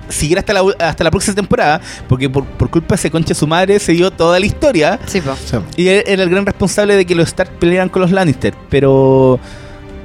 [0.08, 3.46] siguiera hasta la, hasta la próxima temporada, porque por, por culpa de ese conche su
[3.46, 4.98] madre se dio toda la historia.
[5.06, 5.34] Sí, po.
[5.76, 9.38] Y él era el gran responsable de que los Stark pelearan con los Lannister, pero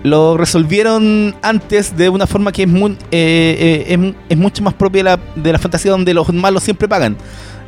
[0.03, 4.73] lo resolvieron antes de una forma que es, muy, eh, eh, es, es mucho más
[4.73, 7.17] propia de la, de la fantasía donde los malos siempre pagan.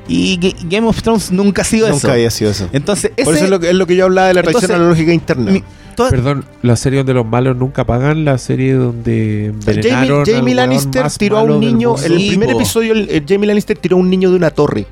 [0.07, 1.95] Y Ga- Game of Thrones nunca ha sido eso.
[1.95, 2.67] Nunca había sido eso.
[2.73, 4.63] Entonces, ese, Por eso es lo, que, es lo que yo hablaba de la traición
[4.63, 5.51] Entonces, a la lógica interna.
[5.51, 5.63] mi-
[5.95, 10.55] toda- Perdón, la serie donde los malos nunca pagan, la serie donde envenenaron Jamie, Jamie
[10.55, 11.95] Lannister más tiró a un niño.
[11.97, 14.85] En el primer episodio, el- el Jamie Lannister tiró a un niño de una torre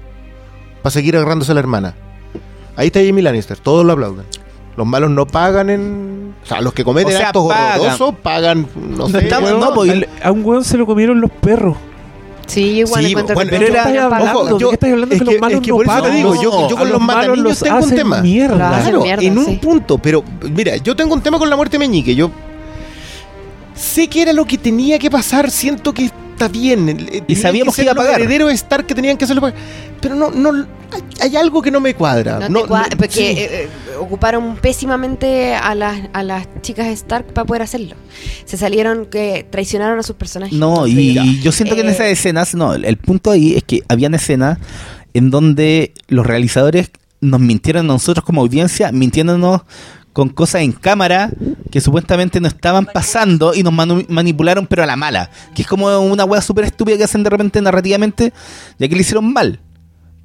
[0.82, 1.96] para seguir agarrándose a la hermana.
[2.76, 4.26] Ahí está Jamie Lannister, todos lo aplauden.
[4.78, 6.34] Los malos no pagan en.
[6.42, 7.80] O sea, los que cometen O sea, actos pagan.
[7.82, 8.68] horrorosos pagan.
[8.76, 9.18] No, No sé.
[9.20, 11.76] estamos- no, pues, a un weón se lo comieron los perros.
[12.50, 14.58] Sí, yo igual Sí, encuentro bueno, que pero no era- Ojo, pagando.
[14.58, 15.16] ¿de qué estás hablando?
[15.16, 16.80] es Que que, los malos es que no por eso digo, yo, yo A con
[16.80, 18.22] los los malos mataniños tengo un tema.
[18.22, 18.82] mierda.
[18.82, 19.60] Claro, mierda, en un sí.
[19.62, 22.16] punto, pero mira, yo tengo un tema con la muerte de Meñique.
[22.16, 22.32] Yo
[23.76, 26.10] sé que era lo que tenía que pasar, siento que
[26.40, 26.90] está bien.
[26.90, 28.22] eh, tenía sabíamos que ser iba a los pagar.
[28.22, 29.58] herederos Stark que tenían que hacerlo pagar.
[30.02, 32.48] Pero no, no, hay, hay algo que no me cuadra.
[32.50, 33.22] No porque sí.
[33.24, 33.70] eh, eh,
[34.00, 37.96] ocuparon pésimamente a las, a las chicas Stark para poder hacerlo.
[38.46, 40.58] Se salieron que traicionaron a sus personajes.
[40.58, 43.64] No, y, y yo siento que en esas escenas, no, el, el punto ahí es
[43.64, 44.58] que habían escenas
[45.14, 49.64] en donde los realizadores nos mintieron a nosotros como audiencia, mintiéndonos
[50.20, 51.32] con cosas en cámara
[51.72, 53.72] que supuestamente no estaban pasando y nos
[54.10, 57.30] manipularon pero a la mala, que es como una wea súper estúpida que hacen de
[57.30, 58.34] repente narrativamente,
[58.78, 59.62] ya que lo hicieron mal.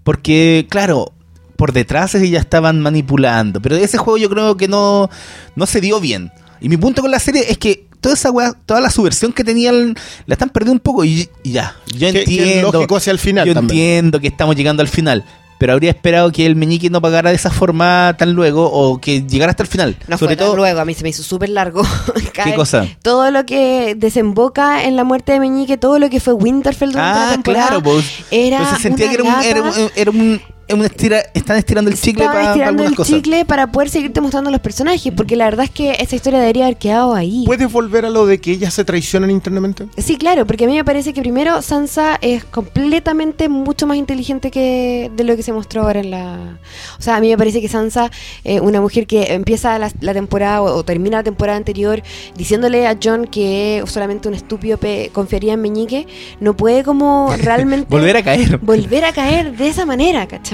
[0.03, 1.13] Porque, claro,
[1.57, 5.09] por detrás ellos ya estaban manipulando, pero ese juego yo creo que no,
[5.55, 6.33] no se dio bien.
[6.61, 9.45] Y mi punto con la serie es que toda esa weá, toda la subversión que
[9.45, 9.95] tenían,
[10.27, 11.77] la están perdiendo un poco y, y ya.
[11.87, 12.73] Yo Que- que es entiendo.
[12.73, 13.79] lógico hacia el final Yo también.
[13.81, 15.25] entiendo que estamos llegando al final.
[15.65, 19.23] Pero habría esperado que el meñique no pagara de esa forma tan luego o que
[19.23, 19.97] llegara hasta el final.
[20.09, 21.83] No Sobre fue tan todo, luego, a mí se me hizo súper largo.
[22.45, 22.87] ¿qué cosa?
[23.01, 27.19] Todo lo que desemboca en la muerte de Meñique, todo lo que fue Winterfell durante
[27.19, 28.05] la Ah, temporada, claro, pues.
[28.31, 31.57] era Entonces sentía una que era un, era un, era un, era un estira, están
[31.57, 33.15] estirando el chicle para estirando algunas el cosas.
[33.15, 36.65] chicle para poder seguirte mostrando los personajes, porque la verdad es que esa historia debería
[36.67, 37.43] haber quedado ahí.
[37.47, 39.87] ¿Puedes volver a lo de que ellas se traicionan internamente?
[39.99, 44.51] Sí, claro, porque a mí me parece que primero Sansa es completamente mucho más inteligente
[44.51, 46.59] que de lo que se mostró ahora en la...
[46.99, 48.11] O sea, a mí me parece que Sansa,
[48.45, 52.03] eh, una mujer que empieza la, la temporada o, o termina la temporada anterior
[52.37, 56.07] diciéndole a John que solamente un estúpido pe- confiaría en Meñique,
[56.41, 57.87] no puede como realmente...
[57.91, 58.59] Volver a caer.
[58.59, 60.54] volver a caer de esa manera, ¿cachai?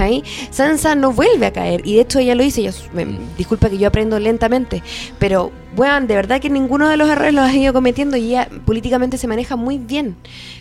[0.51, 1.83] Sansa no vuelve a caer.
[1.85, 4.83] Y de hecho ella lo dice, yo, me- disculpa que yo aprendo lentamente,
[5.19, 8.49] pero, weón, de verdad que ninguno de los errores los ha ido cometiendo y ella
[8.65, 10.17] políticamente se maneja muy bien.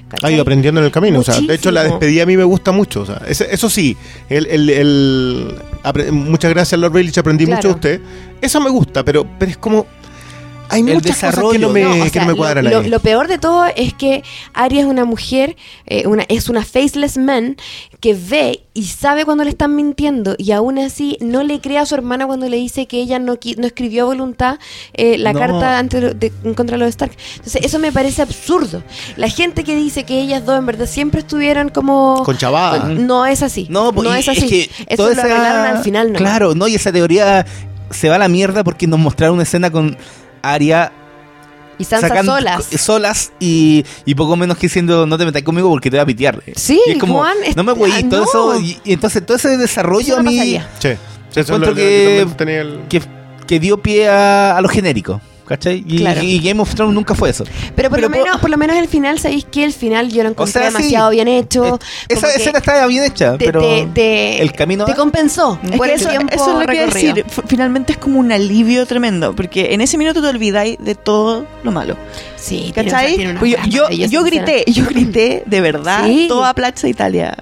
[0.08, 0.34] Ha ¿cachai?
[0.34, 1.20] ido aprendiendo en el camino.
[1.20, 3.02] O sea, de hecho, la despedida a mí me gusta mucho.
[3.02, 3.96] O sea, eso sí,
[4.30, 7.58] el, el- el- apre- muchas gracias, Lord Baelish, aprendí Claro.
[7.58, 8.02] mucho de usted.
[8.42, 9.86] Eso me gusta, pero, pero es como.
[10.70, 11.60] Hay El muchas cosas que desarrollo.
[11.60, 12.90] no me, No, o que sea, no me lo- cuadran lo, ahí.
[12.90, 15.56] lo peor de todo es que Arya es una mujer,
[15.86, 17.58] eh, una, es una faceless man
[18.00, 21.86] que ve y sabe cuando le están mintiendo y aún así no le cree a
[21.86, 24.58] su hermana cuando le dice que ella no, no escribió a voluntad
[24.94, 25.40] eh, la No.
[25.40, 27.12] carta ante de- contra los Stark.
[27.36, 28.84] Entonces eso me parece absurdo.
[29.18, 32.24] La gente que dice que ellas dos en verdad siempre estuvieron como...
[32.24, 32.86] Con chavada.
[32.90, 33.68] No es así.
[33.70, 34.48] No, pues, y es así.
[34.48, 36.18] que eso toda lo esa- arreglaron al final, ¿no?
[36.20, 37.46] Claro, no, y esa teoría
[37.90, 39.98] se va a la mierda porque nos mostraron una escena con
[40.42, 40.92] Aria
[41.78, 42.66] Y Sansa sacando- solas.
[42.78, 46.06] solas y, y poco menos que diciendo no te metas conmigo porque te voy a
[46.06, 46.42] pitear.
[46.56, 48.26] Sí, Y es como, Juan, no me voy ah, todo no.
[48.54, 50.68] eso y, y entonces todo ese desarrollo Eso a mí pasaría.
[50.80, 50.90] Sí.
[50.90, 53.02] Sí, eso es encuentro lo que, que- yo también tenía el- que,
[53.48, 55.22] que dio pie a, a lo genérico.
[55.50, 55.84] ¿Cachai?
[55.88, 56.22] Y, Claro.
[56.22, 57.43] y Game of Thrones nunca fue eso.
[57.76, 60.22] Pero por Pero lo menos, por lo menos el final, ¿sabéis que El final yo
[60.22, 60.78] lo encontré sea, sí.
[60.78, 61.62] demasiado bien hecho.
[61.64, 65.72] Como Esa escena estaba bien hecha, te, pero te- te- el camino te compensó Es
[65.72, 67.16] por que eso, tiempo eso es lo que iba a recorrido.
[67.16, 67.43] decir.
[67.47, 69.36] Finalmente es como un alivio tremendo.
[69.36, 71.97] Porque en ese minuto te olvidáis de todo lo malo.
[72.36, 73.16] Sí, tiene una- ¿Cachai?
[73.16, 76.26] tiene una Pues yo, yo, grité, yo grité de verdad Sí.
[76.28, 77.36] toda Plaza Italia.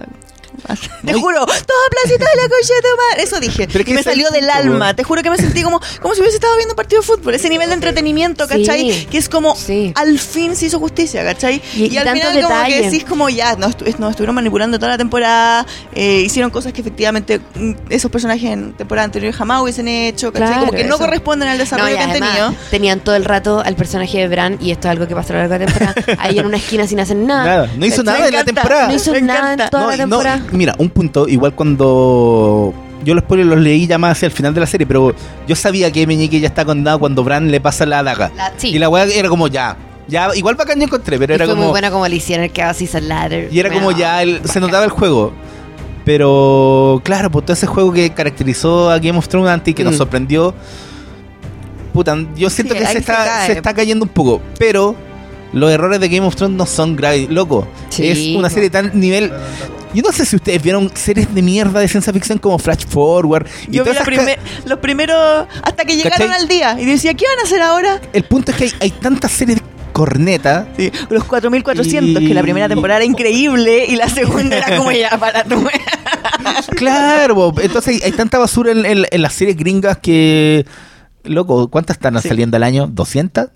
[1.05, 1.55] Te juro, toda
[1.91, 3.23] Plaza Italia, coche de madre.
[3.23, 3.67] Eso dije.
[3.67, 4.93] Pero es y que me salió el del punto, alma.
[4.93, 7.33] Te juro que me sentí como, como si hubiese estado viendo un partido de fútbol.
[7.35, 8.91] Ese nivel de entretenimiento, ¿cachai?
[8.91, 9.07] Sí.
[9.09, 9.91] Que es como, Sí.
[9.95, 11.61] al fin se hizo justicia, ¿cachai?
[11.75, 12.91] Y- Y, y al final como que detalles.
[12.91, 15.65] decís como ya, nos, nos estuvieron manipulando toda la temporada,
[15.95, 20.47] eh, hicieron cosas que efectivamente mm, esos personajes en temporada anterior jamás hubiesen hecho, ¿cachai?
[20.49, 22.55] Claro, como que no corresponden al desarrollo que han tenido.
[22.71, 25.37] tenían todo el rato al personaje de Bran y esto es algo que pasó a
[25.37, 28.03] lo largo de la temporada ahí en una esquina sin hacer nada, Nada, no hizo
[28.03, 28.87] nada en la temporada.
[28.87, 32.73] no hizo Me nada en toda No, la no, temporada mira, un punto, igual cuando
[33.05, 35.13] yo los spoilers los leí ya más hacia el final de la serie, pero
[35.47, 38.31] yo sabía que Meñique ya está condenado cuando Bran le pasa la daga.
[38.35, 38.69] La- sí.
[38.69, 39.77] Y la weá era como ya,
[40.07, 42.43] ya, igual bacán yo encontré, pero Y era fue como muy bueno como le hicieron
[42.45, 45.31] el Chaos Ladder y era como ya el- se notaba el juego.
[46.05, 49.83] Pero claro, pues todo ese juego que caracterizó a Game of Thrones antes y que
[49.83, 49.97] nos Mm.
[49.97, 50.53] sorprendió.
[51.93, 53.47] Puta, yo siento Sí, que ahí se se está, cae.
[53.47, 54.41] se está cayendo un poco.
[54.57, 54.95] Pero
[55.51, 57.67] los errores de Game of Thrones no son graves, loco.
[57.89, 58.07] Sí.
[58.07, 59.31] Es una serie tan nivel.
[59.93, 63.47] Yo no sé si ustedes vieron series de mierda de ciencia ficción como Flash Forward.
[63.67, 66.41] y Yo vi primer- los primeros hasta que llegaron ¿Cachai?
[66.41, 68.01] al día y decía, ¿qué van a hacer ahora?
[68.13, 69.63] El punto es que hay, hay tantas series de
[69.93, 70.67] corneta.
[70.77, 74.91] Sí, los 4400, Y- que la primera temporada era increíble y la segunda era como
[74.91, 75.65] ya para tu
[76.75, 80.65] Claro, entonces hay, hay tanta basura en, en- en las series gringas que.
[81.23, 82.29] Loco, ¿cuántas están Sí.
[82.29, 82.87] saliendo al año?
[82.87, 83.49] ¿200?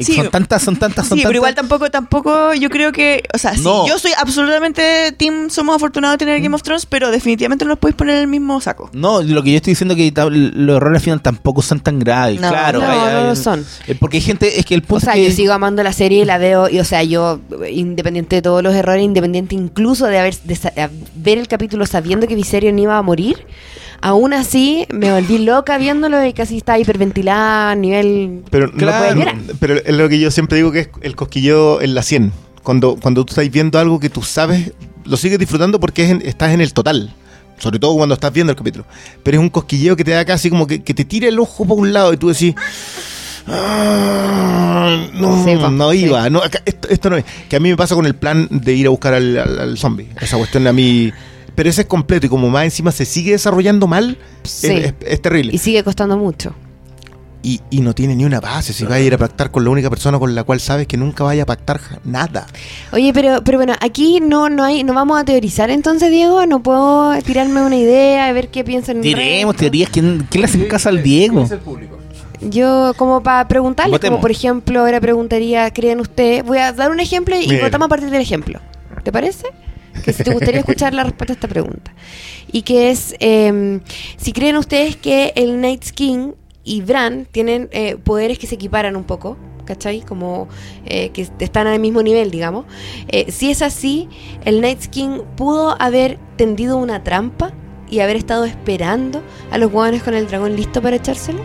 [0.00, 0.14] Sí.
[0.14, 1.28] son tantas, son tantas, son Sí, tantas.
[1.28, 5.76] pero igual tampoco, tampoco, yo creo que, o sea, sí, yo soy absolutamente team, somos
[5.76, 8.60] afortunados de tener Game of Thrones, pero definitivamente no los podéis poner en el mismo
[8.60, 8.90] saco.
[8.92, 11.98] No, lo que yo estoy diciendo es que los errores al final tampoco son tan
[11.98, 12.40] graves.
[12.40, 13.64] No, claro, no, hay- no hay- lo son.
[13.86, 15.30] eh, Porque hay gente, es que el O punto sea, es que.
[15.30, 17.40] yo sigo amando la serie y la veo, y o sea, yo,
[17.70, 20.72] independiente de todos los errores, independiente incluso de haber de sa-
[21.14, 23.46] ver el capítulo sabiendo que Viserion iba a morir,
[24.02, 28.42] aún así me volví loca viéndolo y casi estaba hiperventilada a nivel...
[28.50, 29.14] Pero, no Claro.
[29.20, 32.32] puedes- pero es lo que yo siempre digo que es el cosquilleo en la 100.
[32.62, 34.72] Cuando, cuando tú estás viendo algo que tú sabes,
[35.04, 37.14] lo sigues disfrutando porque es en- estás en el total.
[37.58, 38.84] Sobre todo cuando estás viendo el capítulo.
[39.22, 41.64] Pero es un cosquilleo que te da casi como que, que te tira el ojo
[41.64, 42.54] por un lado y tú decís.
[43.46, 45.98] "Ah, no, Sí, no sí.
[45.98, 46.28] iba.
[46.30, 47.24] No, acá- esto, esto no es.
[47.48, 49.78] Que a mí me pasa con el plan de ir a buscar al, al- al
[49.78, 50.08] zombie.
[50.20, 51.12] Esa cuestión a mí.
[51.54, 54.68] Pero ese es completo y como más encima se sigue desarrollando mal, Sí.
[54.68, 55.52] es, es- es terrible.
[55.54, 56.54] Y sigue costando mucho.
[57.44, 58.72] Y, y no tiene ni una base.
[58.72, 60.96] Si va a ir a pactar con la única persona con la cual sabes que
[60.96, 62.46] nunca vaya a pactar nada.
[62.92, 66.46] Oye, pero, pero bueno, aquí no, no hay, no vamos a teorizar entonces, Diego.
[66.46, 69.00] No puedo tirarme una idea, a ver qué piensan.
[69.00, 69.90] Tiremos teorías.
[69.90, 71.44] ¿Quién, quién le hace caso al Diego?
[72.40, 74.16] Yo, como para preguntarles, Votemos.
[74.16, 76.44] como por ejemplo, ahora preguntaría, ¿creen ustedes?
[76.44, 78.60] Voy a dar un ejemplo y votamos a partir del ejemplo.
[79.02, 79.46] ¿Te parece?
[80.04, 81.94] Que si te gustaría escuchar la respuesta a esta pregunta.
[82.50, 83.80] Y que es, eh,
[84.16, 86.32] si creen ustedes que el Night King
[86.64, 90.00] y Bran tienen eh, poderes que se equiparan un poco, ¿cachai?
[90.00, 90.48] Como
[90.84, 92.66] eh, que están al mismo nivel, digamos.
[93.08, 94.08] Eh, si es así,
[94.44, 97.52] el Night King pudo haber tendido una trampa
[97.90, 101.44] y haber estado esperando a los hueones con el dragón listo para echárselo.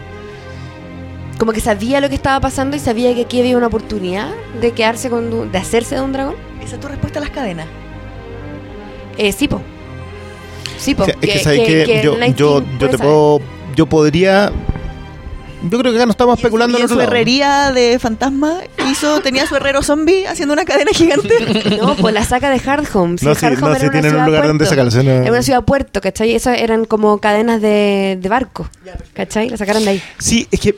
[1.38, 4.30] Como que sabía lo que estaba pasando y sabía que aquí había una oportunidad
[4.60, 6.36] de quedarse con de hacerse de un dragón.
[6.64, 7.68] Esa es tu respuesta a las cadenas.
[9.18, 9.62] Eh, sí, po.
[10.78, 11.04] Sí, po.
[11.04, 11.84] O sea, es que, ¿sabes qué?
[11.84, 13.42] el yo, yo, yo te puedo.
[13.76, 14.52] Yo podría.
[15.64, 17.12] Yo creo que acá no estamos especulando y en en otro su lado.
[17.12, 18.60] herrería de fantasma
[18.92, 21.34] hizo, tenía su herrero zombie haciendo una cadena gigante.
[21.78, 23.18] No, pues la saca de Hardhome.
[23.22, 25.04] No, sí, no, sí tienen un lugar donde sacarse.
[25.04, 25.12] no.
[25.12, 26.36] Era una ciudad puerto, ¿cachai?
[26.36, 28.70] Esas eran como cadenas de, de barco,
[29.14, 29.50] ¿cachai?
[29.50, 30.04] La sacaron de ahí.
[30.20, 30.76] Sí, es que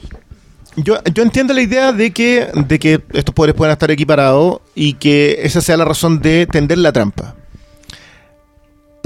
[0.77, 4.93] yo, yo entiendo la idea de que, de que estos poderes puedan estar equiparados y
[4.93, 7.35] que esa sea la razón de tender la trampa.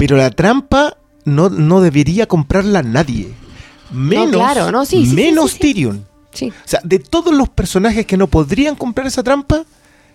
[0.04, 3.32] Pero la trampa no, no debería comprarla nadie.
[3.90, 5.62] Menos, claro, no, sí, sí, sí, menos sí, sí.
[5.62, 6.06] Tyrion.
[6.30, 6.50] Sí.
[6.50, 9.64] O sea, de todos los personajes que no podrían comprar esa trampa,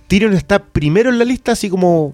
[0.05, 2.13] Tyrion está primero en la lista, así como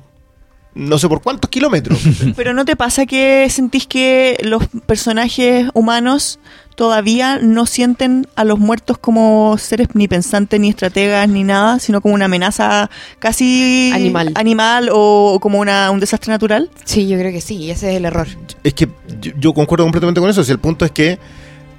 [0.74, 2.00] no sé por cuántos kilómetros.
[2.38, 6.40] Pero ¿no te pasa que sentís que los personajes humanos
[6.76, 12.02] todavía no sienten a los muertos como seres ni pensantes, ni estrategas, ni nada, sino
[12.02, 14.32] como una amenaza casi Animal.
[14.36, 16.70] animal o como una, un desastre natural?
[16.84, 18.28] Sí, yo creo que sí, ese es el error.
[18.64, 18.88] es que
[19.22, 20.44] yo, yo concuerdo completamente con eso.
[20.44, 21.18] Si el punto es que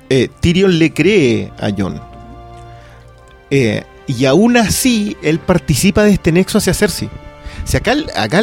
[0.09, 2.01] eh, Tyrion le cree a Jon.
[3.51, 7.09] Eh, y aún así, él participa de este nexo hacia Cersei.
[7.65, 8.43] Si acá, acá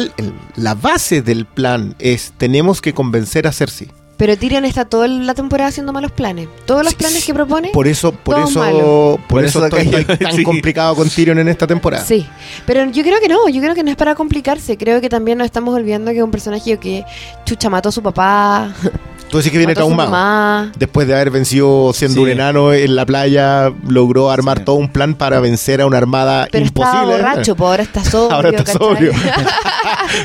[0.56, 3.88] la base del plan es tenemos que convencer a Cersei.
[4.24, 6.48] Pero Tyrion está toda la temporada haciendo malos planes.
[6.64, 7.26] Todos los Sí, planes sí.
[7.26, 7.68] que propone.
[7.74, 9.18] Por eso, por eso, malo.
[9.28, 10.42] por, Por eso eso estoy tan sí.
[10.42, 12.02] complicado con Tyrion en esta temporada.
[12.02, 12.26] Sí,
[12.64, 14.78] pero yo creo que no, yo creo que no es para complicarse.
[14.78, 17.04] Creo que también nos estamos olvidando que es un personaje que
[17.44, 18.72] chucha mató a su papá,
[19.30, 20.70] Tú decís que viene traumado.
[20.78, 22.20] Después de haber vencido siendo Sí.
[22.22, 24.64] un enano en la playa, logró armar Sí.
[24.64, 27.00] todo un plan para vencer a una armada Pero imposible.
[27.16, 28.32] estaba borracho, pues ahora está sobrio.
[28.36, 28.78] Ahora está ¿cachai?
[28.78, 29.12] sobrio.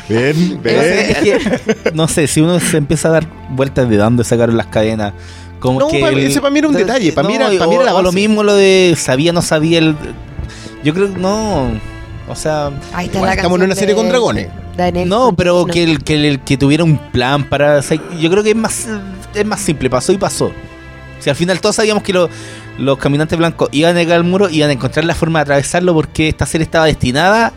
[0.08, 4.66] Es que, no sé, si uno se empieza a dar vueltas de dónde sacaron las
[4.66, 5.12] cadenas.
[5.58, 7.66] Como No, que pa- el- ese pa' mí era un detalle, pa' mí era- pa'
[7.66, 9.94] mí era la o lo mismo lo de sabía, no sabía el.
[10.82, 11.70] Yo creo que no.
[12.28, 14.48] O sea, Ahí está Igual la estamos en una serie de- con dragones.
[14.76, 15.72] de no, pero no.
[15.72, 17.76] que el, que el que tuviera un plan para.
[17.78, 18.86] o sea, yo creo que es más,
[19.34, 20.50] es más simple, pasó y pasó.
[21.18, 22.30] Si al final todos sabíamos que lo-
[22.78, 25.92] los caminantes blancos iban a llegar al muro, iban a encontrar la forma de atravesarlo
[25.92, 27.52] porque esta serie estaba destinada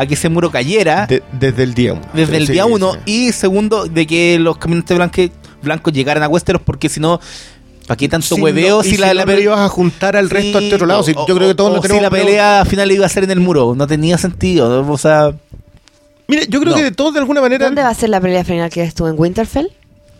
[0.00, 1.06] a que ese muro cayera.
[1.06, 2.02] De- desde el día uno.
[2.12, 2.98] desde el Sí, día uno sí.
[3.28, 5.30] y segundo de que los caminantes blancos
[5.62, 7.20] blancos llegaran a Westeros porque si no
[7.86, 10.16] ¿para qué tanto Si hueveo no- y si, la, si la no, ibas a juntar
[10.16, 11.00] al resto Sí, al otro lado.
[11.00, 13.08] O- yo creo que todos o no tenemos si la pelea al final iba a
[13.08, 15.32] ser en el muro no tenía sentido o sea
[16.28, 16.76] Mira, yo creo No.
[16.76, 17.64] que de todos de alguna manera.
[17.64, 19.08] ¿Dónde va a ser la pelea final que estuvo?
[19.08, 19.68] ¿En Winterfell?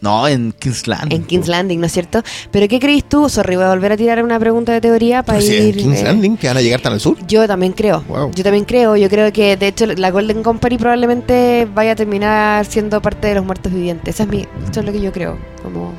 [0.01, 2.23] No en King's Landing En King's Landing, ¿no es cierto?
[2.51, 3.29] ¿Pero qué crees tú?
[3.29, 5.53] Sorry, voy a volver a tirar una pregunta de teoría para ir...
[5.53, 7.17] en King's eh, Landing, que van a llegar tan al sur.
[7.27, 8.03] Yo también creo.
[8.09, 8.33] Wow.
[8.35, 8.97] Yo también creo.
[8.97, 13.35] Yo creo que, de hecho, la Golden Company probablemente vaya a terminar siendo parte de
[13.35, 14.15] los muertos vivientes.
[14.15, 15.39] Eso es, mi, eso es lo que yo creo.
[15.63, 15.93] Como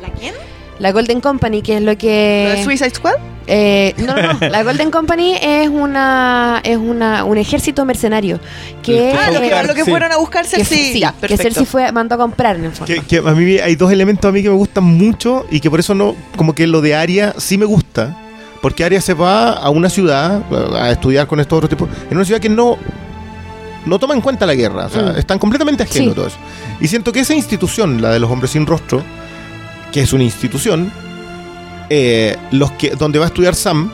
[0.00, 0.34] ¿La quién?
[0.78, 2.54] la Golden Company, que es lo ¿Lo que...
[2.56, 3.14] de Suicide Squad?
[3.46, 4.38] Eh, no, no, no.
[4.48, 8.40] La Golden Company es una es una un ejército mercenario
[8.82, 9.90] que, Ah, lo que, buscar, lo que sí.
[9.90, 10.92] fueron a buscar que, Cersei.
[10.94, 11.36] sí, ya, que.
[11.36, 12.86] Cersei fue, mandó a comprar en el fondo.
[12.92, 15.70] Que, que a mí hay dos elementos a mí que me gustan mucho y que
[15.70, 18.16] por eso no, como que lo de Aria sí me gusta.
[18.62, 20.40] Porque Aria se va a una ciudad
[20.80, 21.86] a estudiar con estos otros tipos.
[22.10, 22.78] En una ciudad que no,
[23.84, 24.86] no toma en cuenta la guerra.
[24.86, 25.18] O sea, Mm.
[25.18, 26.10] están completamente ajenos Sí.
[26.12, 26.38] a todo eso.
[26.80, 29.02] Y siento que esa institución, la de los hombres sin rostro,
[29.92, 30.90] que es una institución,
[31.90, 33.90] eh, los que, donde va a estudiar Sam,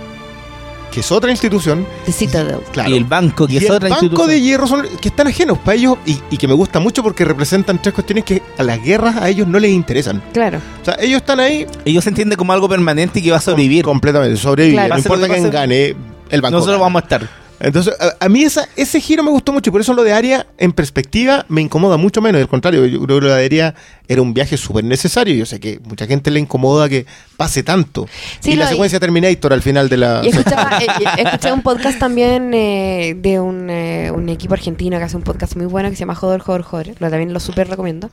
[0.91, 2.59] que es otra institución, The Citadel.
[2.73, 2.91] claro.
[2.91, 4.29] y el banco que Y es el otra banco institución.
[4.31, 7.25] de hierro son que están ajenos para ellos y, y que me gusta mucho porque
[7.25, 10.21] representan tres cuestiones que a las guerras a ellos no les interesan.
[10.33, 10.59] Claro.
[10.83, 13.41] O sea, ellos están ahí ellos se entienden como algo permanente y que va a
[13.41, 14.77] sobrevivir completamente, sobrevivir.
[14.79, 14.95] Claro.
[14.95, 15.95] No importa quién gane,
[16.29, 16.57] el banco.
[16.57, 16.83] nosotros gana.
[16.85, 17.29] vamos a estar
[17.61, 20.13] Entonces, a, a mí esa, ese giro me gustó mucho y por eso lo de
[20.13, 22.41] Aria, en perspectiva, me incomoda mucho menos.
[22.41, 23.75] Al contrario, yo creo que lo de Aria
[24.11, 25.35] era un viaje súper necesario.
[25.37, 27.07] Yo sé que mucha gente le incomoda que
[27.37, 28.09] pase tanto.
[28.41, 30.21] Sí, y la y- secuencia Terminator al final de la...
[30.25, 30.87] Y escuchaba, eh,
[31.19, 35.55] escuché un podcast también eh, de un, eh, un equipo argentino que hace un podcast
[35.55, 36.95] muy bueno que se llama Joder, Joder, Joder.
[36.99, 38.11] Lo, también lo súper recomiendo.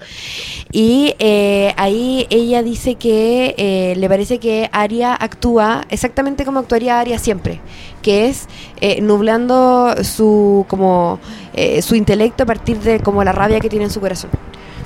[0.72, 7.18] Y eh, ahí ella dice que le parece que Aria actúa exactamente como actuaría Aria
[7.18, 7.60] siempre,
[8.04, 8.46] que es
[8.82, 11.20] eh, nublando su como
[11.56, 14.30] eh, su intelecto a partir de como la rabia que tiene en su corazón.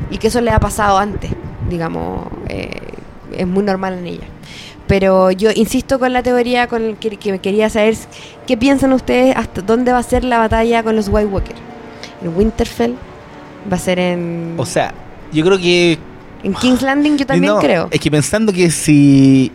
[0.09, 1.31] Y que eso le ha pasado antes,
[1.69, 2.69] digamos, eh,
[3.37, 4.27] es muy normal en ella.
[4.87, 7.95] pero yo insisto con la teoría con el que, que quería saber
[8.45, 11.55] qué piensan ustedes hasta dónde va a ser la batalla con los White Walker.
[12.21, 12.95] En Winterfell,
[13.71, 14.93] va a ser en, O sea,
[15.31, 15.97] yo creo que.
[16.43, 17.87] en King's Landing, yo también no, creo.
[17.91, 19.51] Es que pensando que si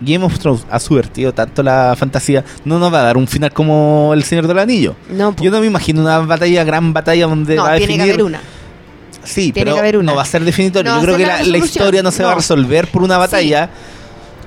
[0.00, 3.52] Game of Thrones ha subvertido tanto la fantasía, no nos va a dar un final
[3.52, 4.94] como El Señor del Anillo.
[5.10, 5.34] No.
[5.40, 8.22] Yo no me imagino una batalla, gran batalla donde no va a tiene que haber
[8.22, 8.40] una.
[9.24, 10.12] Sí, Tiene pero que haber una.
[10.12, 10.90] no va a ser definitorio.
[10.92, 11.66] No Yo va a creo que la la, la resolución.
[11.68, 12.38] historia no se va a No.
[12.38, 13.68] resolver por una batalla.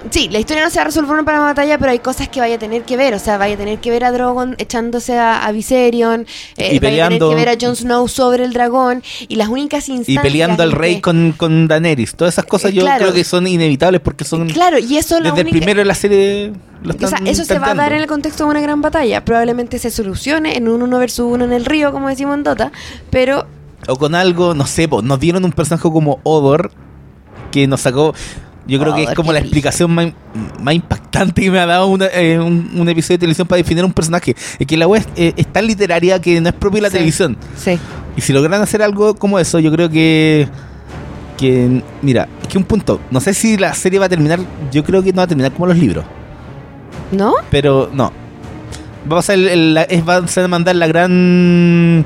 [0.10, 2.40] Sí, la historia no se va a resolver para una batalla, pero hay cosas que
[2.40, 3.14] vaya a tener que ver.
[3.14, 6.26] O sea, vaya a tener que ver a Drogon echándose a, a Viserion,
[6.58, 7.30] Y eh, vaya a peleando.
[7.30, 10.24] tener que ver a Jon Snow sobre el dragón, y las únicas Y instancias...
[10.24, 12.16] peleando al en rey que- con, con Daenerys.
[12.16, 13.00] Todas esas cosas Eh, yo claro.
[13.00, 14.50] creo que son inevitables porque son.
[14.50, 16.52] Claro, y eso la desde el única- primero de la serie.
[16.82, 19.24] Lo O sea, eso se va a dar en el contexto de una gran batalla.
[19.24, 22.72] Probablemente se solucione en un uno versus uno en el río, como decimos en Dota,
[23.12, 23.46] pero
[23.88, 26.72] O con algo, no sé, po, nos dieron un personaje como Odor
[27.52, 28.14] que nos sacó.
[28.68, 30.14] Yo creo que es como la explicación más,
[30.62, 33.84] más impactante que me ha dado una- eh, un, un episodio de televisión para definir
[33.84, 34.36] un personaje.
[34.60, 36.90] Es que la web es, eh, es tan literaria que no es propia de la
[36.90, 36.94] Sí.
[36.94, 37.38] televisión.
[37.58, 37.78] sí.
[38.16, 40.48] Y si logran hacer algo como eso, yo creo que.
[41.38, 43.00] que mira, es que un punto.
[43.10, 44.40] No sé si la serie va a terminar.
[44.72, 46.06] Yo creo que no va a terminar como los libros.
[47.12, 47.34] ¿No?
[47.50, 48.12] Pero no.
[49.12, 52.06] Va a el, el- la- es, va a mandar la gran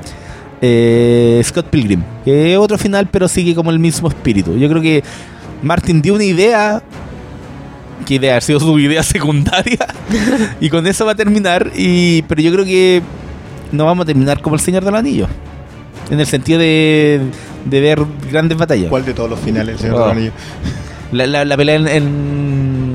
[0.60, 2.02] eh, Scott Pilgrim.
[2.24, 4.56] Que es otro final, pero sigue como el mismo espíritu.
[4.56, 5.02] Yo creo que
[5.62, 6.82] Martin dio una idea.
[8.06, 9.86] Que idea ha sido su idea secundaria.
[10.60, 11.70] y con eso va a terminar.
[11.76, 13.02] Y, pero yo creo que
[13.72, 15.26] no vamos a terminar como el Señor del Anillo.
[16.10, 17.20] En el sentido de,
[17.64, 18.00] de ver
[18.30, 18.88] grandes batallas.
[18.90, 20.02] ¿Cuál de todos los finales, el señor Oh.
[20.08, 20.32] del Anillo?
[21.12, 22.85] La, la, la pelea en, en-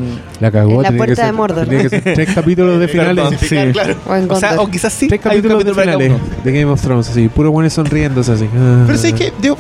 [0.41, 0.72] La cagó.
[0.72, 1.68] En la tenía que puerta ser- de Mordor.
[1.69, 3.15] que ser tres capítulos de finales.
[3.15, 3.72] Perdón, sí.
[3.72, 3.95] Claro.
[4.07, 4.68] O en O sea, Gondor.
[4.68, 5.07] o quizás sí.
[5.07, 8.49] Tres capítulos de capítulo finales de Game of Thrones, así, puro buenos sonriéndose así.
[8.57, 8.84] Ah.
[8.85, 9.55] Pero sé que, yo,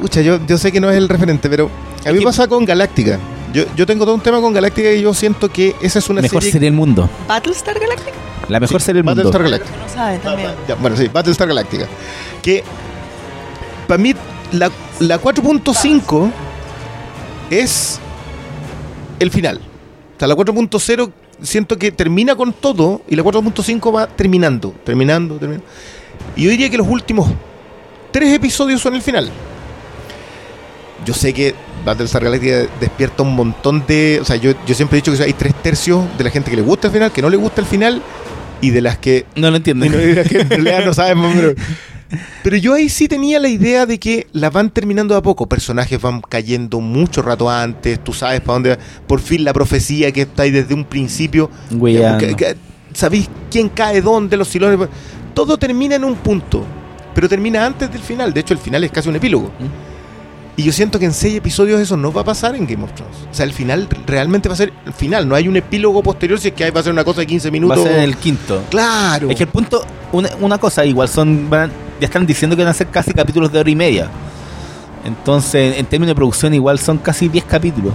[0.00, 1.70] pucha, yo, yo sé que no es el referente, pero
[2.04, 3.18] a mí me pasa con Galáctica.
[3.52, 6.22] Yo, yo tengo todo un tema con Galáctica y yo siento que esa es una
[6.22, 6.52] Mejor serie...
[6.52, 7.08] serie del mundo.
[7.28, 8.12] Battlestar Galactica.
[8.48, 9.30] La mejor Sí, serie del mundo.
[9.30, 10.50] Battlestar que no saben también.
[10.66, 11.86] Ya, bueno, sí, Battlestar Galactica.
[12.42, 12.64] Que
[13.86, 14.14] para mí
[14.52, 14.70] la,
[15.00, 16.30] la 4.5
[17.50, 18.00] es
[19.18, 19.60] el final.
[20.26, 21.10] La 4.0
[21.42, 25.66] siento que termina con todo y la 4.5 va terminando, terminando, terminando.
[26.36, 27.30] Y yo diría que los últimos
[28.10, 29.30] tres episodios son el final.
[31.04, 31.54] Yo sé que
[31.84, 34.18] Battlestar Galactica despierta un montón de...
[34.20, 36.56] O sea, yo, yo siempre he dicho que hay tres tercios de la gente que
[36.56, 38.00] le gusta el final, que no le gusta el final
[38.60, 39.84] y de las que No lo entiendo.
[39.84, 41.54] y no que en realidad no sabes, pero...
[42.42, 45.48] Pero yo ahí sí tenía la idea de que la van terminando de a poco.
[45.48, 48.02] Personajes van cayendo mucho rato antes.
[48.02, 48.78] Tú sabes para dónde va.
[49.06, 51.50] Por fin la profecía que está ahí desde un principio.
[51.70, 52.18] Weyando.
[52.26, 52.56] Que- que-
[52.92, 54.88] Sabéis quién cae dónde, los silones.
[55.34, 56.64] Todo termina en un punto.
[57.14, 58.32] Pero termina antes del final.
[58.34, 59.50] De hecho, el final es casi un epílogo.
[60.54, 62.92] Y yo siento que en seis episodios eso no va a pasar en Game of
[62.92, 63.16] Thrones.
[63.30, 65.26] O sea, el final realmente va a ser el final.
[65.26, 67.48] No hay un epílogo posterior si es que va a ser una cosa de 15
[67.48, 67.78] Va minutos.
[67.78, 68.62] a ser en el quinto.
[68.68, 69.30] Claro.
[69.30, 69.82] Es que el punto,
[70.12, 71.70] una, una cosa, igual son, van-
[72.02, 74.10] ya están diciendo que van a ser casi capítulos de hora y media.
[75.04, 77.94] Entonces, en términos de producción, igual son casi 10 capítulos.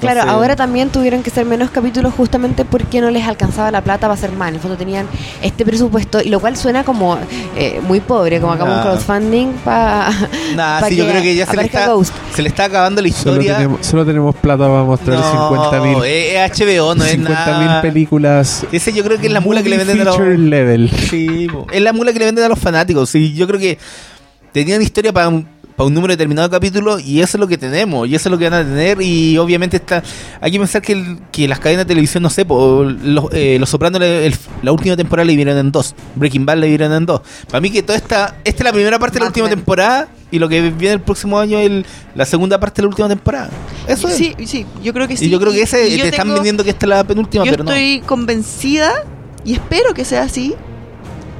[0.00, 3.80] Claro, Entonces, ahora también tuvieron que ser menos capítulos justamente porque no les alcanzaba la
[3.82, 4.48] plata para hacer más.
[4.50, 5.06] En el fondo tenían
[5.42, 7.18] este presupuesto, y lo cual suena como
[7.56, 8.82] eh, muy pobre, como acá un Ah.
[8.82, 10.10] crowdfunding para.
[10.54, 12.14] Nah, pa' sí, yo creo que ya se le, está, Ghost.
[12.34, 13.56] se le está acabando la Solo historia.
[13.56, 17.80] tenemos, solo tenemos plata para mostrar no, 50 mil es es HBO, no es nada.
[17.82, 18.66] películas.
[18.72, 20.18] Ese yo creo que es la mula que le venden a los...
[20.18, 20.90] level.
[20.90, 23.08] Sí, es la mula que le venden a los fanáticos.
[23.10, 23.78] Sí, yo creo que
[24.52, 25.46] tenían historia para un,
[25.76, 28.30] para un número determinado de capítulos y eso es lo que tenemos y eso es
[28.32, 30.02] lo que van a tener y obviamente está
[30.40, 33.58] hay que pensar que, el- que las cadenas de televisión no sé po, los, eh,
[33.60, 36.92] los Sopranos le- el- la última temporada le vieron en dos Breaking Bad le vieron
[36.92, 37.20] en dos
[37.50, 40.38] para mí que toda esta esta es la primera parte de la última temporada y
[40.38, 41.84] lo que viene el próximo año es
[42.14, 43.50] la segunda parte de la última temporada
[43.86, 45.26] eso es Sí, sí, yo creo que sí.
[45.26, 47.64] y yo creo que ese te están vendiendo que esta es la penúltima Yo pero
[47.64, 48.92] no estoy convencida
[49.44, 50.54] y espero que sea así,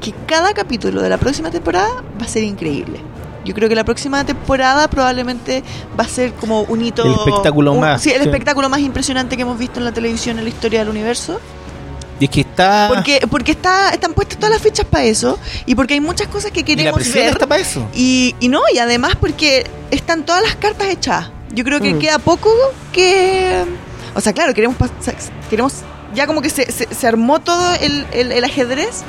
[0.00, 1.88] que cada capítulo de la próxima temporada
[2.20, 3.00] va a ser increíble.
[3.46, 5.62] Yo creo que la próxima temporada probablemente
[5.98, 7.04] va a ser como un hito.
[7.04, 8.28] El espectáculo un- más, Sí, el sí.
[8.28, 11.40] espectáculo más impresionante que hemos visto en la televisión en la historia del universo.
[12.18, 15.74] y es que está Porque, porque está, están puestas todas las fichas para eso y
[15.74, 17.28] porque hay muchas cosas que y la queremos ver.
[17.28, 21.30] está para eso Y, y no, y además porque están todas las cartas echadas.
[21.54, 21.98] Yo creo que Mm.
[21.98, 22.50] queda poco
[22.92, 23.64] que...
[24.14, 24.76] O sea, claro, queremos,
[25.50, 25.74] queremos
[26.14, 29.02] ya como que se, se, se armó todo el, el- el ajedrez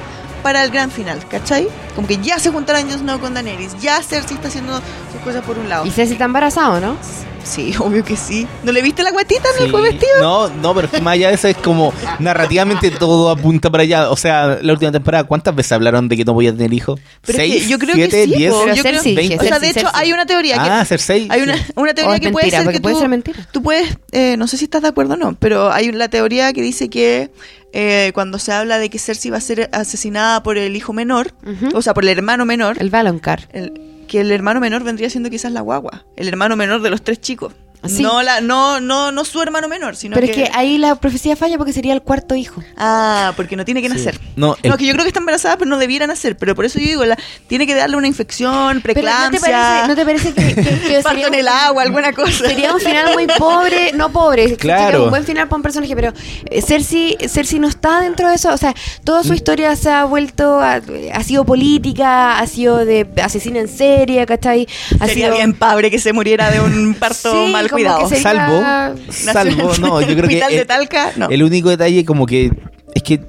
[0.48, 1.68] para el gran final, ¿cachai?
[1.94, 4.76] Como que ya se juntaron Jon Snow con Daenerys, ya Cersei está haciendo
[5.12, 5.86] sus cosas por un lado.
[5.86, 6.96] Y Ceci está embarazado, ¿no?
[7.44, 8.48] Sí, obvio que sí.
[8.64, 9.70] ¿No le viste la guatita en el Sí.
[9.72, 10.22] juego vestido?
[10.22, 13.84] No, no, pero es que más allá de eso es como narrativamente todo apunta para
[13.84, 14.10] allá.
[14.10, 16.98] O sea, la última temporada, ¿cuántas veces hablaron de que no voy a tener hijos?
[17.24, 17.64] ¿Seis?
[17.64, 18.12] que yo creo ¿Siete?
[18.12, 18.54] que sí, ¿Diez?
[18.54, 19.36] yo creo- Cersei, veinte.
[19.36, 20.02] O sea, de Cersei, hecho, Cersei.
[20.02, 21.28] hay una teoría que Ah, Cersei.
[21.30, 21.64] Hay una, sí.
[21.76, 23.48] una teoría es que puede mentira, ser porque que puede tú, ser mentira.
[23.52, 26.54] tú puedes, eh, no sé si estás de acuerdo o no, pero hay la teoría
[26.54, 27.32] que dice que
[27.80, 31.32] eh, cuando se habla de que Cersei va a ser asesinada por el hijo menor,
[31.76, 33.48] o sea, por el hermano menor, El Valoncar.
[33.54, 37.02] el- que el hermano menor vendría siendo quizás la guagua, el hermano menor de los
[37.04, 37.54] tres chicos.
[37.86, 38.02] Sí.
[38.02, 40.44] No, la, no, no, no su hermano menor, sino Pero que...
[40.44, 42.62] es que ahí la profecía falla porque sería el cuarto hijo.
[42.76, 44.20] Ah, porque no tiene que nacer.
[44.36, 46.36] No, el- No, que yo creo que está embarazada, pero no debiera nacer.
[46.38, 47.18] Pero por eso yo digo, la,
[47.48, 50.80] tiene que darle una infección, Pero ¿no te preeclampsia, parece, ¿no te parece que, que-
[50.80, 52.48] que parto sería en el agua, alguna cosa?
[52.50, 54.86] Sería un final muy pobre, no pobre, Claro.
[54.92, 56.14] sería un buen final para un personaje, pero
[56.50, 58.74] eh, Cersei, Cersei no está dentro de eso, o sea,
[59.04, 59.28] toda Mm.
[59.28, 60.82] su historia se ha vuelto, a-
[61.14, 64.68] ha sido política, ha sido de asesina en serie, ¿cachai?
[65.00, 68.08] Ha Sería sido- bien padre que se muriera de un parto Sí, mal cuidado.
[68.10, 68.64] sería- salvo,
[69.10, 71.30] salvo, no, yo creo que de el, Talca, no.
[71.30, 72.52] el único detalle como que
[72.94, 73.22] es que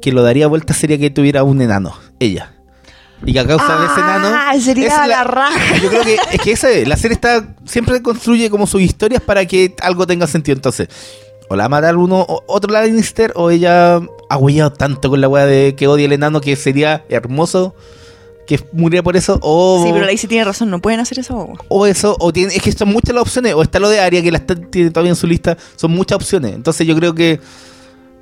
[0.00, 2.52] que lo daría vuelta sería que tuviera un enano, ella.
[3.24, 5.76] Y que a causa de ese enano Ah, sería esa es la raja.
[5.80, 9.22] Yo creo que es que esa es, la serie está siempre construye como sus historias
[9.22, 10.56] para que algo tenga sentido.
[10.56, 10.88] Entonces,
[11.48, 15.46] o la matar uno o otro Lannister o ella ha huellado tanto con la wea
[15.46, 17.76] de que odia el enano que sería hermoso
[18.46, 21.54] que muriera por eso o Sí, pero Lacey tiene razón, no pueden hacer boba.
[21.68, 24.22] o eso, o tiene, es que son muchas las opciones, o está lo de Aria,
[24.22, 26.54] que la está, tiene todavía en su lista, son muchas opciones.
[26.54, 27.40] Entonces yo creo que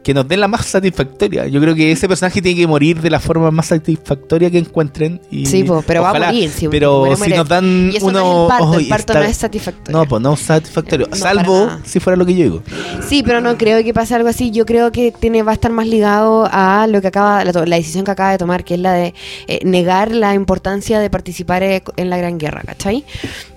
[0.03, 1.47] que nos den la más satisfactoria.
[1.47, 5.21] Yo creo que ese personaje tiene que morir de la forma más satisfactoria que encuentren.
[5.31, 7.97] Y Sí, po, pero va a ojalá- morir, sí, pero muere, si nos dan Y
[7.97, 8.21] eso uno...
[8.21, 9.99] no es el parto, ojo, el y parto está- no es satisfactorio.
[10.01, 11.07] No, pues no es satisfactorio.
[11.11, 12.63] No, salvo si fuera lo que yo digo.
[13.07, 14.51] Sí, pero no creo que pase algo así.
[14.51, 17.77] Yo creo que tiene va a estar más ligado a lo que acaba la, la
[17.77, 19.13] decisión que acaba de tomar, que es la de
[19.49, 23.05] eh, negar la importancia de participar eh, en la Gran Guerra, ¿cachai?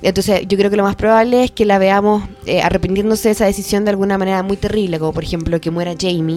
[0.01, 3.45] Entonces, yo creo que lo más probable es que la veamos eh, arrepintiéndose de esa
[3.45, 6.32] decisión de alguna manera muy terrible, como por ejemplo que muera Jamie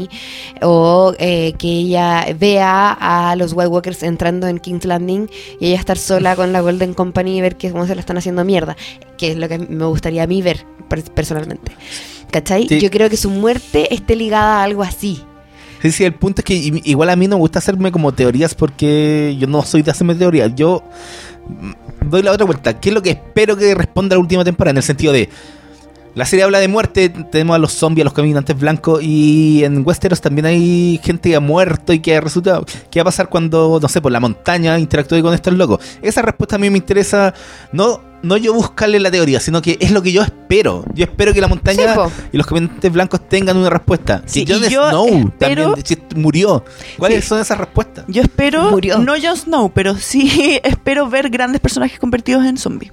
[0.62, 5.28] o eh, que ella vea a los White Walkers entrando en King's Landing
[5.60, 8.16] y ella estar sola con la Golden Company y ver que cómo se la están
[8.18, 8.76] haciendo mierda,
[9.18, 11.72] que es lo que me gustaría a mí ver per- personalmente.
[12.30, 12.68] ¿Cachai?
[12.68, 12.80] Sí.
[12.80, 15.22] Yo creo que su muerte esté ligada a algo así.
[15.82, 18.54] Sí, sí, el punto es que igual a mí no me gusta hacerme como teorías
[18.54, 20.52] porque yo no soy de hacerme teorías.
[20.56, 20.82] Yo
[21.48, 22.80] mm, doy la otra vuelta.
[22.80, 24.72] ¿Qué es lo que espero que responda la última temporada?
[24.72, 25.28] En el sentido de.
[26.16, 29.86] La serie habla de muerte, tenemos a los zombies, a los caminantes blancos y en
[29.86, 32.64] Westeros también hay gente que ha muerto y que ha resultado.
[32.90, 35.78] ¿Qué va a pasar cuando, no sé, por la montaña interactúe con estos locos?
[36.00, 37.34] Esa respuesta a mí me interesa,
[37.70, 40.86] no, no yo buscarle la teoría, sino que es lo que yo espero.
[40.94, 42.00] Yo espero que la montaña Sí,
[42.32, 44.22] y los caminantes blancos tengan una respuesta.
[44.24, 46.64] Sí, que Jon Snow espero- también si murió.
[46.96, 47.28] ¿Cuáles Sí.
[47.28, 48.06] son esas respuestas?
[48.08, 48.98] Yo espero, Murió.
[49.00, 52.90] no Jon Snow, pero sí espero ver grandes personajes convertidos en zombies.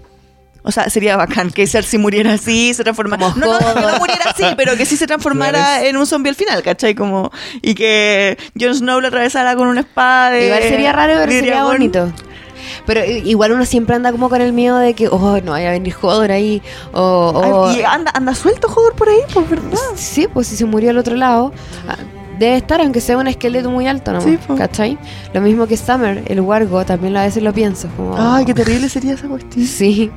[0.64, 3.22] O sea, sería bacán que Cersei muriera así, se transformara.
[3.32, 5.86] Como No, no, que no muriera así, pero que sí se transformara Claro.
[5.86, 6.96] en un zombie al final, ¿cachai?
[6.96, 7.32] Como,
[7.62, 10.46] y que Jon Snow lo atravesara con una espada de.
[10.48, 12.12] Igual sería raro, pero sería bonito.
[12.86, 15.72] Pero igual uno siempre anda como con el miedo de que, oh, no vaya a
[15.74, 16.62] venir Hodor ahí.
[16.94, 19.78] O, y anda, anda suelto Hodor por ahí, pues, ¿verdad?
[19.96, 21.52] Sí, pues si se murió al otro lado,
[21.88, 21.98] ah,
[22.40, 24.22] debe estar, aunque sea un esqueleto muy alto, ¿no?
[24.22, 24.38] Sí.
[24.58, 24.98] ¿Cachai?
[25.34, 27.88] Lo mismo que Summer, el Wargo, también a veces lo pienso.
[27.96, 29.66] Como, Ay, qué terrible sería esa cuestión.
[29.66, 30.12] Sí.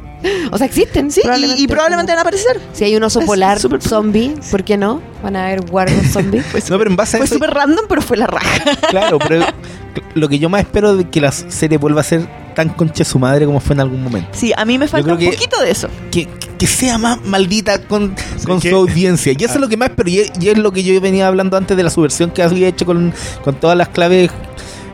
[0.50, 1.10] O sea, existen.
[1.10, 2.60] Sí, y, y probablemente van a aparecer.
[2.72, 5.00] Si hay un oso Es polar zombie, ¿por qué no?
[5.22, 6.44] Van a haber wargos zombies.
[6.70, 8.76] no, pero en base a Fue eso, súper random, pero fue la raja.
[8.88, 9.44] claro, pero
[10.14, 12.26] lo que yo más espero de que la serie vuelva a ser
[12.56, 14.30] tan concha su madre como fue en algún momento.
[14.32, 15.88] Sí, a mí me falta un que- poquito de eso.
[16.10, 16.26] que,
[16.58, 19.32] que sea más maldita con, con que- su audiencia.
[19.38, 21.28] Y eso es lo que más, pero y, es- y es lo que yo venía
[21.28, 23.12] hablando antes de la subversión que había hecho con,
[23.44, 24.30] con todas las claves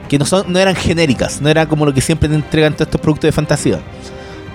[0.09, 2.89] que no son no eran genéricas, no era como lo que siempre te entregan todos
[2.89, 3.79] estos productos de fantasía.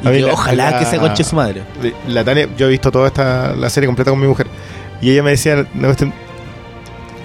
[0.04, 1.64] Y que la- ojalá la- que se conche su madre.
[2.10, 4.46] La Tania, yo he visto toda esta la serie completa con mi mujer.
[5.02, 5.66] Y ella me decía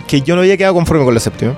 [0.07, 1.55] que yo no había quedado conforme con la séptima.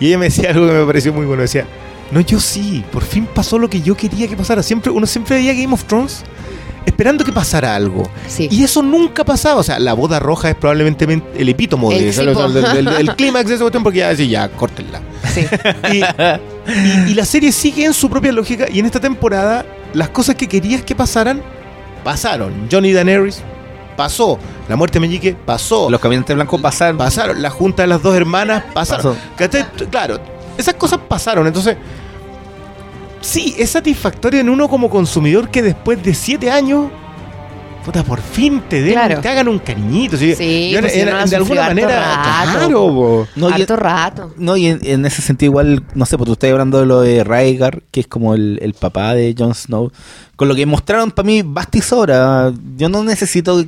[0.00, 1.42] Y ella me decía algo que me pareció muy bueno.
[1.42, 1.64] Decía,
[2.10, 4.62] no, yo sí, por fin pasó lo que yo quería que pasara.
[4.62, 6.22] Siempre, uno siempre veía Game of Thrones
[6.84, 8.08] esperando que pasara algo.
[8.28, 8.48] Sí.
[8.50, 9.60] Y eso nunca pasaba.
[9.60, 13.48] O sea, la boda roja es probablemente men- el epítomo de, El del- del clímax
[13.48, 15.00] de esa cuestión porque ya decía, ya, córtenla.
[15.34, 15.44] sí.
[15.92, 15.96] Y,
[16.72, 20.34] y- y la serie sigue en su propia lógica y en esta temporada las cosas
[20.36, 21.42] que querías que pasaran,
[22.04, 22.52] pasaron.
[22.70, 23.42] Johnny Daenerys
[23.96, 24.38] pasó.
[24.68, 25.90] La muerte de Meñique pasó.
[25.90, 26.98] Los caminantes blancos pasaron.
[26.98, 27.40] pasaron.
[27.42, 29.16] La junta de las dos hermanas pasaron.
[29.90, 30.20] Claro,
[30.58, 31.46] esas cosas pasaron.
[31.46, 31.76] Entonces,
[33.20, 36.90] sí, es satisfactorio en uno como consumidor que después de siete años
[37.84, 39.20] puta, por fin te den, Claro.
[39.20, 40.16] te hagan un cariñito.
[40.16, 40.34] ¿sí?
[40.34, 42.58] Sí, Yo pues, si no de alguna manera, rato.
[42.58, 43.28] claro, po.
[43.36, 44.34] No, y, rato.
[44.36, 47.00] no, y en, en ese sentido igual, no sé, pues tú estás hablando de lo
[47.00, 49.92] de Rhaegar, que es como el, el papá de Jon Snow.
[50.34, 52.52] Con lo que mostraron para mí, basta y sobra.
[52.76, 53.64] Yo no necesito...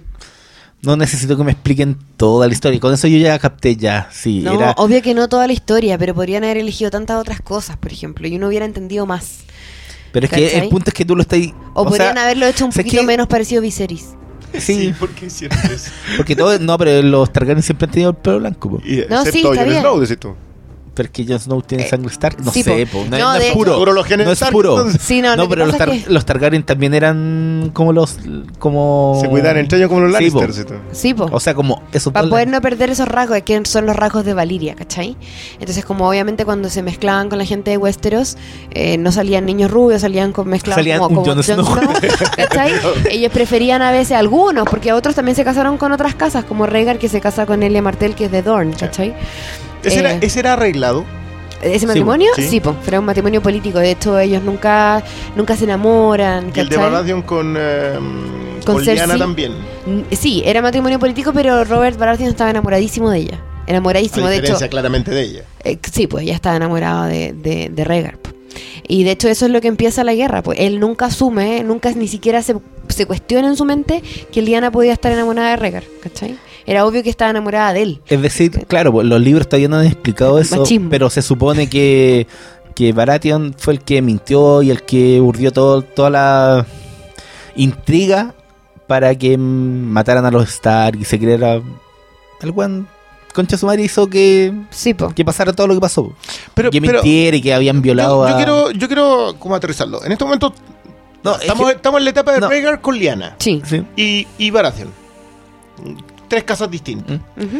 [0.83, 2.79] No necesito que me expliquen toda la historia.
[2.79, 4.09] Con eso yo ya capté ya.
[4.13, 4.73] Sí, No, era...
[4.77, 8.29] obvio que no toda la historia, pero podrían haber elegido tantas otras cosas, por ejemplo,
[8.29, 9.41] y uno hubiera entendido más.
[10.13, 11.41] Pero es que el punto es que tú lo estás...
[11.75, 14.11] O, podrían sea, haberlo hecho un ¿sabes poquito menos parecido a Viserys.
[14.59, 15.91] Sí, ¿por qué hicieron eso?
[16.17, 16.59] porque todo...
[16.59, 18.81] No, pero los Targaryen siempre han tenido el pelo blanco, po.
[18.85, 19.81] Y, No, excepto sí, está Jon bien.
[19.81, 20.35] Snow, decís tú.
[20.99, 22.37] Pero es que Jon Snow tiene Eh, sangre Stark.
[22.43, 23.05] No sí, sé, po.
[23.09, 23.79] No, No, no de es puro.
[23.79, 24.85] Puro los genes no es Stark, puro.
[24.99, 28.19] Sí, no, pero los, Tar- es que- los Targaryen también eran como los.
[28.59, 30.43] como Se cuidan entre ellos como los Sí, po.
[30.93, 31.29] ¿sí po.
[31.31, 34.75] O sea, como Para poder no perder esos rasgos, que son los rasgos de Valiria,
[34.75, 35.16] ¿cachai?
[35.61, 38.37] Entonces, como obviamente cuando se mezclaban con la gente de Westeros,
[38.73, 41.66] eh, no salían niños rubios, salían con mezclados Salían como, un como Jon Snow.
[42.37, 42.73] ¿cachai?
[43.11, 46.99] Ellos preferían a veces algunos, porque otros también se casaron con otras casas, como Rhaegar
[46.99, 49.15] que se casa con Elia Martell, que es de Dorne, ¿cachai?
[49.83, 51.05] ¿Ese, era, Eh, ¿Ese era arreglado?
[51.63, 52.31] ¿Ese matrimonio?
[52.37, 52.43] sí.
[52.49, 53.79] Sí, pues, era un matrimonio político.
[53.81, 55.03] De hecho, ellos nunca,
[55.35, 56.91] nunca se enamoran, Y el de ¿cachai?
[56.91, 57.95] Baratheon con, eh,
[58.65, 59.53] Con con también.
[59.87, 63.39] N- Sí, era matrimonio político, pero Robert Baratheon estaba enamoradísimo de ella.
[63.67, 64.57] A Enamoradísimo, de hecho.
[64.71, 65.43] claramente de ella.
[65.65, 68.19] Eh, sí, pues ya estaba enamorado de, de, de Rhaegar.
[68.87, 70.43] Y de hecho eso es lo que empieza la guerra.
[70.43, 72.55] Pues él nunca asume, nunca ni siquiera se,
[72.89, 74.03] se cuestiona en su mente
[74.33, 76.37] que Lyanna podía estar enamorada de Rhaegar, ¿cachai?
[76.70, 78.01] Era obvio que estaba enamorada de él.
[78.09, 80.90] Es decir, claro, pues, los libros todavía no han explicado eso, Machismo.
[80.90, 82.27] pero se supone que,
[82.74, 86.66] que Baratheon fue el que mintió y el que urdió todo, toda la
[87.57, 88.35] intriga
[88.86, 91.61] para que mataran a los Stark y se creara.
[92.43, 92.86] El buen
[93.35, 96.12] concha su madre hizo que, Sí, que pasara todo lo que pasó.
[96.55, 98.36] Pero, que pero mintiera y que habían violado yo, yo a.
[98.36, 100.05] quiero, yo quiero como aterrizarlo.
[100.05, 100.53] En este momento
[101.24, 102.49] No, es estamos, que- estamos en la etapa de no.
[102.49, 103.62] Rhaegar con Lyanna Sí.
[103.65, 103.82] Sí.
[103.97, 104.89] y, y Baratheon.
[106.29, 107.19] Tres casas distintas.
[107.37, 107.59] Mm.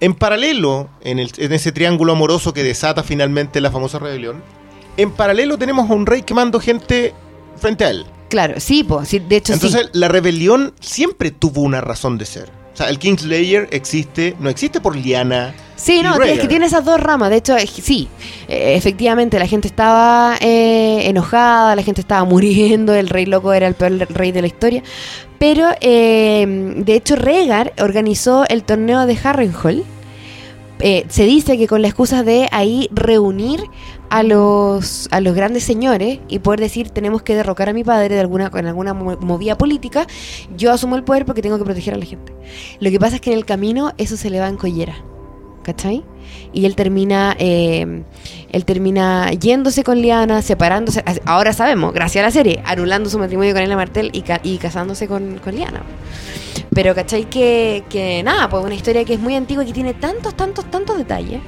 [0.00, 4.42] En paralelo, en, el- en ese triángulo amoroso que desata finalmente la famosa rebelión,
[4.96, 7.14] en paralelo tenemos a un rey quemando gente
[7.56, 8.04] frente a él.
[8.28, 9.04] Claro, sí, po.
[9.04, 9.98] Sí, de hecho Entonces, sí.
[9.98, 12.50] la rebelión siempre tuvo una razón de ser.
[12.72, 15.54] O sea, el Kingslayer existe, no existe por Lyanna.
[15.76, 16.36] Sí, y no, Rhaegar.
[16.36, 17.28] es que tiene esas dos ramas.
[17.28, 18.08] De hecho, es- sí,
[18.48, 23.66] eh, efectivamente, la gente estaba eh, enojada, la gente estaba muriendo, el rey loco era
[23.68, 24.82] el peor rey de la historia.
[25.42, 26.46] Pero, eh,
[26.76, 29.82] de hecho, Rhaegar organizó el torneo de Harrenhal.
[30.78, 33.60] Eh, se dice que con la excusa de ahí reunir
[34.08, 38.14] a los, a los grandes señores y poder decir tenemos que derrocar a mi padre
[38.14, 40.06] de alguna, en alguna mo- movida política,
[40.56, 42.32] yo asumo el poder porque tengo que proteger a la gente.
[42.78, 44.94] Lo que pasa es que en el camino eso se le va en collera.
[45.62, 46.02] ¿Cachai?
[46.52, 48.02] Y él termina, eh,
[48.50, 53.52] él termina yéndose con Liana, separándose, ahora sabemos, gracias a la serie, anulando su matrimonio
[53.54, 55.82] con Ella Martel y, ca- y casándose con, con Liana.
[56.74, 57.24] Pero, ¿cachai?
[57.28, 60.70] Que, que nada, pues una historia que es muy antigua y que tiene tantos, tantos,
[60.70, 61.40] tantos detalles.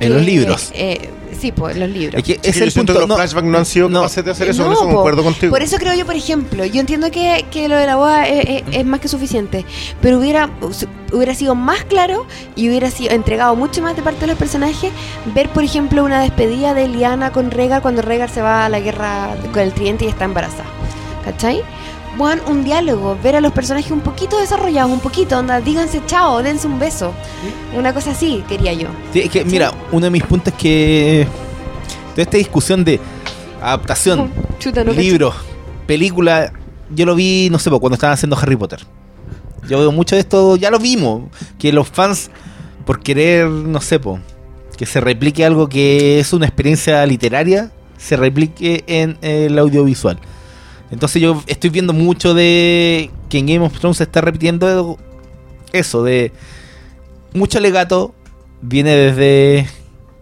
[0.00, 0.70] En los libros.
[0.74, 2.14] eh, sí, pues en los libros.
[2.18, 2.92] Es que Es el punto.
[2.92, 4.00] que los no, flashbacks no han sido no.
[4.00, 4.94] capaces de hacer eso, No, eso po.
[4.94, 5.50] concuerdo contigo.
[5.52, 8.44] Por eso creo yo, por ejemplo, yo entiendo que, que lo de la boda es,
[8.68, 9.64] es- es más que suficiente,
[10.00, 10.50] pero hubiera,
[11.12, 14.90] hubiera sido más claro y hubiera sido entregado mucho más de parte de los personajes
[15.34, 18.80] ver, por ejemplo, una despedida de Liana con Rhaegar cuando Rhaegar se va a la
[18.80, 20.64] guerra con el tridente y está embarazada.
[21.24, 21.62] ¿Cachai?
[22.16, 26.42] Bueno, un diálogo, ver a los personajes un poquito desarrollados, un poquito, onda, díganse chao,
[26.42, 27.12] dense un beso.
[27.74, 28.88] Una cosa así quería yo.
[29.12, 31.26] Sí, es que, mira, uno de mis puntos es que.
[32.10, 33.00] Toda esta discusión de
[33.62, 35.32] adaptación, Chuta, no libro,
[35.86, 36.52] película,
[36.90, 38.80] yo lo vi, no sé, cuando estaban haciendo Harry Potter.
[39.66, 41.22] Yo veo mucho de esto, ya lo vimos,
[41.58, 42.30] que los fans,
[42.84, 44.20] por querer, no sé, po,
[44.76, 50.18] que se replique algo que es una experiencia literaria, se replique en el audiovisual.
[50.92, 54.98] Entonces yo estoy viendo mucho de que en Game of Thrones se está repitiendo
[55.72, 56.32] eso, de
[57.32, 58.14] mucho alegato
[58.60, 59.66] viene desde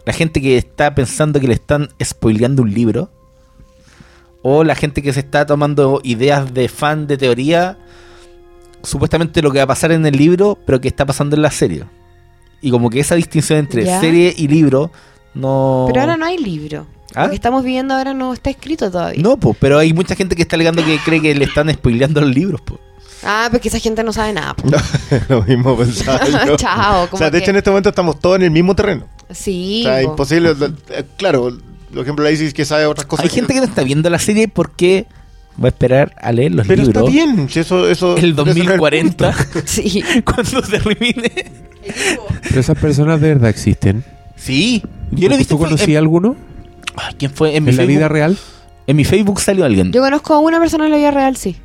[0.07, 3.11] la gente que está pensando que le están spoileando un libro.
[4.43, 7.77] O la gente que se está tomando ideas de fan de teoría.
[8.83, 11.51] Supuestamente lo que va a pasar en el libro, pero que está pasando en la
[11.51, 11.85] serie.
[12.63, 14.01] Y como que esa distinción entre Ya.
[14.01, 14.91] serie y libro
[15.35, 15.85] no.
[15.89, 16.87] Pero ahora no hay libro.
[17.15, 17.25] ¿Ah?
[17.25, 19.21] Lo que estamos viviendo ahora no está escrito todavía.
[19.23, 22.21] No, pues, pero hay mucha gente que está alegando que cree que le están spoileando
[22.21, 22.81] los libros, pues.
[23.23, 24.55] Ah, porque esa gente no sabe nada.
[24.57, 24.69] po.
[25.29, 26.57] Lo mismo pensaba yo.
[26.57, 29.05] Chao, O sea, de que- hecho en este momento estamos todos en el mismo terreno.
[29.31, 29.83] Sí.
[29.85, 30.11] o sea, po.
[30.11, 30.55] imposible.
[30.91, 31.51] eh, Claro,
[31.93, 33.25] por ejemplo, la Isis que sabe otras cosas.
[33.25, 35.07] Hay gente que no está viendo la serie porque
[35.63, 37.03] va a esperar a leer los Pero libros.
[37.05, 37.49] está bien.
[37.51, 39.35] si eso, eso, El eso no es 2040,
[39.67, 40.03] Sí.
[40.25, 41.33] cuando termine.
[42.49, 44.05] Pero esas personas de verdad existen.
[44.37, 45.57] Sí, yo lo he visto.
[45.57, 46.37] ¿Tú conocías alguno
[46.97, 47.57] Ah, ¿Quién fue?
[47.57, 48.39] En mi, en la Facebook, vida real?
[48.87, 49.93] en mi Facebook salió alguien.
[49.93, 51.57] Yo conozco a una persona en la vida real, sí.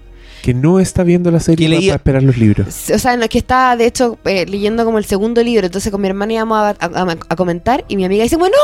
[0.43, 2.67] que no está viendo la serie leía- para esperar los libros.
[2.93, 5.65] O sea, no, que está, de hecho, eh, leyendo como el segundo libro.
[5.65, 8.55] Entonces con mi hermana íbamos a, a- a- a comentar y mi amiga dice, bueno,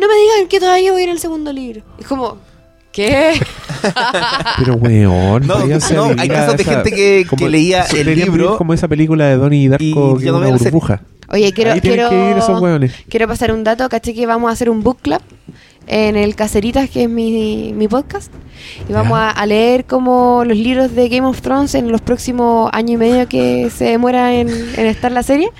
[0.00, 1.82] no me digan que todavía voy a ir al segundo libro.
[1.98, 2.38] Y es como,
[2.90, 3.32] ¿qué?
[4.58, 5.64] Pero weón, No, no,
[6.18, 9.36] hay casos de esa- gente que- como- que leía el libro como esa película de
[9.36, 11.02] Donnie Darko y que una burbuja.
[11.28, 12.60] Oye, quiero, quiero, que esos
[13.08, 13.88] quiero pasar un dato.
[13.88, 15.20] Caché que vamos a hacer un book club
[15.86, 18.32] en el Caceritas, que es mi, mi podcast.
[18.88, 22.70] Y vamos a, a leer como los libros de Game of Thrones en los próximos
[22.72, 25.50] año y medio que se demora en, en estar la serie.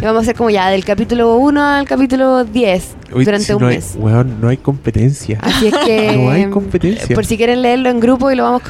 [0.00, 3.52] Y vamos a hacer como ya del capítulo 1 al capítulo 10 Uy, durante si
[3.52, 3.94] un no hay- mes.
[3.98, 5.38] weón, no hay competencia.
[5.42, 6.12] Así es que.
[6.18, 7.14] No hay competencia.
[7.14, 8.62] Por si quieren leerlo en grupo y lo vamos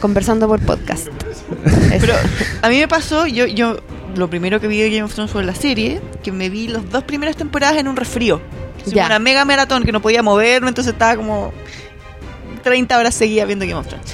[0.00, 1.08] conversando por podcast.
[1.66, 1.96] Eso.
[2.00, 2.12] Pero
[2.62, 3.78] a mí me pasó, yo, yo
[4.16, 6.88] lo primero que vi de Game of Thrones fue la serie, que me vi las
[6.90, 8.40] dos primeras temporadas en un resfrío.
[8.86, 9.06] Ya.
[9.06, 11.52] Una mega maratón que no podía moverme, entonces estaba como
[12.62, 14.06] 30 horas seguidas viendo Game of Thrones.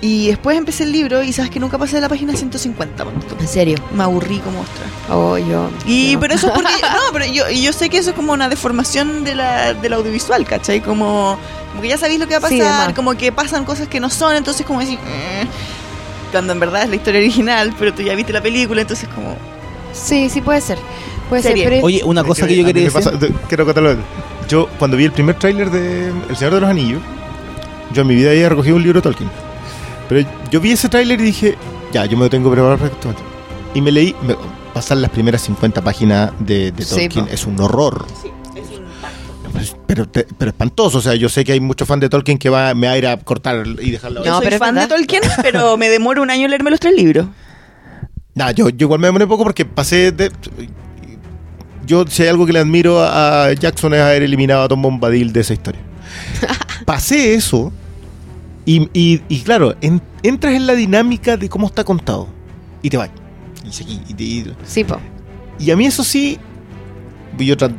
[0.00, 3.04] Y después empecé el libro y sabes que nunca pasé de la página 150.
[3.04, 3.36] ponte tú.
[3.40, 3.78] en serio.
[3.94, 4.84] Me aburrí como ostra.
[5.08, 5.70] Oh, yo.
[5.86, 6.20] Y no.
[6.20, 9.24] pero eso es porque no, pero yo, yo sé que eso es como una deformación
[9.24, 10.82] de la, del audiovisual, ¿cachai?
[10.82, 11.38] Como,
[11.70, 12.94] como que ya sabéis lo que va a Sí, pasar, además.
[12.94, 15.46] como que pasan cosas que no son, entonces como decir, "Eh",
[16.34, 19.36] cuando en verdad es la historia original, pero tú ya viste la película, entonces como
[19.92, 20.78] Sí, sí puede ser.
[21.28, 21.62] Puede Serie.
[21.64, 21.72] ser.
[21.74, 22.92] Pero Oye, una cosa Es que yo quería decir.
[23.04, 23.96] pasa- te- quiero contarlo.
[24.48, 27.00] Yo, cuando vi el primer tráiler de El Señor de los Anillos,
[27.92, 29.30] yo en mi vida había recogido un libro de Tolkien.
[30.08, 31.54] Pero yo vi ese tráiler y dije,
[31.92, 33.14] ya, yo me lo tengo preparado para esto.
[33.72, 34.36] Y me leí, me-
[34.74, 38.04] pasar las primeras 50 páginas de, de Sí, Tolkien es un horror.
[38.20, 38.33] Pues,
[39.86, 42.48] Pero, te- pero espantoso, o sea, yo sé que hay muchos fans de Tolkien que
[42.48, 44.20] va, me va a ir a cortar y dejarla.
[44.20, 44.86] No, yo soy pero fan de.
[44.86, 47.26] Tolkien, pero me demoro un año en leerme los tres libros.
[48.34, 50.30] Nah, yo, yo igual me demoré poco porque pasé de.
[51.86, 55.32] Yo, si hay algo que le admiro a Jackson es haber eliminado a Tom Bombadil
[55.32, 55.80] de esa historia.
[56.86, 57.72] pasé eso
[58.64, 62.28] y, y- y claro, en- entras en la dinámica de cómo está contado
[62.82, 63.10] y te vas.
[63.68, 64.98] Y, seguí, y, te- y- Sí, po.
[65.58, 66.38] y a mí eso sí,
[67.38, 67.74] yo tra-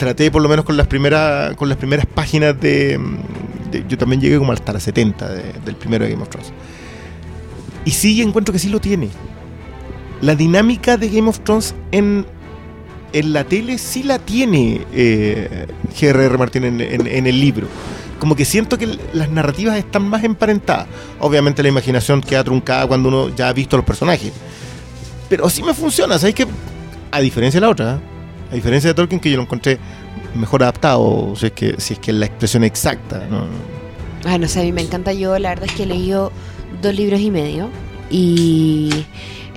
[0.00, 2.98] traté por lo menos con las primeras con las primeras páginas de,
[3.88, 6.52] yo también llegué como hasta las 70 de- del primero de Game of Thrones.
[7.84, 9.08] Y sí encuentro que sí lo tiene.
[10.22, 12.26] La dinámica de Game of Thrones en,
[13.12, 15.66] en la tele sí la tiene eh,
[15.98, 16.36] G.R.R.
[16.38, 17.68] Martin en, en- el libro.
[18.18, 20.86] Como que siento que las narrativas están más emparentadas.
[21.20, 24.32] Obviamente la imaginación queda truncada cuando uno ya ha visto los personajes.
[25.28, 26.46] Pero sí me funciona, ¿sabes qué?
[27.12, 28.00] A diferencia de la otra.
[28.50, 29.78] A diferencia de Tolkien, que yo lo encontré
[30.34, 33.26] mejor adaptado, si es que, si es que es la expresión exacta.
[33.30, 33.46] ¿no?
[34.24, 35.12] Ay, no sé, a mí me encanta.
[35.12, 36.32] Yo la verdad es que he leído
[36.82, 37.70] dos libros y medio
[38.10, 39.06] y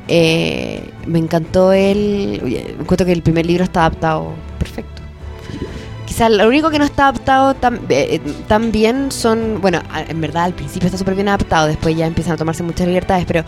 [0.08, 2.42] eh, me encantó el...
[2.44, 5.02] oye, Encuentro que el primer libro está adaptado perfecto.
[6.06, 9.60] Quizás lo único que no está adaptado tan, eh, tan bien son...
[9.62, 12.88] Bueno, en verdad al principio está súper bien adaptado, después ya empiezan a tomarse muchas
[12.88, 13.44] libertades, pero...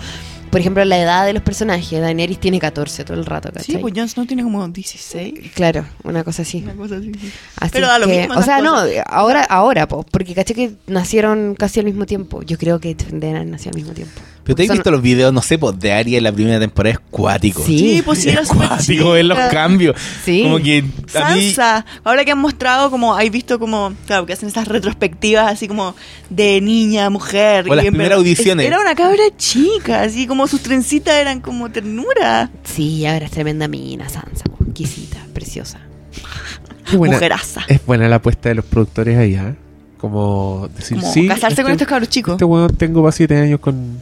[0.55, 1.99] Por ejemplo, la edad de los personajes.
[1.99, 3.75] Daenerys tiene 14 todo el rato, ¿cachai?
[3.75, 5.51] Sí, pues Jon Snow tiene como 16.
[5.53, 6.59] Claro, una cosa así.
[6.63, 7.11] Una cosa así.
[7.57, 8.77] Así Pero da lo que- mismo O sea, no,
[9.07, 12.41] ahora, ahora, po, porque caché que nacieron casi al mismo tiempo.
[12.41, 14.21] Yo creo que haber nacido al mismo tiempo.
[14.45, 16.93] Pero te has visto los videos, no sé, pues de Arya en la primera temporada
[16.93, 17.63] es cuático.
[17.65, 17.79] Sí.
[17.79, 19.95] Sí, pues sí, es cuático ver los cambios.
[20.23, 20.43] Sí.
[20.43, 20.85] Como que
[21.15, 21.51] a mí.
[21.51, 25.67] Sansa, ahora que han mostrado como, hay visto como, claro, que hacen esas retrospectivas así
[25.67, 25.95] como
[26.29, 27.65] de niña, mujer.
[27.69, 28.65] O las en primeras audiciones.
[28.65, 32.51] es- Era una cabra chica, así como sus trencitas eran como ternura.
[32.63, 35.79] Sí, ahora es tremenda mina, Sansa, exquisita, preciosa.
[36.89, 37.15] Qué buena.
[37.15, 37.61] Mujeraza.
[37.67, 39.55] Es buena la apuesta de los productores ahí, ¿ah?
[39.97, 41.27] Como decir, Como sí.
[41.27, 42.33] casarse con este- estos cabros chicos.
[42.33, 44.01] Este weón tengo para siete años con.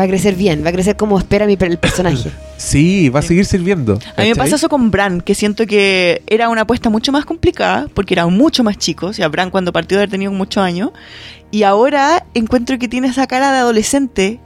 [0.00, 2.30] Va a crecer bien, va a crecer como espera mi, el personaje.
[2.56, 3.98] Sí, va a seguir sirviendo.
[4.16, 7.24] A mí me pasa eso con Bran, que siento que era una apuesta mucho más
[7.26, 9.06] complicada, porque era mucho más chico.
[9.08, 10.90] O sea, Bran cuando partió de haber tenido muchos años.
[11.50, 14.40] Y ahora encuentro que tiene esa cara de adolescente.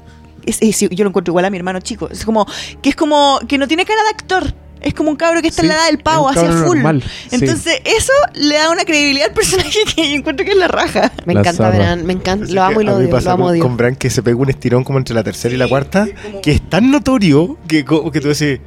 [0.46, 2.08] Es, es- yo lo encuentro igual a mi hermano chico.
[2.10, 2.46] Es como
[2.82, 4.54] que es como que no tiene cara de actor.
[4.84, 6.76] Es como un cabro que está en la edad del pavo, hacia full.
[6.76, 7.36] normal, sí.
[7.36, 11.10] Entonces, eso le da una credibilidad al personaje que yo encuentro que es la raja.
[11.24, 11.70] Me La encanta.
[11.70, 13.58] Bran, me encanta, Así lo amo y lo a mí me odio, lo amo con,
[13.60, 16.06] con Bran que se pegó un estirón como entre la tercera y la cuarta,
[16.42, 18.60] que es tan notorio que, que tú decís,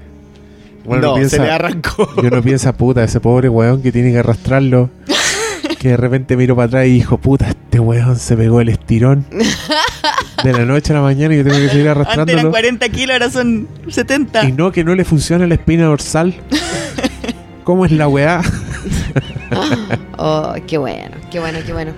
[0.86, 2.10] Bueno, no, no piensa- se le arrancó.
[2.22, 4.90] Yo no piensa, puta, ese pobre weón que tiene que arrastrarlo.
[5.80, 9.26] Que de repente miro para atrás y dijo, puta, este weón se pegó el estirón
[10.44, 12.52] de la noche a la mañana y yo tengo que seguir Antes eran arrastrándolo.
[12.52, 14.46] 40 kilos, ahora son 70.
[14.46, 16.34] Y no, que no le funciona la espina dorsal.
[17.64, 18.42] ¿Cómo es la weá?
[20.20, 21.94] Oh, qué bueno, qué bueno, qué bueno.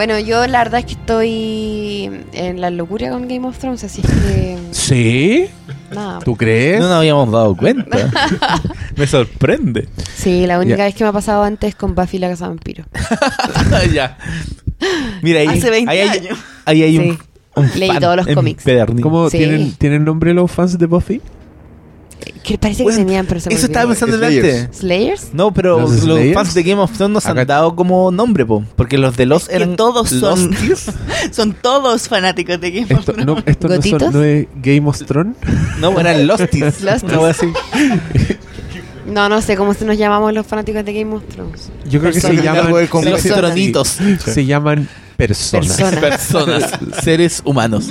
[0.00, 4.00] Bueno, yo la verdad es que estoy en la locura con Game of Thrones, así
[4.00, 5.44] que ¿Sí?
[5.94, 6.20] nada.
[6.20, 6.80] ¿Tú crees?
[6.80, 8.10] No nos habíamos dado cuenta.
[8.96, 9.88] Me sorprende.
[10.16, 10.84] Sí, la única Ya.
[10.84, 12.84] vez que me ha pasado antes es con Buffy la Casa Vampiro.
[13.92, 14.16] ya.
[15.20, 16.38] Mira, ahí, Hace 20 ahí hay, años.
[16.64, 17.18] ahí hay un, Sí.
[17.56, 18.64] Un Leí fan todos los cómics.
[19.02, 19.36] ¿Cómo Sí.
[19.36, 21.20] tienen, tienen nombre los fans de Buffy?
[22.42, 24.46] Que parece Bueno, que tenían, pero se Eso estaba pensando Slayers.
[24.46, 24.76] delante.
[24.76, 25.28] ¿Slayers?
[25.34, 28.44] No, pero ¿Los los, fans de Game of Thrones nos Acá- han dado como nombre,
[28.46, 28.64] po.
[28.76, 30.50] Porque los de los que eran todos son-.
[31.32, 33.26] Son todos fanáticos de Game of Esto, Thrones.
[33.26, 34.14] no, esto no, son- ¿Gotitos?
[34.14, 35.36] no es Game of Thrones.
[35.78, 36.80] No, eran Losties.
[36.82, 37.12] Losties.
[37.16, 37.46] Wea así.
[39.06, 41.70] No, no sé cómo se nos llamamos los fanáticos de Game of Thrones.
[41.88, 42.44] Yo creo que se Personas.
[42.56, 43.22] llaman, Los Personas.
[43.38, 43.98] tronitos.
[44.24, 44.88] se llaman
[45.26, 46.00] personas.
[46.00, 46.70] Personas.
[47.02, 47.90] Seres humanos.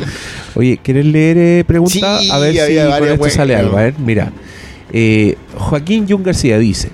[0.55, 2.19] Oye, ¿quieres leer eh, pregunta?
[2.19, 3.77] Sí, a ver si con esto sale algo.
[3.77, 4.31] A ver, mira.
[4.91, 6.89] Eh, Joaquín Jung García dice: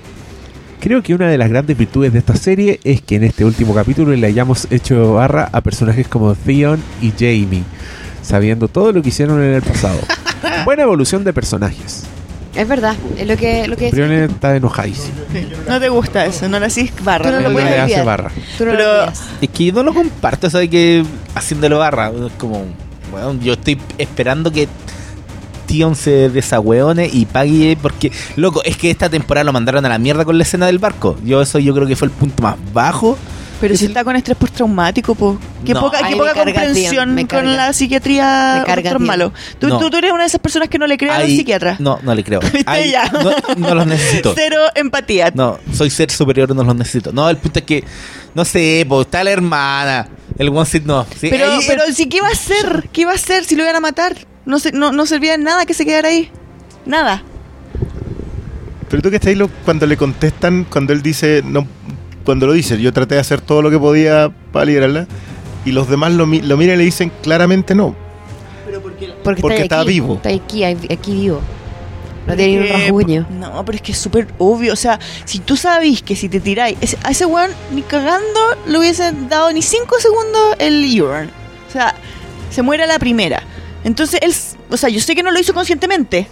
[0.80, 3.74] Creo que una de las grandes virtudes de esta serie es que en este último
[3.74, 7.64] capítulo le hayamos hecho barra a personajes como Theon y Jamie,
[8.22, 10.00] sabiendo todo lo que hicieron en el pasado.
[10.66, 12.04] Buena evolución de personajes.
[12.56, 13.92] Es verdad, es lo que, lo que.
[13.92, 15.14] Briones está enojadísimo.
[15.68, 17.26] No te gusta eso, no le haces barra.
[17.26, 18.06] Tú no lo Él puedes le hace olvidar.
[18.06, 18.32] barra.
[18.58, 19.24] Tú no lo Pero- olvidas.
[19.42, 20.70] Es que yo no lo comparto, ¿sabes?
[20.70, 21.04] Que
[21.36, 22.10] haciéndolo barra.
[22.10, 22.64] es Como,
[23.12, 24.70] bueno, yo estoy esperando que
[25.66, 27.78] Tion se desahueone y pague.
[27.82, 30.80] Porque, loco, es que esta temporada lo mandaron a la mierda con la escena del
[30.80, 31.18] barco.
[31.26, 33.18] Yo, eso yo creo que fue el punto más bajo.
[33.62, 35.38] Pero si está con estrés postraumático, po.
[35.66, 35.80] Qué No.
[35.80, 39.08] poca, Ay, qué poca comprensión con la psiquiatría Me carga, doctor tío.
[39.08, 39.34] malo.
[39.60, 39.80] Tú, No.
[39.80, 41.80] tú, tú eres una de esas personas que no le creen a los Ahí- psiquiatras.
[41.80, 42.42] No, no le creo.
[42.66, 43.10] Ahí- Ya.
[43.10, 44.34] No, no los necesito.
[44.36, 45.32] Cero empatía.
[45.34, 47.12] No, soy ser superior, no los necesito.
[47.14, 47.84] No, el punto es que,
[48.34, 50.10] no sé, pues está la hermana.
[50.38, 51.06] El one sit no.
[51.18, 52.90] Sí, Pero, ahí- pero sí, ¿qué iba a hacer?
[52.92, 54.16] ¿Qué iba a hacer si lo iban a matar?
[54.46, 56.30] No, se, no, no servía de nada que se quedara ahí.
[56.86, 57.24] Nada.
[58.90, 61.66] Pero tú que estáis lo- cuando le contestan, cuando él dice, no,
[62.26, 65.08] cuando lo dice, yo traté de hacer todo lo que podía para liberarla,
[65.64, 67.96] y los demás lo, mi- lo miran y le dicen claramente no.
[69.24, 70.16] Porque, Porque está, está aquí, vivo.
[70.16, 71.42] Está aquí, aquí vivo.
[72.28, 73.28] No tiene ni un rasguño.
[73.32, 74.74] No, pero es que es súper obvio.
[74.74, 78.40] O sea, si tú sabís que si te tiráis, ese- a ese weón ni cagando
[78.68, 81.30] le hubiesen dado ni 5 segundos el urn.
[81.68, 81.94] O sea,
[82.50, 83.44] se muere a la primera.
[83.84, 84.34] Entonces él,
[84.72, 86.28] o sea, yo sé que no lo hizo conscientemente.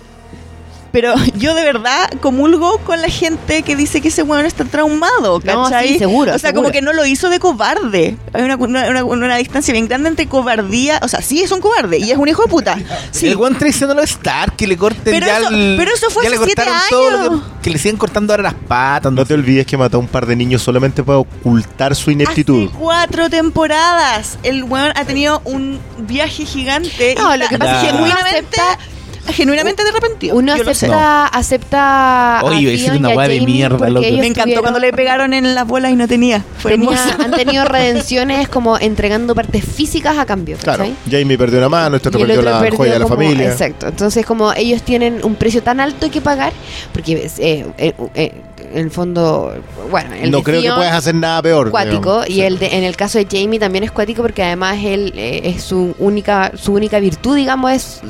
[0.94, 5.42] Pero yo de verdad comulgo con la gente que dice que ese weón está traumado,
[5.44, 5.88] No, ¿cachai?
[5.90, 6.62] sí, seguro, O sea, seguro.
[6.62, 8.16] como que no lo hizo de cobarde.
[8.32, 11.00] Hay una, una, una- una distancia bien grande entre cobardía.
[11.02, 12.78] O sea, sí es un cobarde y es un hijo de puta.
[13.12, 13.28] Sí.
[13.28, 16.10] El one traicionó a los Stark, que le corten Pero ya eso- el- pero eso
[16.10, 17.42] fue ya le hace siete cortaron todo lo años.
[17.58, 19.12] que, que le siguen cortando ahora las patas.
[19.12, 22.68] No te olvides que mató a un par de niños solamente para ocultar su ineptitud.
[22.70, 24.38] Hace cuatro temporadas.
[24.44, 27.16] El weón ha tenido un viaje gigante.
[27.18, 28.58] No, y lo que pasa es que genuinamente,
[29.32, 30.36] genuinamente de arrepentido.
[30.36, 30.88] Uno Yo lo sé.
[30.88, 34.02] acepta, acepta Oye, a iba a decir Theon una y a weá de mierda, loco.
[34.02, 36.44] Me encantó tuvieron- cuando le pegaron en las bolas y no tenía.
[36.58, 36.90] Fue tenía-
[37.24, 40.58] han tenido redenciones como entregando partes físicas a cambio.
[40.62, 40.86] Claro.
[41.10, 43.52] Jamie perdió una mano, este perdió la perdió joya de la como- familia.
[43.52, 43.88] Exacto.
[43.88, 46.52] Entonces, como ellos tienen un precio tan alto que pagar,
[46.92, 48.32] porque eh, eh, eh,
[48.74, 49.54] el fondo,
[49.92, 51.70] bueno, el no creo que puedas hacer nada peor.
[51.70, 52.30] cuático digamos.
[52.30, 52.42] y Sí.
[52.42, 55.64] el de, en el caso de Jamie también es cuático porque además él eh, es
[55.64, 58.02] su única su única virtud digamos es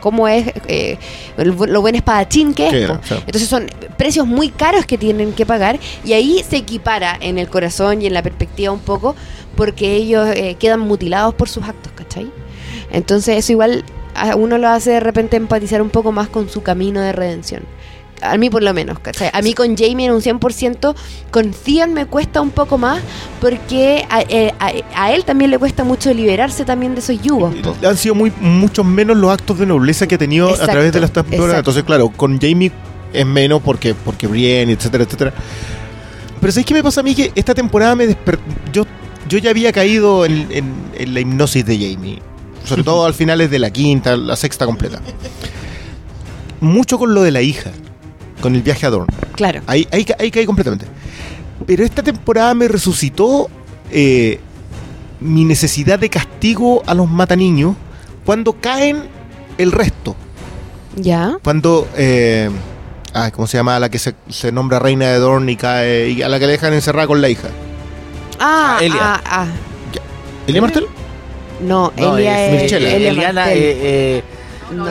[0.00, 0.98] cómo es eh,
[1.36, 3.14] el lo buen espadachín que es sí.
[3.26, 3.66] entonces son
[3.96, 8.06] precios muy caros que tienen que pagar y ahí se equipara en el corazón y
[8.06, 9.16] en la perspectiva un poco
[9.56, 12.30] porque ellos eh, quedan mutilados por sus actos ¿cachai?
[12.92, 13.84] entonces eso igual
[14.14, 17.62] a uno lo hace de repente empatizar un poco más con su camino de redención
[18.22, 19.30] a mí por lo menos, ¿cachai?
[19.32, 20.94] A mí con Jamie en un 100%,
[21.30, 23.00] con Theon me cuesta un poco más
[23.40, 27.54] porque a, eh, a- a él también le cuesta mucho liberarse también de esos yugos.
[27.56, 27.74] po.
[27.86, 31.00] Han sido muy, muchos menos los actos de nobleza que ha tenido a través de
[31.00, 31.58] las temporadas.
[31.58, 32.72] Entonces, claro, con Jamie
[33.12, 35.32] es menos porque, porque Brienne, etcétera, etcétera.
[36.40, 37.14] Pero ¿sabes qué me pasa a mí?
[37.14, 38.38] Que esta temporada me desper...
[38.72, 38.86] yo,
[39.28, 42.18] yo ya había caído en, en- en la hipnosis de Jamie.
[42.64, 45.00] Sobre todo al finales de la quinta, la sexta completa.
[46.60, 47.70] Mucho con lo de la hija.
[48.40, 49.06] Con el viaje a Dorn.
[49.34, 49.60] Claro.
[49.66, 50.86] Ahí, ahí, ahí caí completamente.
[51.66, 53.48] Pero esta temporada me resucitó
[53.90, 54.40] eh,
[55.20, 57.76] mi necesidad de castigo a los mataniños
[58.24, 59.02] cuando caen
[59.58, 60.16] el resto.
[60.96, 61.36] ¿Ya?
[61.44, 61.86] Cuando.
[61.96, 62.50] Eh,
[63.12, 63.76] ay, ¿Cómo se llama?
[63.76, 66.10] A la que se, se nombra reina de Dorn y cae.
[66.10, 67.48] Y a la que le dejan encerrada con la hija.
[68.40, 68.98] Ah, Elia.
[69.00, 69.46] ah, ah.
[70.46, 70.86] ¿Elia Martel?
[71.60, 72.96] No, No, Elia es es, Michelle.
[72.96, 74.22] Elia Eliana, eh, eh,
[74.74, 74.86] no.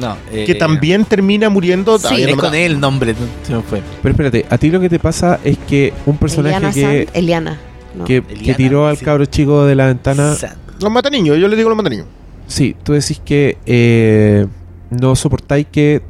[0.00, 1.98] No, eh, Que también termina muriendo.
[1.98, 2.24] Sí.
[2.28, 3.82] no con él el nombre, se me fue.
[4.02, 7.60] Pero espérate, a ti lo que te pasa es que un personaje Eliana que, Eliana.
[7.96, 8.04] no.
[8.04, 9.04] que, que tiró al sí.
[9.04, 12.06] cabro chico de la ventana, Sa- Los mataniños, yo les digo los mataniños.
[12.46, 14.46] sí, tú decís que eh,
[14.90, 16.00] no soportáis que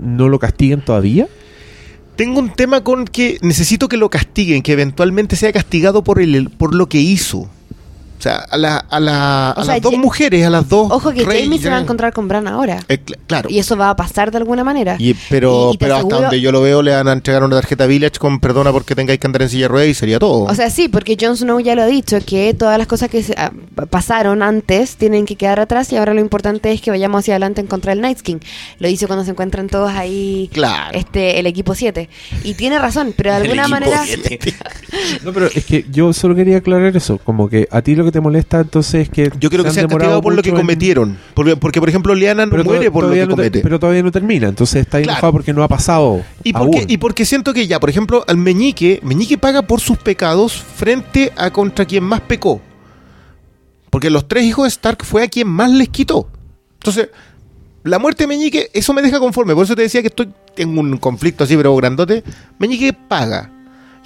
[0.00, 1.26] no lo castiguen todavía.
[2.16, 6.48] Tengo un tema con que necesito que lo castiguen, que eventualmente sea castigado por, el,
[6.48, 7.50] por lo que hizo.
[8.18, 10.90] O sea, a, la- a, la- O a sea, las dos mujeres, a las dos.
[10.90, 12.78] Ojo que rey- Jamie se va a encontrar con Bran ahora.
[12.88, 13.48] Eh, cl- claro.
[13.50, 14.96] Y eso va a pasar de alguna manera.
[14.98, 17.42] Y- pero Y- y te pero hasta donde yo lo veo, le van a entregar
[17.44, 20.18] una tarjeta Village con perdona porque tengáis que andar en silla de ruedas y sería
[20.18, 20.44] todo.
[20.44, 23.22] O sea, sí, porque Jon Snow ya lo ha dicho, que todas las cosas que
[23.22, 23.52] se- ah,
[23.90, 27.60] pasaron antes tienen que quedar atrás y ahora lo importante es que vayamos hacia adelante
[27.60, 28.38] en contra del Night King.
[28.78, 30.98] Lo dice cuando se encuentran todos ahí, Claro.
[30.98, 32.08] este, el equipo 7.
[32.44, 34.02] Y tiene razón, pero de El alguna equipo manera...
[34.04, 34.38] siete.
[35.24, 37.18] No, pero es que yo solo quería aclarar eso.
[37.18, 39.30] Como que a ti lo que te molesta entonces es que.
[39.38, 41.18] yo creo que se han castigado por lo que en- cometieron.
[41.34, 43.60] Porque, porque, por ejemplo, Liana no muere por lo que no te- comete.
[43.60, 44.48] pero todavía no termina.
[44.48, 45.12] Entonces está Claro.
[45.12, 46.22] enojado porque no ha pasado.
[46.42, 46.86] Y porque, aún.
[46.90, 51.32] y porque siento que ya, por ejemplo, al Meñique, Meñique paga por sus pecados frente
[51.36, 52.60] a contra quien más pecó.
[53.90, 56.28] Porque los tres hijos de Stark fue a quien más les quitó.
[56.74, 57.08] Entonces,
[57.82, 59.54] la muerte de Meñique, eso me deja conforme.
[59.54, 62.22] Por eso te decía que estoy en un conflicto así, pero grandote.
[62.58, 63.50] Meñique paga.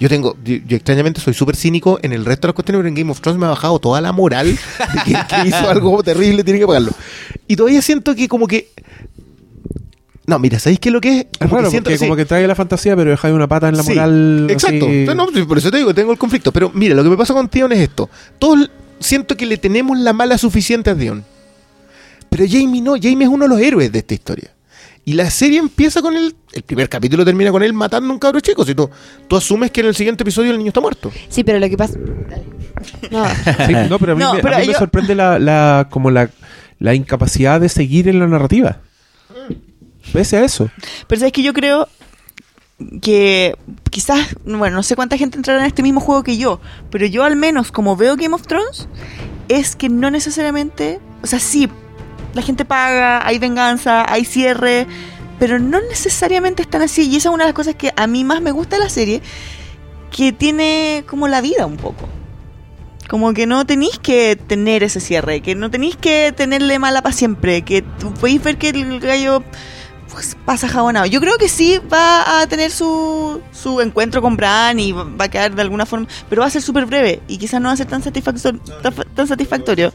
[0.01, 2.87] Yo tengo, yo, yo extrañamente soy súper cínico en el resto de las cuestiones, pero
[2.89, 4.57] en Game of Thrones me ha bajado toda la moral de
[5.05, 6.91] que el que hizo algo terrible tiene que pagarlo.
[7.47, 8.69] Y todavía siento que como que...
[10.25, 11.25] No, mira, ¿sabéis qué es lo que es?
[11.25, 12.05] Es Como que raro siento- porque sí.
[12.05, 14.47] como que trae la fantasía, pero deja ahí una pata en la Sí, moral.
[14.49, 14.85] Exacto.
[14.87, 16.51] así- No, por eso te digo que tengo el conflicto.
[16.51, 18.09] Pero mira, lo que me pasa con Tion es esto.
[18.39, 18.69] Todos
[18.99, 21.23] siento que le tenemos la mala suficiente a Tion.
[22.29, 22.93] Pero Jamie no.
[22.99, 24.51] Jamie es uno de los héroes de esta historia.
[25.03, 26.35] Y la serie empieza con él.
[26.53, 28.63] El primer capítulo termina con él matando a un cabro chico.
[28.65, 28.89] Si tú,
[29.27, 31.11] tú asumes que en el siguiente episodio el niño está muerto.
[31.29, 31.97] Sí, pero lo que pasa...
[33.09, 33.25] No,
[33.67, 36.29] Sí, no, pero a mí, No, me, a sorprende la, la- como la,
[36.79, 38.79] la incapacidad de seguir en la narrativa.
[40.13, 40.69] Pese a eso.
[41.07, 41.87] Pero sabes que yo creo
[43.01, 43.55] que
[43.89, 46.59] quizás, bueno, no sé cuánta gente entrará en este mismo juego que yo,
[46.89, 48.87] pero yo al menos como veo Game of Thrones,
[49.49, 51.69] es que no necesariamente, o sea, sí,
[52.33, 54.87] la gente paga, hay venganza, hay cierre,
[55.39, 57.09] pero no necesariamente están así.
[57.09, 58.89] Y esa es una de las cosas que a mí más me gusta de la
[58.89, 59.21] serie,
[60.11, 62.07] que tiene como la vida un poco.
[63.09, 67.13] Como que no tenéis que tener ese cierre, que no tenéis que tenerle mala para
[67.13, 67.83] siempre, que
[68.19, 69.43] podéis ver que el gallo
[70.11, 71.07] pues, pasa jabonado.
[71.07, 75.27] Yo creo que sí va a tener su, su encuentro con Bran y va a
[75.29, 77.77] quedar de alguna forma, pero va a ser súper breve y quizás no va a
[77.77, 78.01] ser tan
[79.27, 79.91] satisfactorio.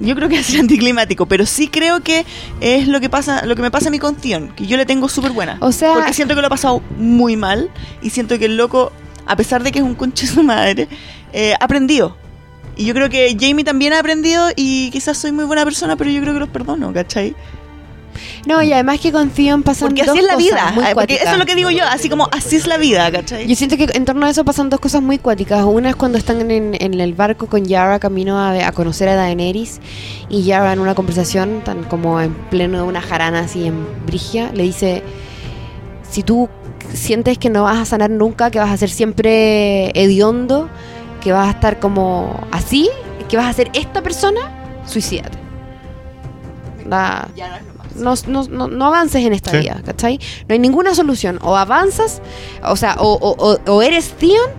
[0.00, 2.24] Yo creo que ser anticlimático, pero sí creo que
[2.60, 4.86] es lo que pasa, lo que me pasa a mí con Tion, que yo le
[4.86, 5.56] tengo súper buena.
[5.60, 7.70] O sea- porque siento que lo ha pasado muy mal
[8.02, 8.92] y siento que el loco,
[9.26, 10.88] a pesar de que es un conche de su madre,
[11.32, 12.16] eh, ha aprendido.
[12.78, 16.10] Y yo creo que Jamie también ha aprendido y quizás soy muy buena persona, pero
[16.10, 17.34] yo creo que los perdono, ¿cachai?
[18.46, 20.72] No, y además que con Theon pasan Porque dos así es la vida.
[20.74, 23.10] muy eh, Porque eso es lo que digo yo, así como así es la vida,
[23.10, 23.46] ¿cachai?
[23.46, 25.64] Yo siento que en torno a eso pasan dos cosas muy cuáticas.
[25.64, 29.16] Una es cuando están en, en el barco con Yara camino a, a conocer a
[29.16, 29.80] Daenerys
[30.28, 34.50] y Yara en una conversación tan como en pleno de una jarana así en Brigia
[34.54, 35.02] le dice
[36.08, 36.48] si tú
[36.94, 40.68] sientes que no vas a sanar nunca, que vas a ser siempre hediondo,
[41.20, 42.88] que vas a estar como así,
[43.28, 44.40] que vas a ser esta persona,
[44.86, 45.36] suicídate.
[46.86, 49.58] Da- no, no, no, no avances en esta Sí.
[49.58, 50.18] vida, ¿cachai?
[50.48, 51.38] No hay ninguna solución.
[51.42, 52.20] O avanzas,
[52.62, 54.50] o sea, o, o- o- eres Theon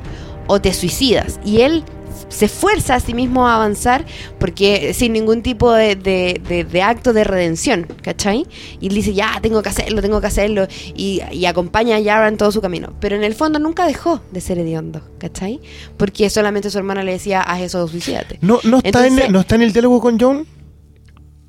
[0.48, 1.40] o te suicidas.
[1.46, 1.84] Y él
[2.30, 4.04] se esfuerza a sí mismo a avanzar
[4.38, 8.46] porque sin ningún tipo de, de- de- de acto de redención, ¿cachai?
[8.82, 12.28] Y él dice, ya, tengo que hacerlo, tengo que hacerlo, y, y acompaña a Yara
[12.28, 12.94] en todo su camino.
[13.00, 15.62] Pero en el fondo nunca dejó de ser hediondo, ¿cachai?
[15.96, 18.40] Porque solamente su hermana le decía, haz eso o suicídate.
[18.42, 20.46] No, no, está Entonces- en, no está en el diálogo con John.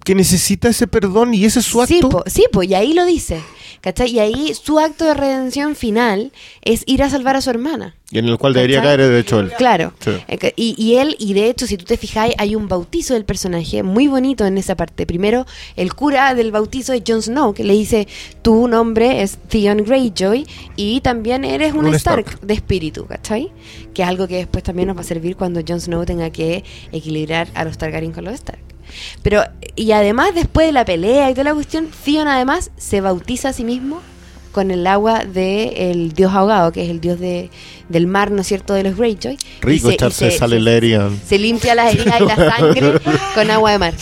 [0.09, 2.25] Que necesita ese perdón y ese es su acto.
[2.25, 3.43] Sí, po, y ahí lo dice.
[3.83, 4.11] ¿Cachai?
[4.11, 6.33] Y ahí su acto de redención final
[6.63, 7.95] es ir a salvar a su hermana.
[8.11, 8.97] y en el cual debería ¿Cachai?
[8.97, 9.53] caer, de hecho, él.
[9.59, 9.93] Claro.
[10.01, 10.13] Sí.
[10.29, 13.27] Eh, Y, y él, y de hecho, si tú te fijáis, hay un bautizo del
[13.27, 15.05] personaje muy bonito en esa parte.
[15.05, 15.45] Primero,
[15.77, 18.09] el cura del bautizo de Jon Snow, que le dice,
[18.41, 22.47] tu nombre es Theon Greyjoy y también eres un, Un Stark, Stark.
[22.47, 23.53] de espíritu, ¿cachai?
[23.93, 26.65] Que es algo que después también nos va a servir cuando Jon Snow tenga que
[26.93, 28.59] equilibrar a los Targaryen con los Stark.
[29.23, 29.43] Pero,
[29.77, 33.52] y además, después de la pelea y toda la cuestión, Theon además se bautiza a
[33.52, 34.01] sí mismo
[34.59, 37.49] con el agua del dios ahogado, que es el dios de,
[37.89, 39.35] del mar, ¿no es cierto?, de los Greyjoy.
[39.35, 41.11] Y Rico y echarse se- sal en se- la herida.
[41.27, 42.93] se limpia las heridas y la sangre
[43.37, 43.95] con agua de mar.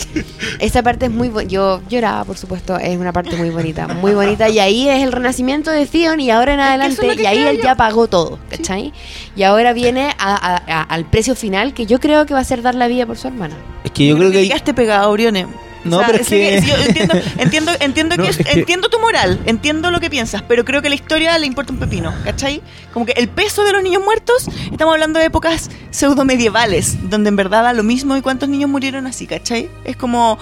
[0.59, 1.51] Esa parte es muy bonita.
[1.51, 4.49] Yo lloraba, por supuesto, es una parte muy bonita, muy bonita.
[4.49, 7.37] Y ahí es el renacimiento de Theon y ahora en es adelante, que y ahí
[7.43, 7.63] él yo.
[7.63, 8.91] ya pagó todo, ¿cachai?
[9.35, 12.43] Y ahora viene a- a- a- al precio final que yo creo que va a
[12.43, 13.55] ser dar la vida por su hermana.
[13.83, 15.45] Es que yo creo que llegaste pegado, Orione.
[15.87, 18.37] No, O sea, pero es sé que- sí, yo entiendo, entiendo, entiendo, No, que, es
[18.37, 21.73] que- entiendo tu moral, entiendo lo que piensas, pero creo que la historia le importa
[21.73, 22.61] un pepino, ¿cachai?
[22.93, 27.29] Como que el peso de los niños muertos, estamos hablando de épocas pseudo medievales, donde
[27.29, 29.69] en verdad da lo mismo y cuántos niños murieron así, ¿cachai?
[29.83, 30.37] Es como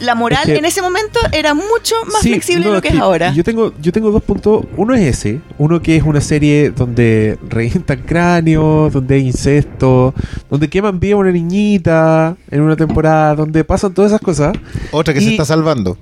[0.00, 2.82] la moral Es que- en ese momento era mucho más Sí, flexible no, de lo
[2.82, 3.32] que es que ahora.
[3.32, 4.64] Yo tengo, yo tengo dos puntos.
[4.76, 5.40] Uno es ese.
[5.58, 10.14] Uno que es una serie donde revientan cráneos, donde hay incesto,
[10.50, 14.56] donde queman viva a una niñita en una temporada, donde pasan todas esas cosas.
[14.90, 15.96] Otra que se está salvando.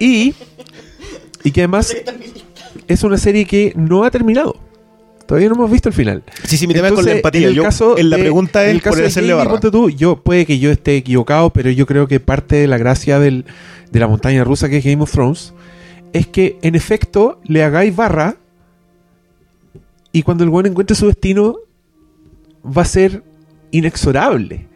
[0.00, 0.34] Y,
[1.44, 1.94] y que además
[2.88, 4.56] es una serie que no ha terminado.
[5.32, 6.22] Todavía no hemos visto el final.
[6.44, 7.40] Sí, sí, mi tema es con la empatía.
[7.40, 9.50] En el Yo, caso en la de- pregunta en el es caso por hacerle barra.
[9.50, 12.76] ponte tú, yo puede que yo esté equivocado, pero yo creo que parte de la
[12.76, 13.46] gracia del,
[13.90, 15.54] de la montaña rusa que es Game of Thrones
[16.12, 18.36] es que en efecto le hagáis barra
[20.12, 21.56] y cuando el buen encuentre su destino
[22.62, 23.22] va a ser
[23.70, 24.66] inexorable.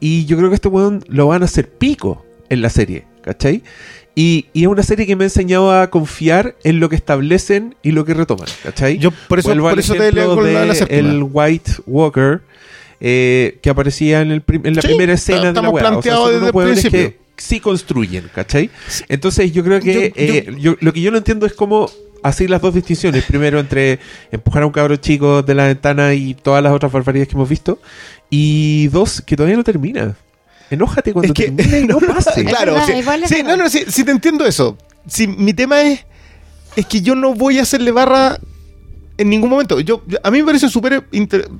[0.00, 3.62] Y yo creo que este weón lo van a hacer pico en la serie, ¿cachai?
[4.14, 7.74] Y, y es una serie que me ha enseñado a confiar en lo que establecen
[7.82, 8.98] y lo que retoman, ¿cachai?
[8.98, 12.42] Yo por eso, Vuelvo por al eso te leo con la, la el White Walker
[13.00, 15.96] eh, que aparecía en, el en la Sí, primera escena de la weá.
[15.96, 16.90] O sea, desde el principio.
[16.90, 18.68] que sí construyen, ¿cachai?
[19.08, 21.90] Entonces yo creo que Yo- eh, yo- lo que yo no entiendo es cómo
[22.22, 23.24] hacer las dos distinciones.
[23.24, 23.98] Primero entre
[24.30, 27.48] empujar a un cabro chico de la ventana y todas las otras barbaridades que hemos
[27.48, 27.80] visto.
[28.30, 30.14] Y dos, que todavía no termina.
[30.72, 32.44] Enójate cuando Es que- termine y no pase.
[32.44, 32.86] claro, verdad,
[33.26, 34.76] sí, sí, no, no, sí, sí te entiendo eso.
[35.06, 36.04] Si mi tema es
[36.76, 38.38] es que yo no voy a hacerle barra
[39.18, 39.78] en ningún momento.
[39.80, 41.04] Yo, yo- a mí me parece súper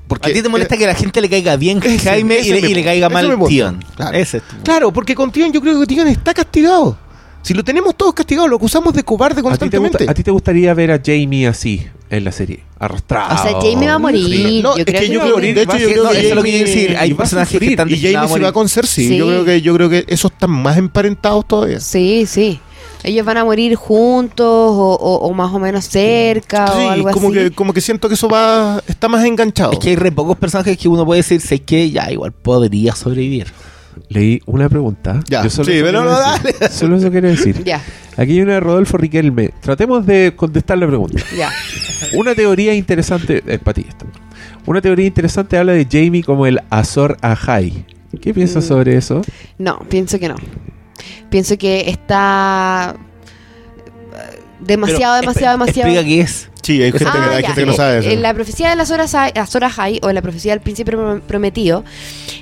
[0.08, 2.48] porque ¿A ti te molesta eh, que la gente le caiga bien ese- Jaime ese
[2.48, 3.38] y, le, me y le pu- caiga mal.
[3.48, 3.84] Tion?
[3.94, 4.16] Claro.
[4.16, 6.96] Ese es tu- Claro, porque con Tion yo creo que Tion está castigado.
[7.42, 9.98] Si lo tenemos todos castigado, lo acusamos de cobarde ¿A ti, te constantemente.
[9.98, 11.84] gusta- a ti te gustaría ver a Jamie así
[12.16, 12.60] en la serie?
[12.78, 13.34] Arrastrado.
[13.34, 14.62] O sea, Jamie va a morir.
[14.62, 15.54] No, yo es creo que que, yo creo- morir.
[15.54, 16.96] de hecho, yo creo que eso es lo que quiero decir.
[16.98, 18.68] Hay y va a personajes que están y Jamie se va a morir.
[18.68, 19.08] Cersei.
[19.08, 19.16] Sí.
[19.16, 21.80] Yo creo que yo creo que esos están más emparentados todavía.
[21.80, 22.60] Sí, sí.
[23.04, 27.10] Ellos van a morir juntos o, o- o más o menos cerca Sí, o algo
[27.10, 27.38] como así.
[27.38, 29.72] que como que siento que eso va está más enganchado.
[29.72, 32.94] Es que hay re pocos personajes que uno puede decir, sé que ya igual podría
[32.94, 33.48] sobrevivir.
[34.08, 35.20] Leí una pregunta.
[35.28, 36.68] Ya, Yo solo sí, eso pero quiero no, decir.
[36.70, 37.64] Solo eso quiero decir.
[37.64, 37.80] Ya,
[38.16, 39.50] Aquí hay una de Rodolfo Riquelme.
[39.60, 41.22] Tratemos de contestar la pregunta.
[41.36, 41.50] ya.
[42.14, 43.42] Una teoría interesante.
[43.46, 44.06] Es para ti esto.
[44.66, 47.84] Una teoría interesante habla de Jamie como el Azor Ahai.
[48.20, 48.68] ¿Qué piensas Mm.
[48.68, 49.22] sobre eso?
[49.58, 50.36] No, pienso que no.
[51.30, 55.88] Pienso que está eh, demasiado, Pero, demasiado, demasiado.
[55.90, 56.50] Explica qué es.
[56.62, 57.48] Sí, hay gente, Ah, que, hay ya.
[57.48, 58.08] gente que no sabe eso.
[58.10, 61.84] En la profecía de las horas Ahai, o la profecía del príncipe prom- prometido,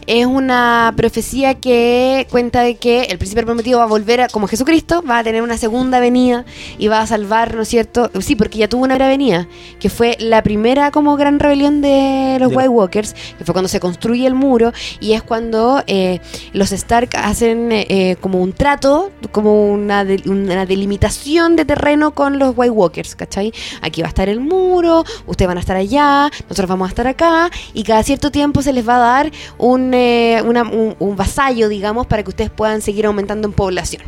[0.06, 4.46] es una profecía que cuenta de que el príncipe prometido va a volver a, como
[4.46, 6.44] Jesucristo, va a tener una segunda venida
[6.78, 8.10] y va a salvar, ¿no es cierto?
[8.20, 9.48] Sí, porque ya tuvo una primera venida,
[9.78, 13.68] que fue la primera como gran rebelión de los De- White Walkers, que fue cuando
[13.68, 16.20] se construye el muro y es cuando eh,
[16.52, 22.38] los Stark hacen eh, como un trato, como una, de- una delimitación de terreno con
[22.38, 23.52] los White Walkers, ¿cachai?
[23.80, 27.50] Aquí va estar el muro, ustedes van a estar allá, nosotros vamos a estar acá,
[27.74, 31.68] y cada cierto tiempo se les va a dar un, eh, una- un, un vasallo,
[31.68, 34.02] digamos, para que ustedes puedan seguir aumentando en población.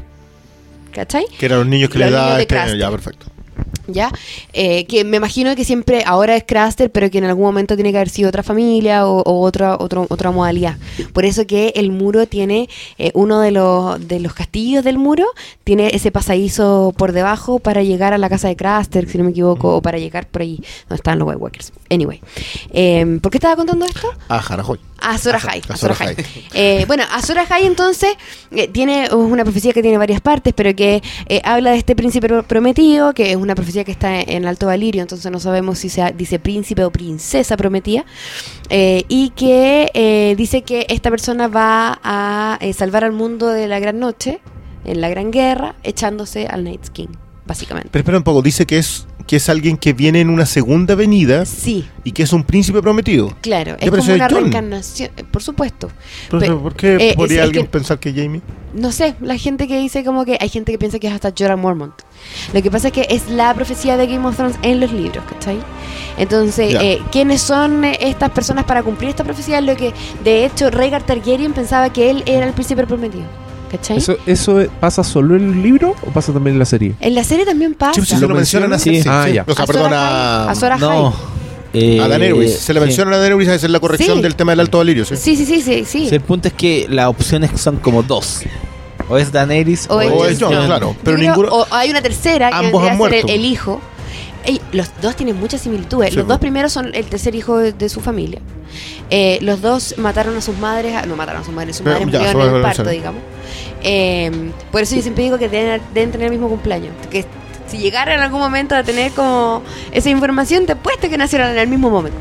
[0.93, 1.25] ¿Cachai?
[1.39, 2.75] Que eran los niños que le da este año.
[2.75, 3.27] Ya, perfecto.
[3.89, 4.11] ¿Ya?
[4.53, 7.91] Eh, que me imagino que siempre ahora es Craster, pero que en algún momento tiene
[7.91, 10.77] que haber sido otra familia o, o otra, otro- otra modalidad.
[11.13, 12.69] Por eso que el muro tiene,
[12.99, 15.27] eh, uno de los, de los castillos del muro,
[15.65, 19.31] tiene ese pasadizo por debajo para llegar a la casa de Craster, si no me
[19.31, 20.57] equivoco, o para llegar por ahí
[20.89, 21.73] donde están los White Walkers.
[21.91, 22.21] Anyway,
[22.73, 24.09] eh, ¿por qué estaba contando esto?
[24.29, 24.79] Ah, Harajoy.
[25.05, 25.61] Azor Ahai.
[25.69, 26.15] Azor Azor Ahai.
[26.15, 26.45] Ahai.
[26.55, 28.11] Eh, bueno, Azor Ahai entonces
[28.53, 32.29] eh, tiene una profecía que tiene varias partes, pero que eh, habla de este príncipe
[32.29, 35.89] pro- prometido, que es una profecía que está en Alto Valirio, entonces no sabemos si
[35.89, 38.05] se dice príncipe o princesa prometida,
[38.69, 43.69] eh, y que eh, dice que esta persona va a eh, salvar al mundo de
[43.69, 44.41] la gran noche,
[44.85, 47.09] en la gran guerra, echándose al Night King,
[47.47, 47.89] básicamente.
[47.91, 50.95] Pero espera un poco, dice que es que es alguien que viene en una segunda
[50.95, 53.33] venida Sí, y que es un príncipe prometido.
[53.41, 55.91] claro, es como una reencarnación, eh, por supuesto.
[56.31, 58.41] Pero, ¿Por qué eh, podría es- es alguien que- pensar que Jamie?
[58.75, 61.33] No sé, la gente que dice como que hay gente que piensa que es hasta
[61.37, 61.93] Jorah Mormont.
[62.55, 65.23] Lo que pasa es que es la profecía de Game of Thrones en los libros,
[65.29, 65.59] ¿cachai?
[66.19, 69.59] Entonces, eh, ¿quiénes son eh, estas personas para cumplir esta profecía?
[69.59, 69.93] Es lo que,
[70.25, 73.25] de hecho, Rhaegar Targaryen pensaba que él era el príncipe prometido,
[73.73, 73.97] ¿cachai?
[73.99, 76.95] ¿Eso, ¿Eso pasa solo en el libro o pasa también en la serie?
[77.01, 77.95] En la serie también pasa.
[78.01, 79.03] Sí, sí, se ¿Lo mencionan así.
[79.03, 79.35] Sí, Ah, sí.
[79.35, 79.45] ya.
[79.49, 80.81] O sea, perdón, a, Azor Ahai.
[80.81, 81.15] No.
[81.73, 82.59] eh, a Daenerys.
[82.59, 82.87] Se le sí.
[82.87, 84.23] menciona a Daenerys, esa es la corrección Sí.
[84.23, 85.17] del tema del Alto Valirio, ¿sí?
[85.17, 86.09] Sí, sí, sí, sí, sí.
[86.09, 88.43] Sí, el punto es que las opciones son como dos.
[89.09, 90.51] O es Daenerys O o, es Jon.
[90.67, 90.95] claro.
[91.03, 91.49] Pero ninguno...
[91.51, 93.27] o hay una tercera que Ambos han a ser el, muerto.
[93.29, 93.81] el hijo.
[94.45, 96.11] Ey, los dos tienen muchas similitudes.
[96.11, 96.41] Sí, los dos po.
[96.43, 98.41] primeros son el tercer hijo de, de su familia.
[99.11, 101.99] Eh, los dos mataron a sus madres, a- no mataron a sus madres, sus Pero,
[102.01, 103.21] madres ya, murieron eso en el parto, digamos.
[103.83, 104.31] Eh,
[104.71, 106.93] por eso yo siempre digo que deben, deben tener el mismo cumpleaños.
[107.11, 107.25] Que
[107.69, 109.63] si llegaran en algún momento a tener como
[109.93, 112.19] esa información, te puesto que nacieron en el mismo momento.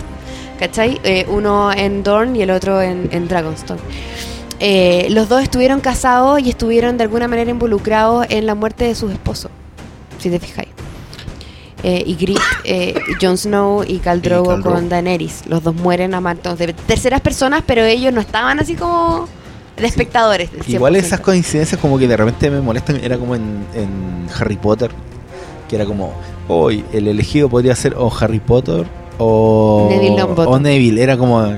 [0.60, 1.00] ¿Cachai?
[1.04, 3.80] Eh, uno en Dorne y el otro en, en Dragonstone.
[4.60, 8.94] eh, los dos estuvieron casados y estuvieron de alguna manera involucrados en la muerte de
[8.94, 9.50] sus esposos,
[10.20, 10.70] si te fijáis.
[11.84, 15.44] Eh, y Grit, eh, Jon Snow y Khal Drogo con Daenerys.
[15.48, 19.28] Los dos mueren a manos de terceras personas, pero ellos no estaban así como
[19.78, 20.50] de espectadores.
[20.68, 20.98] Igual 100%.
[20.98, 22.98] esas coincidencias como que de repente me molestan.
[23.04, 24.92] Era como en, en Harry Potter.
[25.68, 26.14] Que era como,
[26.48, 28.86] hoy el elegido podría ser o Harry Potter
[29.18, 31.02] o Neville o Neville.
[31.02, 31.56] Era como...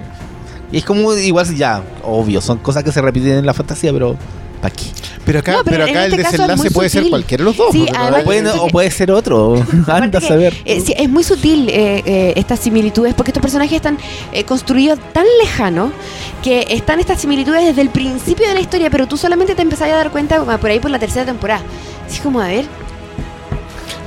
[0.72, 4.16] Y es como igual ya, obvio, son cosas que se repiten en la fantasía, pero
[4.64, 4.86] ¿para qué?
[5.26, 7.68] Pero acá, No, pero acá el este desenlace puede ser cualquiera de los dos.
[7.74, 8.22] Sí, además
[8.60, 9.56] O puede, o ser otro.
[9.88, 10.54] Anda a que, saber.
[10.64, 13.98] eh, sí, es muy sutil eh, eh, estas similitudes porque estos personajes están
[14.32, 15.92] eh, construidos tan lejanos
[16.42, 19.90] que están estas similitudes desde el principio de la historia, pero tú solamente te empezás
[19.90, 21.62] a dar cuenta por ahí por la tercera temporada.
[22.08, 22.66] Así como, a ver,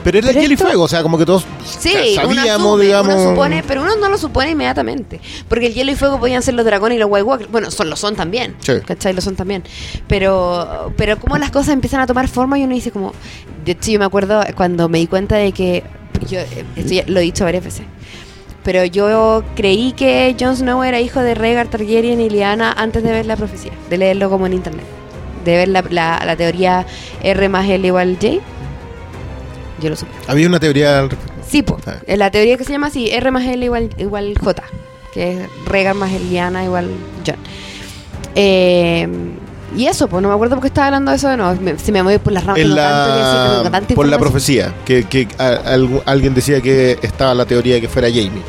[0.07, 2.43] Pero era pero hielo y esto- fuego, o sea, como que todos Sí, sabíamos, uno,
[2.55, 3.15] asume, digamos.
[3.17, 5.21] uno supone, pero uno no lo supone inmediatamente.
[5.49, 7.51] Porque el hielo y fuego podían ser los dragones y los White Walkers.
[7.51, 8.55] Bueno, son, lo son también.
[8.61, 8.75] Sí.
[8.87, 9.13] ¿Cachai?
[9.15, 9.65] Lo son también.
[10.07, 13.13] Pero, pero como las cosas empiezan a tomar forma y uno dice como...
[13.65, 15.83] De hecho, yo me acuerdo cuando me di cuenta de que...
[16.29, 17.83] Yo, eh, esto ya lo he dicho varias veces.
[18.63, 23.11] Pero yo creí que Jon Snow era hijo de Rhaegar Targaryen y Lyanna antes de
[23.11, 23.73] ver la profecía.
[23.91, 24.85] De leerlo como en internet.
[25.45, 26.87] De ver la, la, la teoría
[27.23, 28.39] R más L igual J.
[29.81, 30.13] Yo lo supe.
[30.27, 31.33] Había una teoría al respecto.
[31.49, 31.79] Sí, po.
[31.87, 31.97] Ah.
[32.07, 34.63] Eh, La teoría que se llama así, R más L igual, igual J,
[35.13, 36.89] que es Regan más Eliana igual
[37.27, 37.37] John.
[38.35, 39.09] Eh,
[39.77, 41.61] y eso, pues no me acuerdo por qué estaba hablando de eso de nuevo.
[41.61, 42.63] Me- se me movió por las ramas.
[42.65, 45.77] La, por la profecía, que, que a-
[46.07, 48.43] alguien decía que estaba la teoría de que fuera Jamie.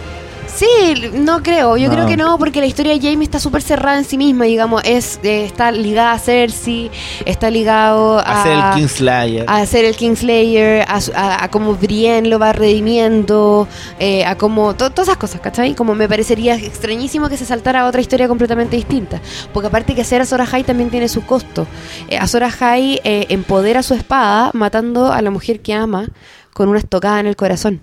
[0.57, 1.77] Sí, no creo.
[1.77, 1.93] Yo No.
[1.93, 4.81] creo que no, porque la historia de Jamie está súper cerrada en sí misma, digamos.
[4.85, 6.89] es eh, Está ligada a Cersei,
[7.25, 8.41] está ligado a...
[8.41, 9.45] Hacer el Kingslayer.
[9.47, 13.67] a hacer el Kingslayer, a, a, a cómo Brienne lo va redimiendo,
[13.99, 14.73] eh, a cómo.
[14.75, 15.75] to- todas esas cosas, ¿cachai?
[15.75, 19.21] Como me parecería extrañísimo que se saltara a otra historia completamente distinta.
[19.53, 21.67] Porque aparte que hacer a Sora High también tiene su costo.
[22.09, 26.07] Eh, a Sora High eh, empodera su espada matando a la mujer que ama
[26.53, 27.81] con una estocada en el corazón.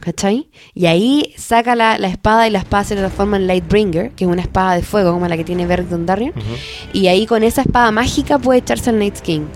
[0.00, 0.48] ¿Cachai?
[0.74, 4.30] Y ahí saca la, la espada y la espada se transforma en Lightbringer, que es
[4.30, 6.32] una espada de fuego como la que tiene Beric Dondarrion.
[6.92, 9.46] Y ahí con esa espada mágica puede echarse al Night King.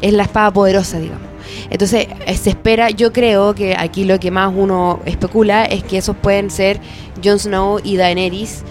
[0.00, 1.30] Es la espada poderosa, digamos.
[1.68, 5.98] Entonces eh, se espera, yo creo que aquí lo que más uno especula es que
[5.98, 6.80] esos pueden ser
[7.22, 8.62] Jon Snow y Daenerys.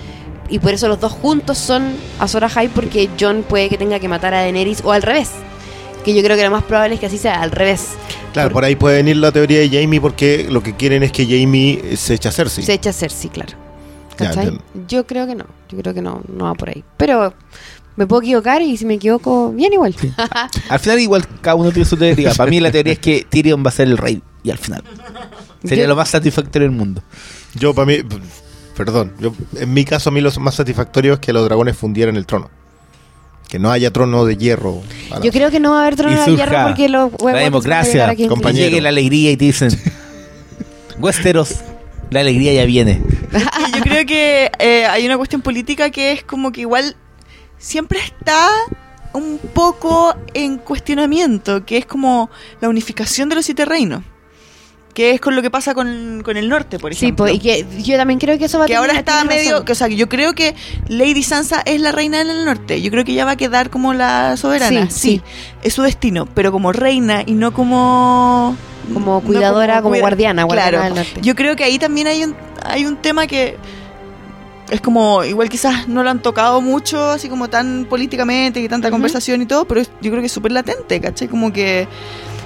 [0.49, 4.07] Y por eso los dos juntos son Azor Ahai porque Jon puede que tenga que
[4.07, 5.31] matar a Daenerys o al revés.
[6.03, 7.89] Que yo creo que lo más probable es que así sea, al revés.
[8.33, 11.25] Claro, por ahí puede venir la teoría de Jamie porque lo que quieren es que
[11.25, 12.63] Jamie se eche a Cersei.
[12.63, 13.53] Se echa a Cersei, claro.
[14.19, 14.59] Ya, ¿Cachai?
[14.87, 15.45] yo creo que no.
[15.69, 16.83] Yo creo que no, no va por ahí.
[16.97, 17.33] Pero
[17.95, 19.95] me puedo equivocar y si me equivoco, bien igual.
[20.69, 22.33] Al final igual cada uno tiene su teoría.
[22.33, 24.21] Para mí la teoría es que Tyrion va a ser el rey.
[24.43, 24.83] Y al final.
[25.63, 27.01] Sería Yo- lo más satisfactorio del mundo.
[27.55, 27.97] Yo, para mí,
[28.77, 32.15] perdón, yo, en mi caso, a mí lo más satisfactorio es que los dragones fundieran
[32.15, 32.49] el trono.
[33.49, 34.81] Que no haya trono de hierro.
[35.09, 37.33] para- Yo creo que no va a haber trono Y de hierro porque los huevos
[37.33, 38.67] la democracia, compañero.
[38.67, 39.69] Y llegue la alegría y te dicen,
[40.99, 41.55] Westeros,
[42.11, 43.01] la alegría ya viene.
[43.31, 46.95] Y yo creo que eh, hay una cuestión política que es como que igual
[47.57, 48.49] siempre está
[49.13, 52.29] un poco en cuestionamiento, que es como
[52.61, 54.03] la unificación de los siete reinos.
[54.99, 57.23] Que es con lo que pasa con, con el norte, por Sí, ejemplo.
[57.23, 59.65] pues, y que yo también creo que eso va a que ahora está medio, razón.
[59.65, 60.55] que, o sea, que yo creo que
[60.89, 62.81] Lady Sansa es la reina del norte.
[62.81, 64.87] Yo creo que ella va a quedar como la soberana.
[64.89, 65.21] Sí, Sí, sí.
[65.63, 68.57] es su destino, pero como reina y no como
[68.93, 70.83] Como no cuidadora, como guardiana, guardiana Claro.
[70.83, 71.21] del norte.
[71.21, 73.55] Yo creo que ahí también hay un hay un tema que
[74.69, 78.91] es como igual quizás no lo han tocado mucho, así como tan políticamente y tanta
[78.91, 81.29] conversación y todo, pero yo creo que es súper latente, ¿cachai?
[81.29, 81.87] Como que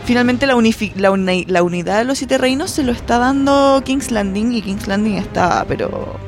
[0.06, 0.54] finalmente la,
[0.96, 4.62] la, uni- la unidad de los siete reinos se lo está dando King's Landing y
[4.62, 6.20] King's Landing está, pero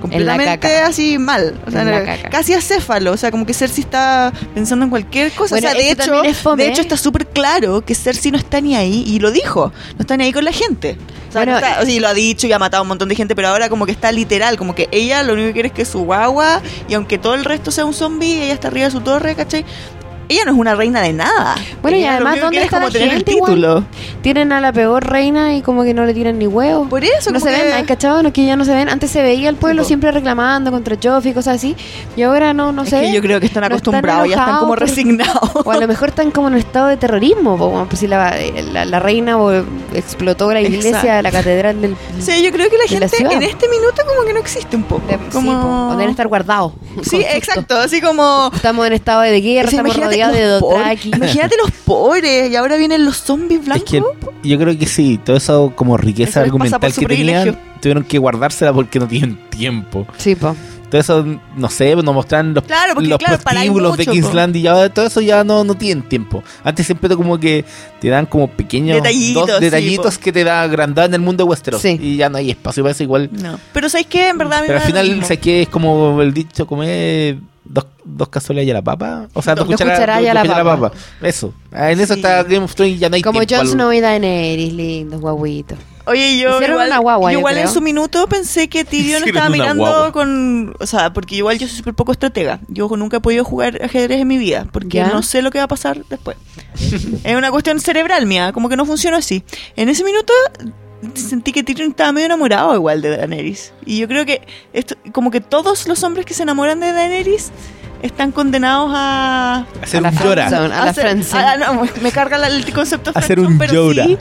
[0.00, 0.86] completamente caca.
[0.86, 2.28] así mal, o sea, En la caca.
[2.28, 5.80] casi acéfalo, o sea, como que Cersei está pensando en cualquier cosa, Bueno, o sea,
[5.80, 8.76] de es que hecho, fome, de hecho está súper claro que Cersei no está ni
[8.76, 10.98] ahí y lo dijo, no está ni ahí con la gente.
[11.30, 12.82] O sea, Bueno, no está- o sea, y lo ha dicho y ha matado a
[12.82, 15.46] un montón de gente, pero ahora como que está literal, como que ella lo único
[15.48, 18.52] que quiere es que su guagua, y aunque todo el resto sea un zombie, ella
[18.52, 19.64] está arriba de su torre, ¿cachai?
[20.28, 21.54] Ella no es una reina de nada.
[21.82, 23.50] Bueno, y Ella además, ¿dónde está como la tener gente el igual?
[23.52, 23.84] título.
[24.22, 26.88] Tienen a la peor reina y como que no le tiran ni huevos.
[26.88, 28.22] Por eso, no se que- ven, ¿hay cachado?
[28.22, 28.88] No, que ya no se ven.
[28.88, 31.76] Antes se veía el pueblo siempre reclamando contra Joffrey y cosas así.
[32.16, 33.02] Y ahora no, no es sé.
[33.02, 35.50] que yo creo que están No acostumbrados, ya están como por- resignados.
[35.66, 37.56] O a lo mejor están como en un estado de terrorismo.
[37.58, 38.34] bueno, pues si la,
[38.72, 39.52] la, la reina bo-
[39.94, 41.22] explotó la iglesia, Exacto.
[41.22, 41.96] la catedral del.
[42.20, 45.06] Sí, yo creo que la gente en este minuto como que no existe un poco.
[45.06, 45.50] de- como...
[45.52, 46.72] sí, po, o deben estar guardados.
[47.02, 48.50] Sí, exacto, así como...
[48.54, 51.10] Estamos en estado de guerra, O sea, estamos imagínate rodeados de Dothraki.
[51.14, 53.90] Imagínate los pobres y ahora vienen los zombies Es blancos.
[53.90, 54.02] que
[54.48, 58.72] yo creo que sí, toda esa como riqueza Eso argumental que tenían, tuvieron que guardársela
[58.72, 60.06] porque no tienen tiempo.
[60.16, 60.54] Sí, po.
[60.90, 61.24] todo eso,
[61.56, 65.06] no sé, nos mostraron los, Claro, porque, los claro, prostíbulos de Kingsland y ya todo
[65.06, 66.42] eso ya no, no tienen tiempo.
[66.62, 67.64] Antes siempre te como que
[68.00, 70.24] te dan como pequeños Detallitos, dos sí, detallitos po.
[70.24, 71.80] que te da agrandar en el mundo de Westeros.
[71.82, 71.98] Sí.
[72.00, 73.28] Y ya no hay espacio para eso igual.
[73.32, 73.58] No.
[73.72, 74.28] Pero ¿sabes qué?
[74.28, 77.38] En verdad a mí Pero me al final, sé que es como el dicho, comer
[77.64, 79.28] dos, dos cazuelas y a la papa.
[79.34, 80.92] O sea, dos, Dos cucharadas cucharadas y a la papa.
[81.22, 81.52] Eso.
[81.72, 82.20] Ah, En eso Sí.
[82.20, 83.40] está Game of Thrones y ya no hay Como.
[83.48, 85.78] Jon Snow y Daenerys, lindos guaguitos.
[86.06, 89.22] Oye, yo Hicieron igual, una guagua, yo yo igual en su minuto pensé que Tyrion
[89.22, 90.12] Hicieron estaba mirando guagua.
[90.12, 90.76] con...
[90.78, 92.60] O sea, porque igual yo soy súper poco estratega.
[92.68, 95.06] Yo nunca he podido jugar ajedrez en mi vida, porque ¿Ya?
[95.08, 96.36] no sé lo que va a pasar después.
[97.24, 99.44] es una cuestión cerebral mía, como que no funciona así.
[99.76, 100.30] En ese minuto
[101.14, 103.72] sentí que Tyrion estaba medio enamorado igual de Daenerys.
[103.84, 107.50] Y yo creo que esto, como que todos los hombres que se enamoran de Daenerys
[108.02, 109.66] están condenados a...
[109.82, 110.46] Hacer A la un llora.
[110.46, 110.50] A
[110.84, 114.04] la hacer- ah, no, me carga la- el concepto de Hacer friendzone, un pero llora.
[114.04, 114.18] sí.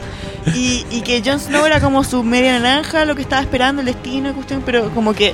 [0.55, 3.85] Y, y que Jon Snow era como su media naranja, lo que estaba esperando, el
[3.87, 5.33] destino, y cuestión, pero como que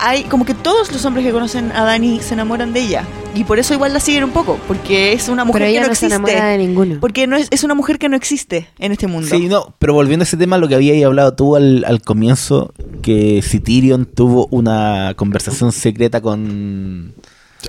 [0.00, 3.04] hay como que todos los hombres que conocen a Dani se enamoran de ella.
[3.34, 5.86] Y por eso igual la siguen un poco porque es una mujer Pero ella que
[5.86, 6.96] no, no se enamora existe de ninguno.
[7.00, 9.28] porque no es, es una mujer que no existe en este mundo.
[9.28, 12.72] Sí, no, pero volviendo a ese tema, lo que habías hablado tú al, al comienzo,
[13.02, 17.14] que si Tyrion tuvo una conversación secreta con,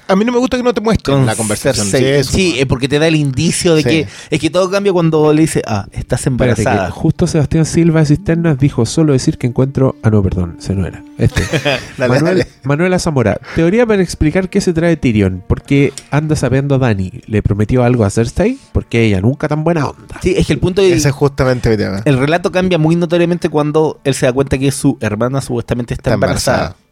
[0.10, 1.86] A mí no me gusta que no te muestren con la conversación.
[1.88, 2.32] Sí, eso.
[2.34, 3.90] Sí, eh, porque te da el indicio de Sí.
[3.90, 6.92] que es que todo cambia cuando le dice, ah, estás Espérate, embarazada.
[6.92, 9.96] justo Sebastián Silva de Cisternas dijo solo decir que encuentro.
[10.04, 11.04] Ah, no, perdón, se no era.
[11.18, 11.44] Este.
[11.98, 12.48] Dale, Manuel, dale.
[12.64, 15.44] Manuela Zamora, teoría para explicar qué se trae Tyrion.
[15.48, 17.12] ¿Por qué anda sabiendo a Dani?
[17.28, 18.58] ¿Le prometió algo a Cersei?
[18.72, 20.20] Porque ella nunca tan buena onda.
[20.22, 22.02] Sí, es que el punto de, Ese es justamente tema.
[22.06, 26.10] el relato cambia muy notoriamente cuando él se da cuenta que su hermana supuestamente está,
[26.10, 26.58] Está embarazada.
[26.58, 26.89] embarazada.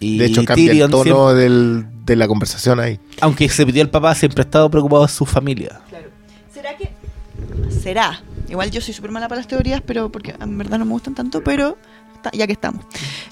[0.00, 2.98] Y De hecho, cambia Tyrion el tono siempre- del- de la conversación ahí.
[3.20, 5.80] aunque se pidió el papá, siempre ha estado preocupado de su familia.
[6.52, 6.90] será que
[7.70, 10.90] será igual yo soy súper mala para las teorías pero porque en verdad no me
[10.92, 11.76] gustan tanto pero
[12.32, 12.84] ya que estamos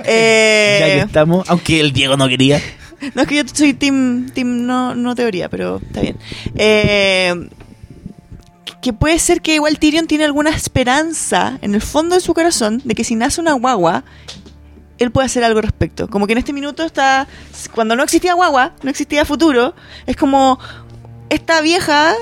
[0.04, 2.60] Eh, ya que estamos, aunque el Diego no quería.
[3.14, 6.16] No es que yo soy team, team no, no teoría, pero está bien.
[6.56, 7.48] Eh,
[8.80, 12.80] que puede ser que igual Tyrion tiene alguna esperanza en el fondo de su corazón
[12.84, 14.02] de que si nace una guagua,
[14.98, 16.08] él puede hacer algo al respecto.
[16.08, 17.26] Como que en este minuto está.
[17.74, 19.74] Cuando no existía guagua, no existía futuro,
[20.06, 20.58] es como.
[21.30, 22.14] Esta vieja,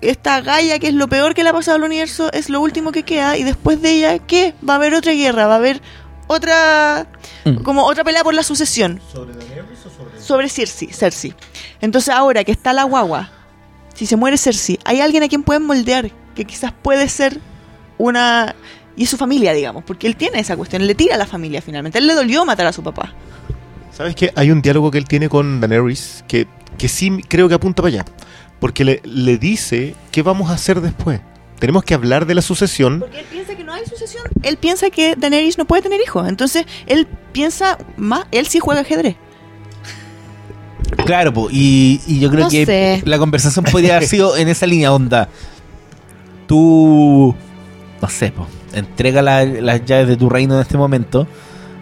[0.00, 2.90] esta Gaia, que es lo peor que le ha pasado al universo, es lo último
[2.90, 3.36] que queda.
[3.36, 4.54] Y después de ella, ¿qué?
[4.68, 5.80] Va a haber otra guerra, va a haber
[6.26, 7.06] otra.
[7.44, 7.62] Mm.
[7.62, 9.00] Como otra pelea por la sucesión
[10.20, 11.34] sobre Cersei, Cersei.
[11.80, 13.30] Entonces ahora que está la guagua,
[13.94, 17.40] si se muere Cersei, hay alguien a quien pueden moldear que quizás puede ser
[17.98, 18.54] una
[19.00, 21.24] y es su familia, digamos, porque él tiene esa cuestión, él le tira a la
[21.24, 21.96] familia finalmente.
[21.98, 23.14] Él le dolió matar a su papá.
[23.90, 24.30] ¿Sabes qué?
[24.36, 26.46] Hay un diálogo que él tiene con Daenerys que,
[26.76, 28.04] que sí creo que apunta para allá.
[28.58, 31.18] Porque le, le dice qué vamos a hacer después.
[31.58, 33.00] Tenemos que hablar de la sucesión.
[33.00, 34.22] Porque él piensa que no hay sucesión.
[34.42, 36.28] Él piensa que Daenerys no puede tener hijos.
[36.28, 39.16] Entonces, él piensa más, él sí juega ajedrez.
[41.06, 43.02] Claro, po, y, y yo creo No que sé.
[43.06, 45.30] la conversación podría haber sido en esa línea onda.
[46.46, 47.34] Tú,
[48.02, 51.26] no sé, po, entrega la- las llaves de tu reino en este momento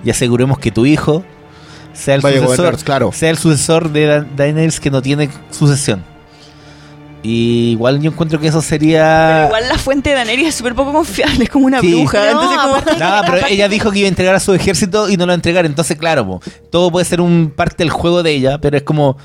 [0.04, 1.24] y aseguremos que tu hijo
[1.92, 3.10] sea el Vaya sucesor, claro.
[3.12, 6.04] sea el sucesor de Da- Daenerys que no tiene sucesión.
[7.20, 9.46] Y igual yo encuentro que eso Pero sería...
[9.46, 11.92] igual la fuente de Daenerys es súper poco confiable, es como una Sí.
[11.92, 12.18] bruja.
[12.18, 15.08] No, entonces como- aparte- No, pero ella dijo que iba a entregar a su ejército
[15.08, 15.66] y no lo va a entregar.
[15.66, 16.40] Entonces, claro, po,
[16.70, 19.16] todo puede ser un parte del juego de ella, pero es como.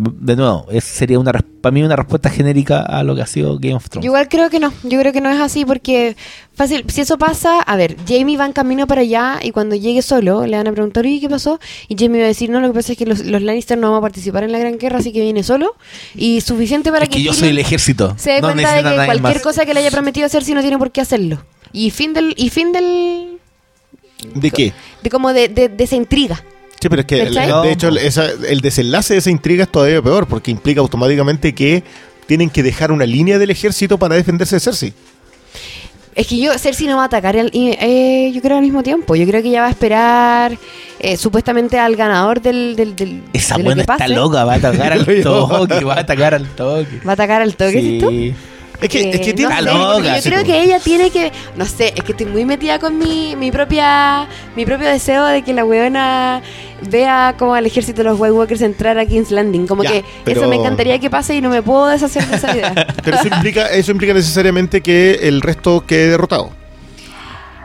[0.00, 3.58] De nuevo, es, sería una para mí una respuesta genérica a lo que ha sido
[3.58, 4.04] Game of Thrones.
[4.04, 6.16] Yo igual creo que no, yo creo que no es así porque
[6.54, 10.00] fácil, si eso pasa, a ver, Jamie va en camino para allá y cuando llegue
[10.02, 11.58] solo le van a preguntar, ¿y qué pasó?
[11.88, 13.90] Y Jamie va a decir, no, lo que pasa es que los, los Lannister no
[13.90, 15.74] van a participar en la Gran Guerra, así que viene solo
[16.14, 18.14] y suficiente para es que yo soy el ejército.
[18.18, 19.42] se dé no cuenta de que cualquier más.
[19.42, 21.42] cosa que le haya prometido hacer si no tiene por qué hacerlo.
[21.72, 23.38] Y fin del, y fin del,
[24.32, 24.72] ¿De qué?
[25.02, 26.40] de como de, de, de esa intriga.
[26.80, 30.00] Sí, pero es que, el- de hecho, esa- el desenlace de esa intriga es todavía
[30.00, 31.82] peor, porque implica automáticamente que
[32.26, 34.92] tienen que dejar una línea del ejército para defenderse de Cersei.
[36.14, 38.82] Es que yo, Cersei no va a atacar, al- y, eh, yo creo al mismo
[38.82, 39.14] tiempo.
[39.14, 40.58] Yo creo que ella va a esperar
[41.00, 44.56] eh, supuestamente al ganador del, del, del Esa de lo buena está loca, va a
[44.56, 47.00] atacar al toque, va a atacar al toque.
[47.06, 48.10] Va a atacar al toque, ¿sí tú?
[48.80, 49.50] Es que, es que Eh, tiene...
[49.52, 52.44] no sé, loca, yo creo que ella tiene que no sé es que estoy muy
[52.44, 56.40] metida con mi, mi propia mi propio deseo de que la weona
[56.88, 59.66] vea como al ejército de los White Walkers entrar a King's Landing.
[59.66, 62.36] Como Ya, que pero- eso me encantaría que pase y no me puedo deshacer de
[62.36, 62.72] esa idea.
[63.04, 66.50] Pero eso implica, eso implica necesariamente que el resto quede derrotado.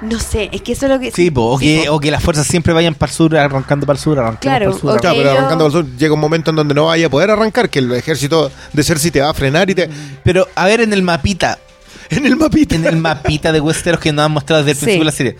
[0.04, 1.96] No sé es que eso es lo que Sí, po, o, sí, que, po.
[1.96, 4.66] o que las fuerzas siempre vayan para el sur, arrancando para el sur, arrancando Claro,
[4.66, 4.92] para el sur.
[4.96, 5.02] ok.
[5.02, 7.32] Claro, pero yo- arrancando al sur llega un momento en donde no vaya a poder
[7.32, 9.90] arrancar, que el ejército de Cersei te va a frenar y te...
[10.24, 11.58] Pero, a ver, en el mapita,
[12.10, 12.76] En el mapita.
[12.76, 14.84] en el mapita de Westeros que nos han mostrado desde el Sí.
[14.86, 15.38] principio de la serie.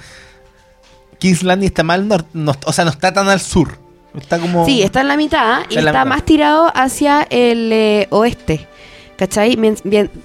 [1.20, 3.78] King's Landing está mal, nor- no- o sea, no está tan al sur.
[4.20, 4.66] Está como.
[4.66, 6.06] Sí, está en la mitad y Está la está mitad.
[6.06, 8.68] más tirado hacia el eh, oeste.
[9.16, 9.58] ¿Cachai?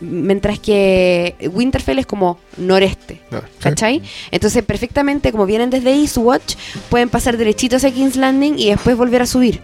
[0.01, 3.20] Mientras que Winterfell es como noreste.
[3.31, 3.43] Ah.
[3.60, 4.02] ¿Cachai?
[4.31, 6.56] Entonces, perfectamente, como vienen desde Eastwatch,
[6.89, 9.60] pueden pasar derechito hacia King's Landing y después volver a subir.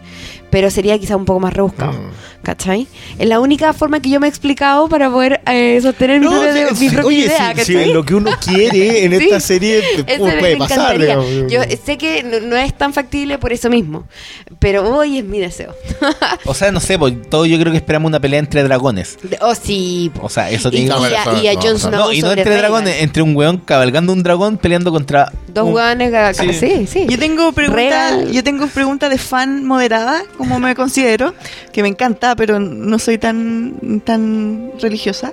[0.50, 1.92] Pero sería quizá un poco más rebuscado.
[1.92, 2.10] Mm.
[2.44, 2.86] ¿Cachai?
[3.18, 6.32] Es la única forma que yo me he explicado para poder eh, sostener mi, No,
[6.42, 7.54] propia- sí, mi propia oye, idea.
[7.56, 7.92] si, si ¿cachai?
[7.94, 9.24] lo que uno quiere en Sí.
[9.24, 10.98] esta serie Eso puede, me pasar.
[11.48, 14.06] Yo sé que no, no es tan factible por eso mismo,
[14.58, 15.74] pero hoy es mi deseo.
[16.44, 19.16] O sea, no sé, pues todo yo creo que esperamos una pelea entre dragones.
[19.40, 20.12] Oh, sí.
[20.20, 22.30] O sea, eso Y, tiene y que No, a, y a Snow No, y no
[22.32, 25.32] entre dragones, entre un weón cabalgando un dragón peleando contra.
[25.48, 26.12] Dos un- hueones.
[26.12, 26.52] ga- Sí.
[26.52, 27.06] Sí, sí.
[27.08, 31.34] Yo tengo pregunta, yo tengo pregunta de fan moderada, como me considero,
[31.72, 35.32] que me encanta, pero no soy tan, tan religiosa.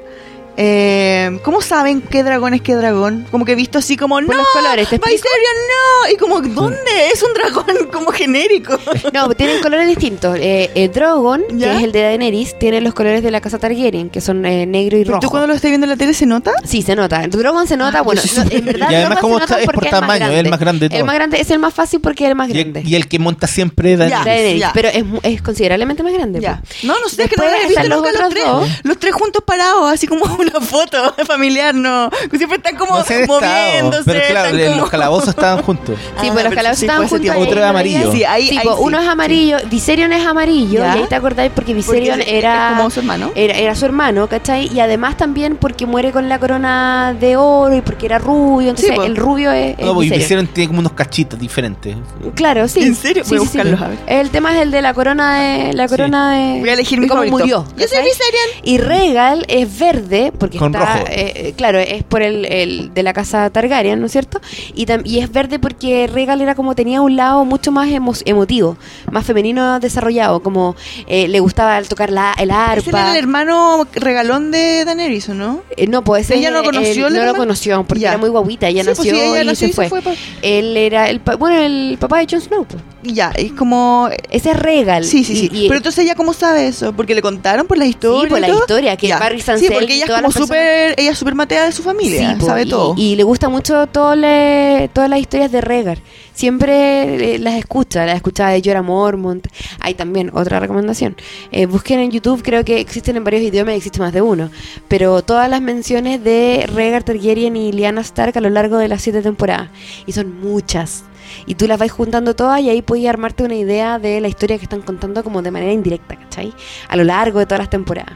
[0.57, 3.25] Eh, ¿Cómo saben qué dragón es qué dragón?
[3.31, 5.21] Como que he visto así como, Por no, los colores, ¿te explico?
[5.23, 7.07] Viserion no, y como, ¿dónde?
[7.13, 8.77] Es un dragón como genérico.
[9.13, 10.37] No, tienen colores distintos.
[10.39, 11.71] Eh, Drogon, ¿Ya?
[11.71, 14.65] que es el de Daenerys, tiene los colores de la casa Targaryen, que son eh,
[14.65, 15.21] negro y ¿Pero rojo.
[15.21, 16.53] tú cuando lo estás viendo en la tele se nota?
[16.63, 17.27] Sí, se nota.
[17.27, 18.57] Drogon se nota, Ah, bueno, yo sí no, sé.
[18.57, 20.89] en verdad Y además como se nota está- es por tamaño, es el más grande
[20.89, 22.79] de El más grande es el más fácil porque es el más Y grande.
[22.81, 24.25] el, y el que monta siempre Daenerys.
[24.25, 24.31] Ya.
[24.31, 24.71] Daenerys, ya.
[24.73, 24.89] pero
[25.23, 26.39] es, considerablemente más grande.
[26.39, 26.57] Ya.
[26.61, 26.67] po.
[26.87, 28.45] No, no sé, es que no Después he visto los los otros tres.
[28.45, 28.69] dos.
[28.83, 32.09] Los tres juntos parados, así como una foto familiar, no.
[32.35, 34.03] Siempre están como No moviéndose.
[34.05, 35.95] Pero claro, están como- los calabozos estaban juntos.
[36.21, 37.35] Sí, Ah, pues los calabozos sí, estaban fue ese juntos.
[37.35, 38.11] ahí, Otro es ¿no amarillo.
[38.11, 38.81] Sí, ahí, Sí, ahí pues, sí.
[38.83, 40.95] uno es amarillo, Viserion es amarillo, Ya.
[40.97, 43.31] y ahí te acordáis porque Porque Viserion es- era, es como su hermano.
[43.35, 44.69] era era su hermano, ¿cachai?
[44.73, 48.89] Y además también porque muere con la corona de oro y porque era rubio, entonces
[48.89, 49.07] Sí, pues.
[49.07, 50.19] el rubio es, es No, pues, Viserion.
[50.21, 51.95] Viserion tiene como unos cachitos diferentes.
[52.35, 52.81] Claro, sí.
[52.83, 53.23] ¿En serio?
[53.23, 53.99] Sí, Voy a buscarlos, a ver.
[54.07, 57.07] El tema es el de la corona de la corona de Voy a elegir mi
[57.07, 57.65] cómo murió.
[57.77, 57.99] Yo soy.
[58.03, 58.49] Viserion.
[58.63, 61.05] Y Regal es verde porque Con está rojo.
[61.09, 64.41] eh, eh, claro, es por el, el de la casa Targaryen, ¿no es cierto?
[64.73, 68.21] Y, tam- y es verde porque Regal era como tenía un lado mucho más emo-
[68.25, 68.77] emotivo,
[69.11, 70.75] más femenino desarrollado, como
[71.07, 73.11] eh, le gustaba tocar la, el Ese era arpa.
[73.11, 75.61] el hermano regalón de Daenerys, ¿o no?
[75.77, 78.09] Eh, no, pues ese ¿Ella no conoció no lo conoció porque Ya.
[78.09, 80.01] era muy guaguita, ella Sí, pues, nació sí, ella y nació se fue.
[80.01, 82.65] pa- Él era el pa- bueno, el papá de Jon Snow.
[82.65, 82.81] pues.
[83.03, 84.09] Y ya, es como...
[84.29, 85.03] Ese es Regal.
[85.03, 85.49] Sí, sí, sí.
[85.51, 86.93] Y- y- Pero entonces ella cómo sabe eso?
[86.93, 88.21] Porque le contaron por la historia.
[88.23, 88.59] Sí, por y la todo?
[88.59, 89.17] historia, que Ya.
[89.17, 92.45] Barry Sí, porque ella es como súper, ella es súper matea de su familia, Sí,
[92.45, 92.93] sabe todo.
[92.97, 95.97] Y le gusta mucho todo le- todas las historias de Regar.
[96.33, 99.47] Siempre eh, las escucha, las escucha de Jorah Mormont.
[99.79, 101.15] Hay también otra recomendación.
[101.51, 104.49] Eh, busquen en YouTube, creo que existen en varios idiomas y existe más de uno.
[104.87, 109.01] Pero todas las menciones de Rhaegar Targaryen y Lyanna Stark a lo largo de las
[109.01, 109.69] siete temporadas.
[110.05, 111.03] Y son muchas.
[111.45, 114.57] Y tú las vas juntando todas y ahí puedes armarte una idea de la historia
[114.57, 116.53] que están contando como de manera indirecta, ¿cachai?
[116.87, 118.13] A lo largo de todas las temporadas.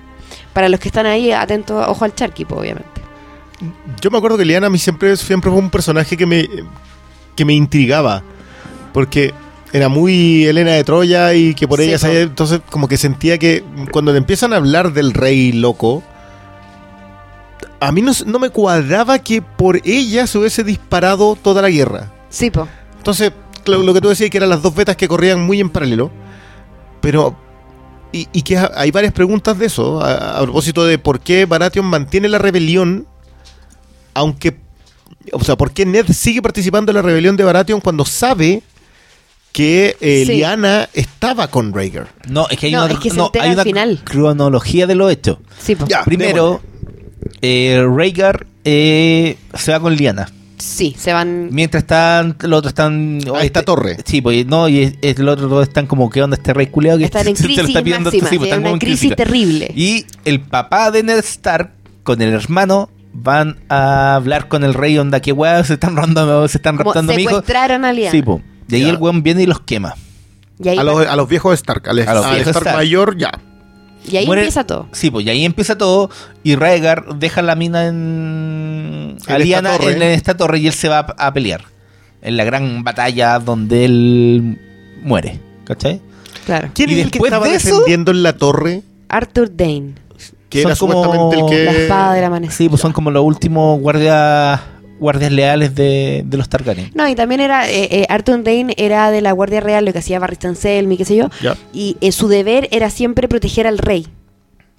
[0.54, 2.90] Para los que están ahí, atentos, ojo al charquipo, obviamente.
[4.02, 6.48] Yo me acuerdo que Liana a mí siempre, siempre fue un personaje que me,
[7.36, 8.24] que me intrigaba.
[8.94, 9.34] Porque
[9.74, 12.00] era muy Elena de Troya y que por Sí, ella po.
[12.00, 12.22] sabía.
[12.22, 16.02] Entonces, como que sentía que cuando te empiezan a hablar del rey loco,
[17.80, 22.12] a mí no, no me cuadraba que por ella se hubiese disparado toda la guerra.
[22.30, 22.68] Sí, po.
[23.06, 23.32] Entonces,
[23.68, 26.10] lo, lo que tú decías que eran las dos betas que corrían muy en paralelo.
[27.02, 27.38] Pero.
[28.12, 30.02] Y, y que ha- hay varias preguntas de eso.
[30.02, 33.06] A, a propósito de por qué Baratheon mantiene la rebelión.
[34.16, 34.58] Aunque.
[35.34, 38.64] O sea, por qué Ned sigue participando en la rebelión de Baratheon cuando sabe
[39.52, 40.34] que eh, Sí.
[40.34, 42.08] Lyanna estaba con Rhaegar.
[42.28, 44.02] No, es que hay No, una, es que se no, hay una final.
[44.04, 45.38] cronología de los hechos.
[45.60, 45.78] Sí.
[45.88, 46.04] Ya.
[46.04, 46.62] Primero,
[47.42, 50.28] eh, Rhaegar eh, se va con Liana.
[50.58, 51.50] Sí, se van.
[51.52, 53.20] Mientras están, los otros están.
[53.36, 53.98] A esta torre.
[54.06, 56.68] Sí, pues no, y es, es- los otros dos están como, ¿qué onda este rey
[56.68, 56.98] culeado?
[57.00, 58.30] Que Están en se lo crisis está pidiendo- máxima.
[58.30, 59.16] sí, pues, sí, están una en crisis crítica.
[59.24, 59.72] terrible.
[59.76, 61.72] Y el papá de Ned Stark
[62.04, 66.48] con el hermano van a hablar con el rey, onda, que weá, se están robando,
[66.48, 68.12] se están Como raptando secuestraron a Lyanna.
[68.12, 68.42] Sí, pues.
[68.68, 68.90] De ahí Ya.
[68.90, 69.96] el weón viene y los quema.
[70.64, 71.88] Y ahí, A los, a los viejos Stark.
[71.90, 72.76] Al, A los viejos Stark, Stark.
[72.78, 73.32] mayor, ya.
[74.10, 74.88] Y ahí muere- empieza todo.
[74.92, 76.10] Sí, pues y ahí empieza todo.
[76.44, 79.18] Y Rhaegar deja la mina en.
[79.28, 79.96] En a Lyanna esta torre.
[79.96, 81.62] en, en esta torre y él se va a, a pelear.
[82.22, 84.60] En la gran batalla donde él
[85.04, 85.40] muere.
[85.66, 86.02] ¿Cachai?
[86.46, 86.70] Claro.
[86.74, 88.82] ¿Quién Y es el que después estaba de eso- defendiendo en la torre?
[89.10, 89.94] Arthur Dane.
[90.50, 91.66] Que Son era como supuestamente el que.
[91.66, 92.56] La espada del amanecer.
[92.56, 94.62] Sí, pues son como los últimos guardias
[95.00, 96.92] guardias leales de, de los Targaryen.
[96.94, 97.70] No, y también era.
[97.70, 101.06] eh, eh, Arthur Dane era de la Guardia Real, lo que hacía Barry Selmy, qué
[101.06, 101.30] sé yo.
[101.74, 104.08] Y eh, su deber era siempre proteger al rey.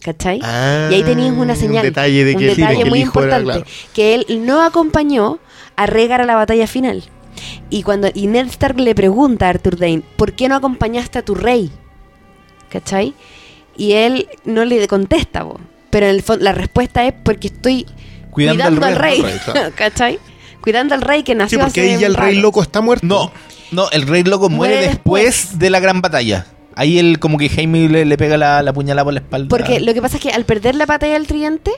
[0.03, 0.41] ¿Cachai?
[0.43, 1.77] Ah, y ahí tenías una señal.
[1.79, 3.45] Un detalle de un que, detalle que muy era, importante.
[3.45, 3.65] claro.
[3.95, 5.39] Que él no acompañó
[5.75, 7.03] a Rhaegar a la batalla final.
[7.71, 11.23] Y cuando y Ned Stark le pregunta a Arthur Dane, ¿por qué no acompañaste a
[11.25, 11.71] tu rey?
[12.69, 13.15] ¿Cachai?
[13.77, 15.59] Y él no le contesta, bo.
[15.91, 17.87] pero en el fondo la respuesta es porque estoy
[18.37, 19.25] Cuidando, cuidando, al rey, rey.
[19.25, 19.73] al rey, claro.
[19.75, 20.19] ¿cachai?
[20.61, 23.05] Cuidando al rey que Sí, nació porque hace ahí ya el rey loco está muerto.
[23.07, 23.33] No,
[23.73, 25.59] no, el rey loco muere, Muere después, después.
[25.59, 26.47] de la gran batalla.
[26.75, 29.49] Ahí él como que Jaime le, le pega la, la puñalada por la espalda.
[29.49, 31.71] Porque lo que pasa es que al perder la batalla del tridente,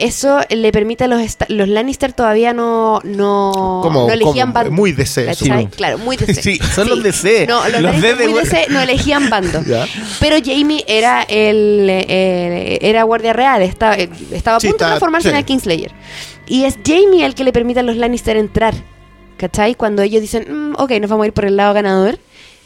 [0.00, 4.72] eso le permite a los, los Lannister todavía no, no, Como, no elegían bando.
[4.72, 5.34] muy DC.
[5.34, 5.50] sí.
[5.76, 6.34] Claro, muy DC.
[6.42, 7.46] Sí, son los DC.
[7.46, 9.62] No, los, Los Lannister D de muy hue- DC no elegían bando.
[9.66, 9.86] Ya.
[10.18, 15.28] Pero Jamie era el eh, era guardia real, estaba, eh, estaba a punto de transformarse
[15.30, 15.92] en el Kingslayer.
[16.46, 18.74] Y es Jamie el que le permite a los Lannister entrar.
[19.36, 19.74] ¿Cachai?
[19.74, 22.18] Cuando ellos dicen, "Mm, ok, nos vamos a ir por el lado ganador,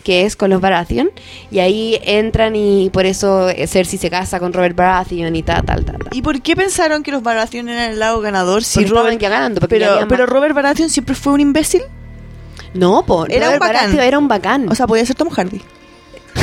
[0.04, 1.10] que es con los Baratheon.
[1.50, 5.84] Y ahí entran y por eso Cersei se casa con Robert Baratheon y tal, tal,
[5.84, 5.98] tal.
[6.12, 9.18] ¿Y por qué pensaron que los Baratheon eran el lado ganador si Porque Robert...
[9.18, 9.66] ya ganando.
[9.66, 11.82] Pero, pero Robert Baratheon siempre fue un imbécil.
[12.74, 13.98] No, por Era un bacán.
[13.98, 14.68] Era un bacán.
[14.70, 15.60] O sea, podía ser Tom Hardy.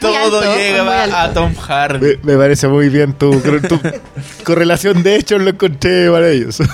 [0.00, 2.18] Muy Todo alto, llega a Tom Hardy.
[2.22, 3.80] Me, me parece muy bien tu, tu
[4.44, 6.64] correlación de hechos, lo encontré maravilloso.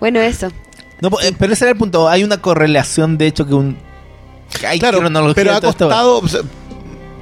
[0.00, 0.50] Bueno, eso.
[1.00, 2.08] No, eh, pero ese era el punto.
[2.08, 3.76] Hay una correlación, de hecho, que un.
[4.66, 6.22] hay Claro, cronología pero ha costado...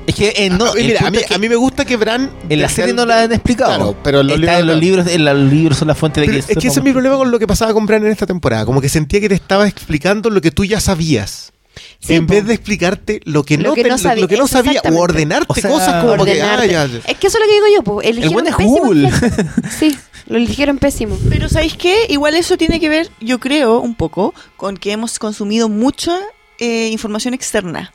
[0.05, 1.97] Es que eh, no, a, mira, a, mí, es que a mí me gusta que
[1.97, 2.29] Bran...
[2.49, 3.77] en la serie no lo han explicado.
[3.77, 6.21] Claro, pero en los Está en los libros- libros, en los libros son la fuente
[6.21, 8.11] de que es que ese es mi problema con lo que pasaba con Bran en
[8.11, 8.65] esta temporada.
[8.67, 11.53] Como que sentía que te estaba explicando lo que tú ya sabías.
[12.05, 12.35] Sí, en po.
[12.35, 14.49] vez de explicarte lo que Lo no, que te- no lo- sabía- lo que no
[14.49, 16.63] sabía o ordenarte O sea, cosas como que Ordenarte.
[16.77, 16.99] ah, ya, ya.
[17.07, 18.07] Es que eso es lo que digo yo, pues.
[18.09, 19.11] Eligieron buen es pésimo Google.
[19.79, 19.97] Sí,
[20.27, 21.17] lo eligieron pésimo.
[21.29, 22.07] Pero ¿sabéis qué?
[22.09, 26.19] Igual eso tiene que ver, yo creo, un poco, con que hemos consumido mucha
[26.59, 27.93] eh, información externa.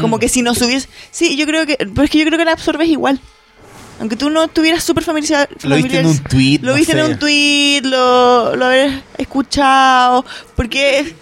[0.00, 0.20] Como Mm.
[0.20, 0.88] que si nos hubiese...
[1.10, 1.76] Sí, yo creo que...
[1.76, 3.20] Pero es que yo creo que la absorbes igual.
[4.00, 5.46] Aunque tú no estuvieras súper familiarizado.
[5.64, 6.58] Lo viste en un tweet.
[6.62, 6.98] Lo no viste sé.
[7.00, 10.24] en un tweet, lo, lo habrás escuchado,
[10.56, 11.14] porque...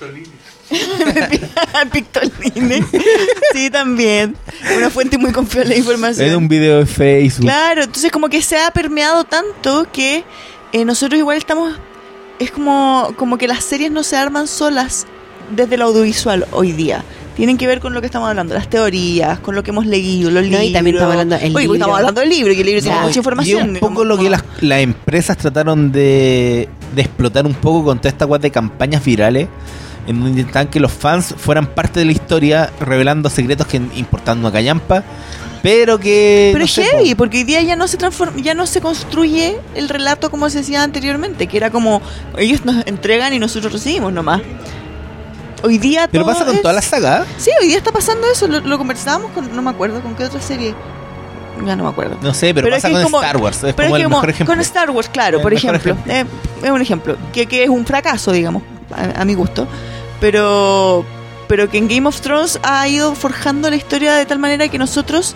[1.92, 2.84] Pictoline.
[3.52, 4.36] sí, también.
[4.76, 6.28] Una fuente muy confiable de información.
[6.28, 7.44] En un video de Facebook.
[7.46, 10.24] Claro, entonces como que se ha permeado tanto que
[10.72, 11.78] eh, nosotros igual estamos...
[12.38, 15.06] Es como, como que las series no se arman solas
[15.54, 17.04] desde el audiovisual hoy día.
[17.36, 20.30] Tienen que ver con lo que estamos hablando, las teorías, con lo que hemos leído,
[20.30, 20.64] los No, libros.
[20.64, 21.74] y también estamos hablando del porque libro.
[21.74, 23.60] estamos hablando del libro, que el libro tiene mucha Y información.
[23.62, 27.84] es un poco como- lo que las, las empresas trataron de, de explotar un poco
[27.84, 29.48] con toda esta guay de campañas virales,
[30.06, 34.40] en donde intentaban que los fans fueran parte de la historia, revelando secretos que importaban
[34.40, 35.02] una callampa,
[35.62, 36.48] pero que...
[36.52, 38.80] Pero no es sé, heavy, porque hoy día ya no se transforma, ya no se
[38.80, 42.00] construye el relato como se hacía anteriormente, que era como
[42.38, 44.40] ellos nos entregan y nosotros recibimos nomás.
[45.62, 47.26] Hoy día Pero todo pasa con es- toda la saga.
[47.36, 50.24] Sí, hoy día está pasando eso, lo, lo conversábamos con, no me acuerdo, con qué
[50.24, 50.74] otra serie.
[51.66, 52.16] Ya no me acuerdo.
[52.22, 53.56] No sé, pero, Pero es pasa que con es como- Star Wars.
[53.64, 54.54] Es Pero como es el que como mejor ejemplo.
[54.54, 56.02] con Star Wars, claro, El por mejor ejemplo.
[56.10, 56.24] eh,
[56.62, 58.62] es un ejemplo, que, que es un fracaso, digamos,
[58.96, 59.66] a, a mi gusto.
[60.20, 61.04] Pero,
[61.48, 64.78] pero que en Game of Thrones ha ido forjando la historia de tal manera que
[64.78, 65.34] nosotros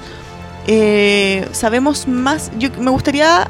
[0.66, 2.50] eh, sabemos más.
[2.58, 3.48] Yo me gustaría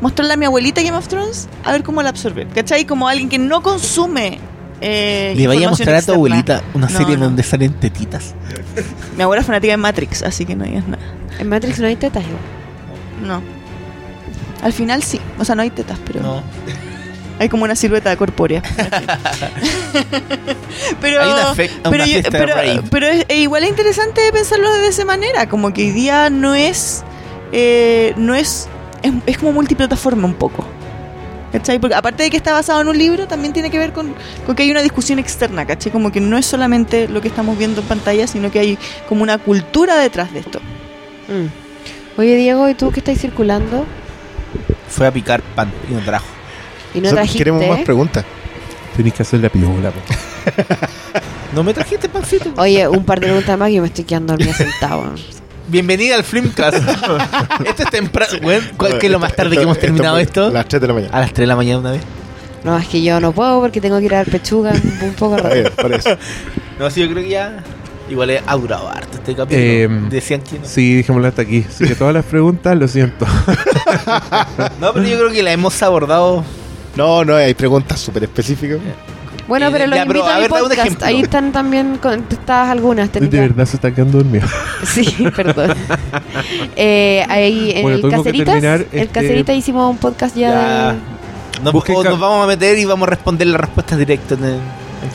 [0.00, 2.46] mostrarle a mi abuelita Game of Thrones a ver cómo la absorbe.
[2.54, 2.84] ¿Cachai?
[2.86, 4.38] Como alguien que no consume.
[4.84, 7.26] Eh, Le vaya a mostrar a tu abuelita una No, serie no.
[7.26, 8.34] donde salen tetitas.
[9.16, 11.02] Mi abuela es fanática de Matrix, así que no digas nada.
[11.38, 12.40] En Matrix no hay tetas, igual.
[13.24, 13.42] No.
[14.62, 15.20] Al final sí.
[15.38, 16.20] O sea, no hay tetas, pero.
[16.20, 16.42] No.
[17.38, 18.62] Hay como una silueta corpórea.
[21.00, 22.54] pero Hay una, fe- una pero, yo- pero,
[22.90, 26.54] pero es, e igual es interesante pensarlo de esa manera, como que hoy día no
[26.54, 27.02] es
[27.52, 28.68] eh, no es,
[29.02, 30.64] es es como multiplataforma un poco.
[31.52, 31.78] ¿Cachai?
[31.78, 34.14] Porque aparte de que está basado en un libro, también tiene que ver con,
[34.46, 35.92] con que hay una discusión externa, ¿cachai?
[35.92, 39.22] Como que no es solamente lo que estamos viendo en pantalla, sino que hay como
[39.22, 40.60] una cultura detrás de esto.
[41.28, 42.18] Mm.
[42.18, 43.84] Oye, Diego, ¿y tú qué estás circulando?
[44.88, 46.24] Fue a picar pan y no trajo.
[46.94, 47.38] Y no trajiste.
[47.38, 48.24] Queremos más preguntas.
[48.96, 49.92] Tenés que hacer la piola.
[51.54, 52.52] ¿No me trajiste pancito?
[52.56, 55.04] Oye, un par de preguntas más y yo me estoy quedando dormida sentado.
[55.68, 56.76] Bienvenida al Flimcast.
[57.64, 58.38] esto es temprano.
[58.42, 60.46] Bueno, ¿cuál que es lo más tarde que hemos terminado esto?
[60.46, 61.16] A las 3 de la mañana.
[61.16, 62.02] A las 3 de la mañana una vez.
[62.64, 65.36] No, es que yo no puedo porque tengo que ir a dar pechuga un, poco
[65.38, 66.16] eso.
[66.78, 67.62] No, sí, yo creo que ya.
[68.10, 69.62] Igual es- ha durado harto este capítulo.
[69.66, 70.64] Em, Decían que no.
[70.66, 71.64] Sí, dejémoslo hasta aquí.
[71.66, 73.26] Así que todas las preguntas, lo siento.
[74.80, 76.44] No, pero yo creo que la hemos abordado.
[76.96, 78.78] No, no, hay preguntas súper específicas.
[79.48, 80.86] Bueno, Eh, pero los ya, pero, invito a, a mi ver, da un podcast.
[80.86, 81.06] ejemplo.
[81.06, 83.12] Ahí están también contestadas algunas.
[83.12, 84.50] De verdad se están quedando dormidos.
[84.84, 85.04] Sí,
[85.34, 85.74] perdón.
[86.76, 90.36] eh, ahí en Bueno, el tuvimos que Caceritas, terminar el este- Caceritas hicimos un podcast
[90.36, 90.92] ya, Ya.
[90.92, 90.98] de...
[91.64, 94.38] Nos, Busquen o ca- nos vamos a meter y vamos a responder las respuestas directas.
[94.38, 94.60] en el-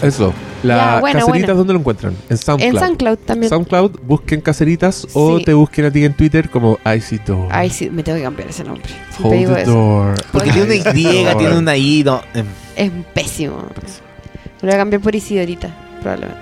[0.01, 0.33] Eso.
[0.63, 1.57] La Ya, bueno, caseritas, bueno.
[1.59, 2.15] ¿dónde lo encuentran?
[2.29, 2.73] En SoundCloud.
[2.73, 3.49] En SoundCloud también.
[3.49, 7.47] SoundCloud, busquen caseritas o te busquen a ti en Twitter como Icy Door.
[7.51, 8.89] Ay, sí, me tengo que cambiar ese nombre.
[9.21, 9.71] Hold digo the eso.
[9.71, 10.15] door.
[10.31, 12.03] Porque tiene una Y, tiene una I.
[12.03, 13.57] No, em, Es pésimo.
[13.57, 15.69] Lo voy a cambiar por Isidorita,
[16.01, 16.41] probablemente.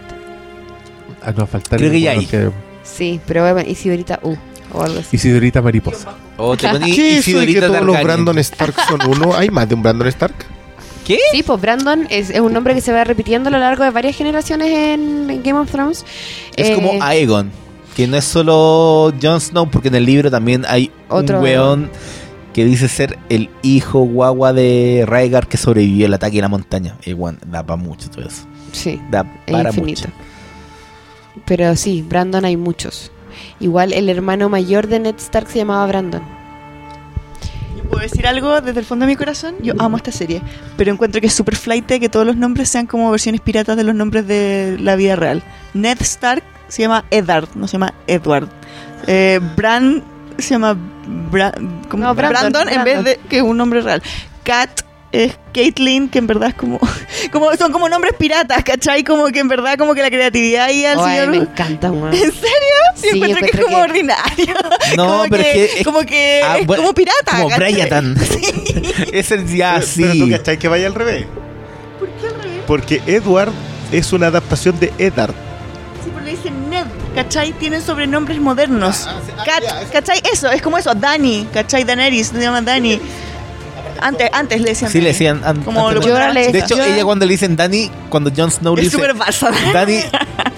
[1.21, 2.25] Ah, no, faltar Creo el que ya hay.
[2.25, 2.51] que-
[2.83, 4.35] Sí, pero voy a poner Isidorita U.
[4.73, 5.15] o algo así.
[5.15, 6.13] Isidorita Mariposa.
[6.37, 8.03] O te poní ¿Qué es eso de que Isidorita todos los.
[8.03, 9.33] Brandon Stark son uno?
[9.35, 10.35] ¿Hay más de un Brandon Stark?
[11.05, 11.19] ¿Qué?
[11.31, 13.91] Sí, pues Brandon es, es un nombre que se va repitiendo a lo largo de
[13.91, 16.03] varias generaciones en, en Game of Thrones.
[16.57, 17.51] Es Eh, como Aegon,
[17.95, 21.89] que no es solo Jon Snow, porque en el libro también hay Otro- un weón
[22.53, 26.97] que dice ser el hijo guagua de Rhaegar que sobrevivió al ataque de la montaña.
[27.15, 28.47] Bueno, da para mucho todo eso.
[28.71, 30.07] Sí, Da es para infinito.
[30.07, 30.13] mucho.
[31.45, 33.11] Pero sí, Brandon hay muchos.
[33.59, 36.21] Igual el hermano mayor de Ned Stark se llamaba Brandon.
[37.85, 39.55] ¿Yo ¿Puedo decir algo desde el fondo de mi corazón?
[39.61, 40.41] Yo amo esta serie,
[40.75, 43.83] pero encuentro que es super flight que todos los nombres sean como versiones piratas de
[43.83, 45.43] los nombres de la vida real.
[45.75, 48.47] Ned Stark se llama Eddard, no se llama Edward.
[49.05, 50.03] Eh, Bran
[50.39, 50.75] se llama
[51.31, 51.53] Bra-
[51.87, 54.01] como No, Brandon, Brandon, en vez de que es un nombre real.
[54.43, 54.81] Kat
[55.23, 56.79] es Caitlyn, que en verdad es como,
[57.31, 59.03] como son como nombres piratas, ¿cachai?
[59.03, 61.29] Como que en verdad como que la creatividad ahí al Ay, señor...
[61.29, 62.13] me encanta, weón.
[62.13, 62.75] ¿En serio?
[62.95, 64.45] Sí, Yo encuentro que es como que- ordinario.
[64.97, 67.41] No, como pero que, es que- como que Ah, es bueno, como pirata.
[67.41, 67.55] Como.
[67.55, 68.15] Bryatan.
[69.13, 70.29] es el ya, Pero- Pero tú sí.
[70.31, 71.25] cachai que vaya al revés.
[71.99, 72.61] ¿Por qué al revés?
[72.67, 73.51] Porque Edward
[73.91, 75.31] es una adaptación de Eddard.
[76.03, 76.85] Sí, pero le dicen Ned,
[77.15, 77.51] ¿cachai?
[77.53, 79.07] Tienen sobrenombres modernos.
[79.45, 80.21] Cat- ¿Cachai?
[80.31, 80.93] Eso, es como eso.
[80.93, 81.83] Dani, ¿cachai?
[81.83, 82.99] Daenerys, se llama Dani.
[84.01, 85.41] Antes, antes le decían Sí, le decían.
[85.43, 86.05] an- Como antes.
[86.05, 89.03] Yo le- De hecho, ella cuando le dicen Dani, cuando Jon Snow le Es dice.
[89.73, 89.99] Dani,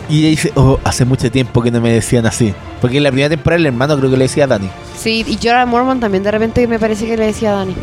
[0.10, 2.54] y ella dice, oh, hace mucho tiempo que no me decían así.
[2.82, 4.70] Porque en la primera temporada el hermano creo que le decía Dani.
[5.00, 7.76] Sí, y Jorah Mormon también de repente me parece que le decía a Dani.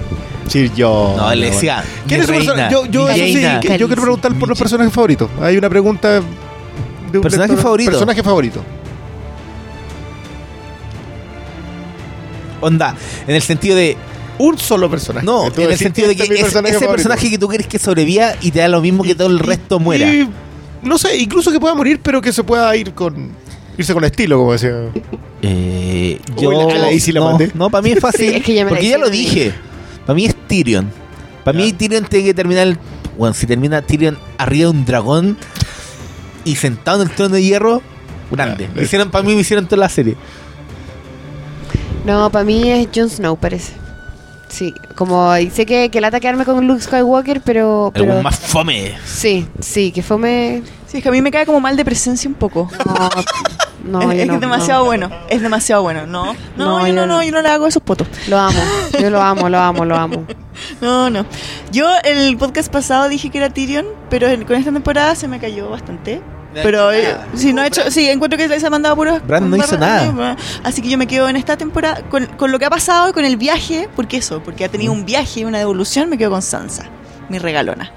[0.48, 1.14] Sí, yo.
[1.16, 1.82] No, él le decía.
[2.06, 3.60] ¿Quién es su persona- Yo, yo, mi eso sí, reina.
[3.60, 5.30] que- yo quiero preguntar por los personajes favoritos.
[5.40, 7.90] Hay una pregunta de un ¿Personaje lector- favorito?
[7.92, 8.62] Personaje favorito.
[12.60, 12.94] Onda,
[13.26, 13.96] en el sentido de.
[14.38, 15.24] Un solo personaje.
[15.24, 17.08] No, Tú en el sentido de que este es personaje ese favorito.
[17.08, 19.38] personaje que tú quieres que sobreviva y te da lo mismo que todo el Y-
[19.38, 20.08] resto muera.
[20.12, 20.28] y-
[20.82, 23.30] no sé, incluso que pueda morir, pero que se pueda ir con.
[23.78, 24.70] irse con estilo, como decía.
[25.42, 26.52] Eh, Uy, yo.
[26.52, 27.50] la- la la no, mandé.
[27.54, 28.30] no, para mí es fácil.
[28.30, 29.52] Sí, es que ya me la porque ya lo dije.
[30.06, 30.90] Para mí es Tyrion.
[31.44, 32.66] Para mí Tyrion tiene que terminar.
[32.68, 32.78] el-
[33.18, 35.36] Bueno, si termina Tyrion arriba de un dragón
[36.44, 37.80] y sentado en el trono de hierro,
[38.30, 38.68] grande.
[38.74, 40.16] Me hicieron, para mí me hicieron toda la serie.
[42.04, 43.72] No, para mí es Jon Snow, parece.
[44.54, 47.90] Sí, como sé que, que lata quedarme con Luke Skywalker, pero.
[47.92, 48.94] El pero más fome.
[49.04, 50.62] Sí, sí, que fue me.
[50.86, 52.70] Sí, es que a mí me cae como mal de presencia un poco.
[53.84, 54.86] No, no, es, es no, demasiado no.
[54.86, 55.10] bueno.
[55.28, 56.06] Es demasiado bueno.
[56.06, 57.22] No, no, No, yo yo no, no, no.
[57.24, 58.06] yo no le hago esos potos.
[58.28, 58.60] Lo amo,
[59.00, 60.24] yo lo amo, lo amo, lo amo.
[60.80, 61.26] No, no.
[61.72, 65.40] Yo el podcast pasado dije que era Tyrion, pero en- con esta temporada se me
[65.40, 66.22] cayó bastante.
[66.62, 67.28] Pero hecho eh, nada.
[67.34, 69.26] sí, no ha hecho, sí, encuentro que se ha mandado puros.
[69.26, 70.36] Bran no hizo nada.
[70.62, 73.12] Así que yo me quedo en esta temporada con, con lo que ha pasado y
[73.12, 76.42] con el viaje, porque eso, porque ha tenido un viaje, una devolución, me quedo con
[76.42, 76.84] Sansa,
[77.28, 77.90] mi regalona.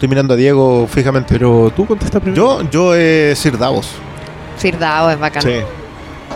[0.00, 1.34] Estoy mirando a Diego fijamente.
[1.34, 2.62] Pero tú contesta primero.
[2.62, 3.90] Yo, yo eh, Sir Davos.
[4.56, 5.42] Sir Davos es bacán.
[5.42, 5.56] Sí.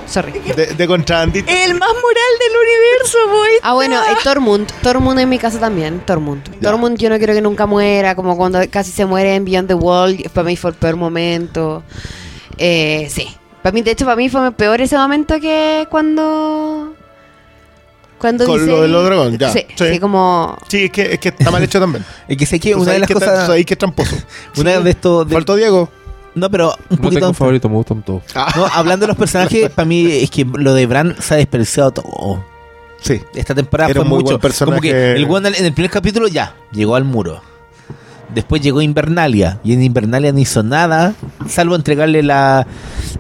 [0.07, 0.33] Sorry.
[0.33, 1.51] De, de contrabandista.
[1.65, 3.49] El más moral del universo, boy.
[3.63, 4.71] Ah, bueno, eh, Tormund.
[4.83, 6.01] Tormund en mi casa también.
[6.01, 6.61] Tormund.
[6.61, 9.75] Tormund yo no quiero que nunca muera, como cuando casi se muere en Beyond the
[9.75, 10.17] Wall.
[10.33, 11.83] Para mí fue el peor momento.
[12.59, 13.29] Eh, sí.
[13.63, 16.95] Para mí, de hecho, para mí fue peor ese momento que cuando...
[18.19, 18.71] Cuando Con dice...
[18.71, 19.51] lo de los dragones, ya.
[19.51, 19.85] Sí, Sí.
[19.95, 20.57] sí, como...
[20.69, 22.05] Sí, es que, es que está mal hecho también.
[22.29, 23.47] Es que sé que una de las que cosas.
[23.47, 24.17] sabes que es tramposo.
[24.59, 25.27] Una de estos.
[25.29, 25.91] de- Faltó Diego.
[26.35, 27.21] No, pero un No poquito.
[27.21, 28.23] tengo favorito, me gustan todos.
[28.57, 31.91] No, hablando de los personajes, para mí es que lo de Bran se ha desperdiciado
[31.93, 32.45] todo.
[33.01, 33.21] Sí.
[33.35, 34.41] Esta temporada Era fue un muy mucho.
[34.65, 37.43] Como que el weón en el primer capítulo ya llegó al muro.
[38.35, 39.61] Después llegó Invernalia.
[39.63, 41.15] Y en Invernalia no hizo nada.
[41.47, 42.67] Salvo entregarle la,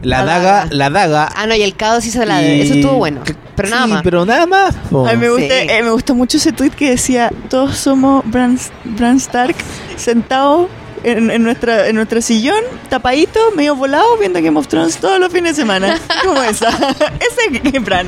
[0.02, 0.68] la, La daga, daga.
[0.72, 1.28] la daga.
[1.36, 2.42] Ah, no, y el caos hizo la...
[2.42, 3.20] y- Eso estuvo bueno.
[3.54, 4.02] Pero nada Sí, más.
[4.02, 4.74] Pero nada más.
[4.90, 5.06] po.
[5.06, 5.66] A mí me, gusta, Sí.
[5.70, 9.54] eh, me gustó mucho ese tweet que decía, todos somos Bran, Bran Stark
[9.96, 10.68] sentados
[11.05, 15.32] en, en nuestra, en nuestro sillón, tapaditos, medio volados, viendo Game of Thrones todos los
[15.32, 15.98] fines de semana.
[16.24, 16.68] Como esa.
[17.20, 18.06] Ese es Bran.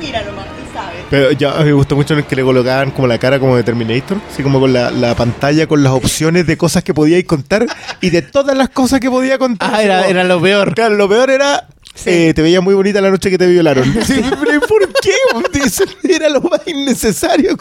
[0.00, 0.46] Mira nomás.
[1.10, 3.62] Pero ya me gustó mucho en el que le colocaban como la cara como de
[3.62, 7.66] Terminator, así como con la, la pantalla con las opciones de cosas que podíais contar
[8.00, 9.70] y de todas las cosas que podía contar.
[9.74, 10.74] Ah, era, Como- era lo peor.
[10.74, 11.68] Claro, lo peor era.
[12.06, 13.84] eh, te veía muy bonita la noche que te violaron.
[14.06, 15.12] Sí, pero ¿por qué?
[16.14, 17.58] Era lo más innecesario.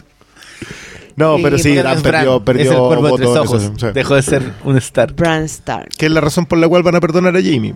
[1.21, 3.63] No, pero sí, Bran Bran, perdió, perdió es el cuervo de tres ojos.
[3.63, 3.85] eso, sí.
[3.93, 5.15] Dejó de ser un Stark.
[5.15, 5.89] Bran Stark.
[5.97, 7.75] Que es la razón por la cual van a perdonar a Jamie.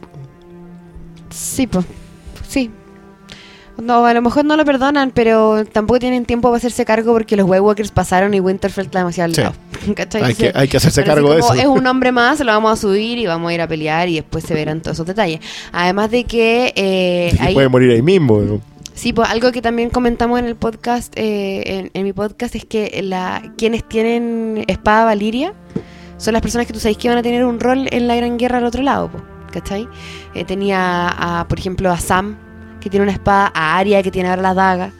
[1.30, 1.86] Sí, pues.
[2.48, 2.70] Sí.
[3.82, 7.36] No, a lo mejor no lo perdonan, pero tampoco tienen tiempo para hacerse cargo porque
[7.36, 9.42] los White Walkers pasaron y Winterfell está demasiado Sí.
[9.42, 9.54] lado.
[9.96, 10.24] ¿Cachai?
[10.24, 11.62] Hay que, hay que hacerse cargo de como eso.
[11.62, 14.16] Es un hombre más, lo vamos a subir y vamos a ir a pelear y
[14.16, 15.42] después se verán todos esos detalles.
[15.74, 18.40] Además de que eh, Y que hay- puede morir ahí mismo.
[18.40, 18.62] ¿no?
[18.96, 23.02] Sí, pues algo que también comentamos en el podcast, eh, en, mi podcast, es que
[23.04, 25.54] la quienes tienen espada valiria
[26.18, 28.38] son las personas que tú sabes que van a tener un rol en la gran
[28.38, 29.12] guerra al otro lado.
[29.12, 29.36] po.
[29.56, 29.88] ¿cachai?
[30.34, 32.38] Eh, tenía, a, por ejemplo, a Sam,
[32.82, 34.92] que tiene una espada, a Arya, que tiene ahora la daga,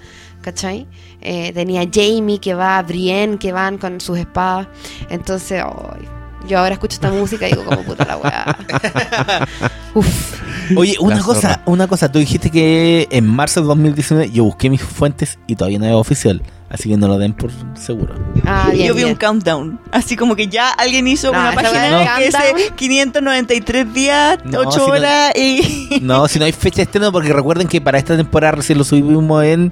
[0.42, 0.88] ¿cachai?
[1.22, 4.68] Eh, tenía a Jamie, que va, a Brienne, que van con sus espadas.
[5.10, 6.08] Entonces, ay,
[6.48, 8.58] yo ahora escucho esta música y digo, como puta la weá.
[9.94, 10.42] Uf.
[10.76, 11.62] Oye, una La cosa, zorra.
[11.66, 15.78] una cosa, tú dijiste que en marzo de 2019 yo busqué mis fuentes y todavía
[15.80, 18.16] no es oficial, así que no lo den por seguro.
[18.46, 19.14] Ah, bien, yo vi bien.
[19.14, 19.80] un countdown.
[19.92, 22.76] Así como que ya alguien hizo No, una página weá que del dice countdown.
[22.78, 26.00] 593 días, No, 8 si no- horas y.
[26.02, 28.84] No, si no hay fecha de estreno, porque recuerden que para esta temporada recién lo
[28.84, 29.72] subimos en,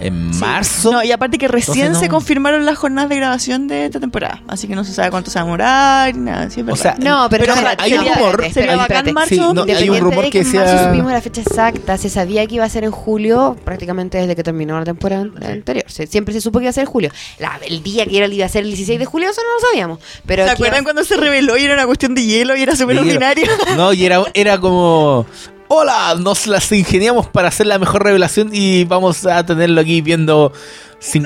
[0.00, 0.40] en Sí.
[0.40, 0.92] marzo.
[0.92, 2.14] No, y aparte que recién Entonces se no.
[2.14, 4.42] confirmaron las jornadas de grabación de esta temporada.
[4.48, 6.50] Así que no se sabe cuánto se va a demorar ni nada.
[6.50, 9.12] Sí, O sea, No, pero, Pero espérate, hay un rumor- espérate, sería bacán espérate.
[9.12, 9.28] marzo.
[9.34, 10.84] Sí, no, hay un Independiente rumor de que en marzo decía...
[10.90, 14.42] supimos la fecha exacta, se sabía que iba a ser en julio, prácticamente desde que
[14.42, 15.84] terminó la temporada anterior.
[15.88, 17.10] Se- siempre se supo que iba a ser en julio.
[17.38, 19.68] La- el día que era, iba a ser el 16 de julio, eso no lo
[19.70, 19.98] sabíamos.
[20.26, 22.74] Pero ¿Se que- acuerdan cuando se reveló y era una cuestión de hielo y era
[22.76, 23.46] súper ordinario?
[23.76, 25.26] No, y era, era como...
[25.72, 30.52] Hola, nos las ingeniamos para hacer la mejor revelación y vamos a tenerlo aquí viendo...
[31.00, 31.22] cin-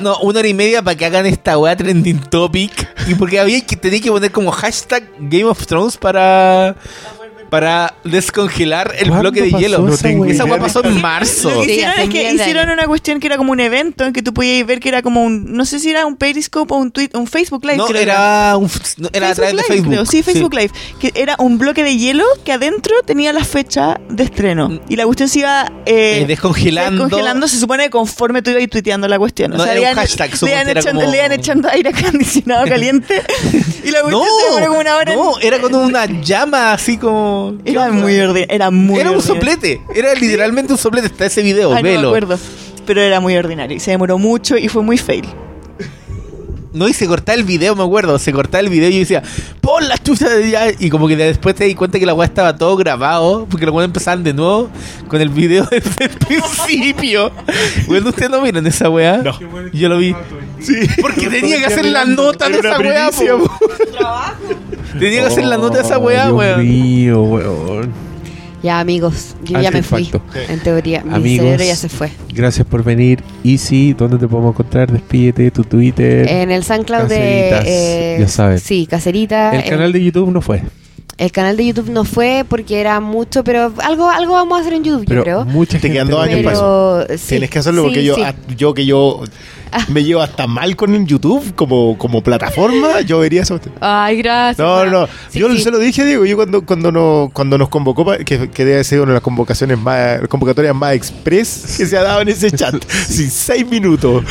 [0.00, 2.88] No, una hora y media para que hagan esta weá trending topic.
[3.06, 6.74] Y porque había que tenía que poner como hashtag Game of Thrones para.
[7.52, 9.86] Para descongelar el ¿Cuándo bloque de hielo.
[9.92, 11.50] esa esa pasó en marzo.
[11.50, 12.78] Lo que Sí, hicieron hace es que hicieron años.
[12.78, 15.22] una cuestión que era como un evento en que tú podías ver que era como
[15.22, 17.76] un, no sé si era un Periscope o un tweet, un Facebook Live.
[17.76, 19.88] No, creo era, un, no, era a través de Live, Facebook.
[19.90, 20.06] creo.
[20.06, 20.70] Sí, Facebook Live.
[20.98, 24.80] Que era un bloque de hielo que adentro tenía la fecha de estreno.
[24.88, 27.04] Y la cuestión se iba eh, Eh, descongelando.
[27.04, 29.50] descongelando, se supone, conforme tú ibas tuiteando la cuestión.
[29.50, 32.66] No, era le un hashtag, le iban, era echando, como- le iban echando aire acondicionado
[32.66, 33.22] caliente.
[33.84, 35.12] y la No, cuestión se demoró como una hora.
[35.12, 37.41] en- no, era con una llama así como.
[37.64, 39.20] Era muy ordi- Era muy Era un ordinario.
[39.40, 39.80] soplete.
[39.94, 41.06] Era literalmente un soplete.
[41.08, 42.08] Está ese video, Ay, no me velo.
[42.08, 42.38] acuerdo.
[42.86, 43.76] Pero era muy ordinario.
[43.76, 45.24] y Se demoró mucho y fue muy fail.
[46.72, 48.18] No, y se cortaba el video, me acuerdo.
[48.18, 49.22] Se cortaba el video y yo decía,
[49.60, 50.70] pon la chucha de ya.
[50.78, 53.46] Y como que después te di cuenta que la weá estaba todo grabado.
[53.50, 54.70] Porque los weones empezaban de nuevo
[55.08, 57.30] con el video desde el principio.
[57.86, 59.18] Bueno, ustedes no miran esa weá.
[59.18, 59.38] No.
[59.72, 60.14] Yo lo vi.
[60.60, 60.86] Sí.
[61.00, 63.10] Porque tenía que hacer la nota de esa weá.
[64.98, 66.28] Tenía que hacer la nota de esa weá,
[66.58, 68.11] Dios weón.
[68.62, 70.04] Ya, amigos, yo Alto ya me fui.
[70.04, 70.22] impacto.
[70.48, 71.44] En teoría, mi Amigos.
[71.46, 72.10] cerebro ya se fue.
[72.32, 73.22] Gracias por venir.
[73.42, 74.92] Easy, ¿dónde te podemos encontrar?
[74.92, 76.28] Despídete, tu Twitter.
[76.28, 77.50] En el SoundCloud de.
[77.66, 78.60] eh, ya saben.
[78.60, 79.52] Sí, Caserita.
[79.52, 80.62] el en- canal de YouTube no fue.
[81.22, 84.72] El canal de YouTube no fue porque era mucho, pero algo, algo vamos a hacer
[84.72, 85.44] en YouTube, Pero yo creo.
[85.44, 86.56] mucha Te quedan dos años para.
[86.56, 88.22] Pero, sí, Tienes que hacerlo porque sí, yo, sí.
[88.24, 89.22] ah, yo que yo
[89.88, 93.58] me llevo hasta mal con el YouTube como, como plataforma, yo vería eso.
[93.80, 94.58] Ay, gracias.
[94.58, 95.60] No, no, Sí, yo sí.
[95.62, 99.00] se lo dije, Diego, yo cuando, cuando, nos, cuando nos convocó, que, que debe ser
[99.00, 102.74] una de las convocaciones más, convocatorias más express que se ha dado en ese chat,
[103.08, 104.24] sin seis minutos.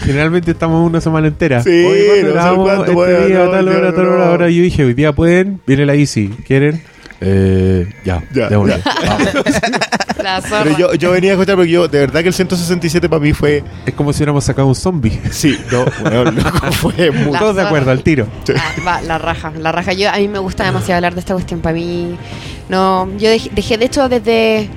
[0.00, 1.62] Generalmente estamos una semana entera.
[1.62, 4.10] Sí, Hoy, ¿cuándo no sé cuánto, este bueno, día, no, tal no, hora, tal no.
[4.12, 4.28] hora.
[4.28, 6.28] Ahora yo dije, hoy día pueden, viene la Easy.
[6.46, 6.82] ¿Quieren?
[7.22, 8.80] Eh, ya, Ya, démosle.
[10.22, 10.64] La zorra.
[10.64, 13.32] Pero yo, yo venía a escuchar porque yo, de verdad que el 167 para mí
[13.32, 15.18] fue, Es como si hubiéramos sacado un zombie.
[15.30, 17.32] sí, no, bueno, loco, fue muy...
[17.32, 17.66] La Todos de zorra.
[17.68, 18.26] acuerdo, al tiro.
[18.56, 19.92] Ah, va, la raja, la raja.
[19.94, 21.60] Yo, a mí me gusta demasiado hablar de esta cuestión.
[21.60, 22.16] Para mí,
[22.68, 23.08] no.
[23.18, 24.68] Yo dej- dejé, de hecho, desde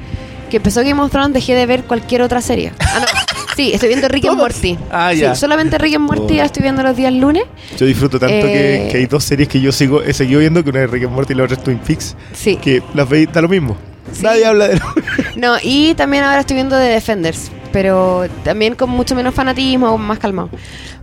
[0.50, 2.72] que empezó Game of Thrones, dejé de ver cualquier otra serie.
[2.80, 3.33] Ah, no.
[3.56, 4.38] Sí, estoy viendo Rick and.
[4.38, 4.78] Morty.
[4.92, 5.36] Ah, Sí, ya.
[5.36, 6.38] solamente Rick and Morty Oh.
[6.38, 7.44] la estoy viendo los días lunes.
[7.78, 8.92] Yo disfruto tanto que, Eh.
[8.92, 11.14] que hay dos series que yo sigo, he seguido viendo, que una es Rick and
[11.14, 12.56] Morty y la otra es Twin Peaks, Sí.
[12.58, 13.78] que las veis, da lo mismo.
[14.12, 14.24] Sí.
[14.24, 14.82] Nadie habla de
[15.36, 17.52] No, y también ahora estoy viendo The Defenders.
[17.72, 20.50] Pero también con mucho menos fanatismo, más calmado.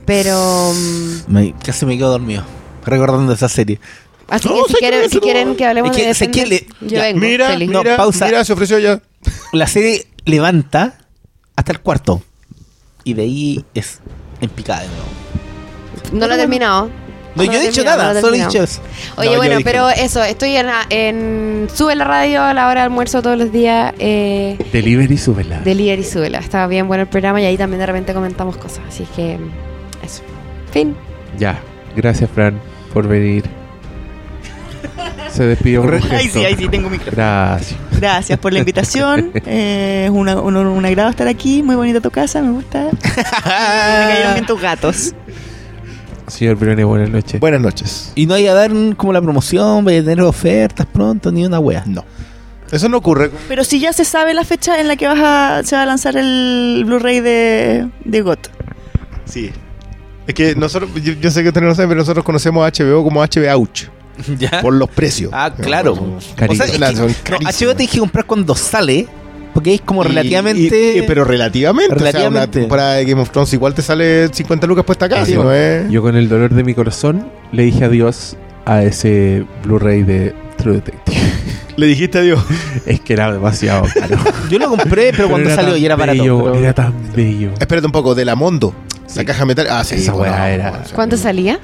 [0.05, 0.73] Pero.
[0.75, 2.45] mm, Me- casi me quedo dormido.
[2.85, 3.81] Recordando esa serie.
[4.29, 6.51] Así No, que si quieren, si no- quieren que hablemos Es que de que Defenders,
[6.81, 7.21] le- yo ya, vengo.
[7.21, 7.71] Mira, feliz.
[7.71, 8.27] No, pausa.
[8.27, 9.01] mira, se ofreció ya.
[9.53, 10.99] La serie levanta
[11.57, 12.23] hasta el cuarto.
[13.05, 14.01] Y de ahí es
[14.41, 15.05] en picada de nuevo.
[16.13, 16.91] No lo he terminado.
[17.35, 18.81] No, yo he dicho nada, no solo he dicho eso.
[19.17, 23.23] Oye, No, bueno, pero eso, estoy en, Sube la radio a la hora de almuerzo
[23.23, 23.95] todos los días.
[23.99, 25.61] Eh, Delivery, súbela.
[25.61, 26.39] Delivery Súbela.
[26.39, 28.81] Estaba bien bueno el programa y ahí también de repente comentamos cosas.
[28.89, 29.39] Así que,
[30.03, 30.23] eso.
[30.73, 30.97] Fin.
[31.39, 31.61] Ya.
[31.97, 32.61] Gracias, Fran,
[32.93, 33.45] por venir.
[35.33, 37.17] Se despidió con Ay, sí, ahí sí, tengo micrófono.
[37.17, 37.79] Gracias.
[37.99, 39.31] Gracias por la invitación.
[39.47, 41.63] Eh, es una- un, un agrado estar aquí.
[41.63, 42.89] Muy bonita tu casa, me gusta.
[43.03, 45.15] Me cayeron bien tus gatos.
[46.27, 47.41] Señor Briones, buenas noches.
[47.41, 48.13] Buenas noches.
[48.15, 51.59] Y no hay a dar como la promoción, vaya a tener ofertas pronto, ni una
[51.59, 51.83] wea.
[51.87, 52.05] No.
[52.71, 53.31] Eso no ocurre.
[53.49, 55.87] Pero si ya se sabe la fecha en la que vas a, se va a
[55.87, 58.49] lanzar el Blu-ray de, de GOT.
[59.25, 59.51] Sí.
[60.27, 62.71] Es que nosotros, yo, yo sé que ustedes no lo saben, pero nosotros conocemos a
[62.71, 63.67] HBO como HBO
[64.39, 64.61] ¿Ya?
[64.61, 65.31] por los precios.
[65.35, 65.95] Ah, claro.
[66.37, 66.65] Carísimo.
[66.65, 67.39] O sea, es que- no.
[67.39, 69.07] HBO comprar cuando sale,
[69.55, 70.95] porque es como Y- relativamente...
[70.97, 71.95] y- y- pero relativamente.
[71.95, 72.19] Relativamente.
[72.39, 75.25] O sea, una temporada de Game of Thrones igual te sale 50 lucas puesta acá.
[75.27, 75.91] Sí, no es...
[75.91, 78.37] Yo con el dolor de mi corazón le dije adiós
[78.67, 81.19] a ese Blu-ray de True Detective.
[81.77, 82.41] Le dijiste adiós.
[82.85, 84.19] Es que era demasiado caro.
[84.51, 86.19] Yo lo compré, pero cuando salió y era barato.
[86.21, 87.53] bello, pero- Era tan bello.
[87.59, 88.75] Espérate un poco, de la Mondo.
[89.07, 89.17] Sí.
[89.19, 89.67] La caja metal.
[89.71, 89.95] Ah, sí.
[89.95, 91.59] Esa pues, weá no, era- ¿Cuánto salía?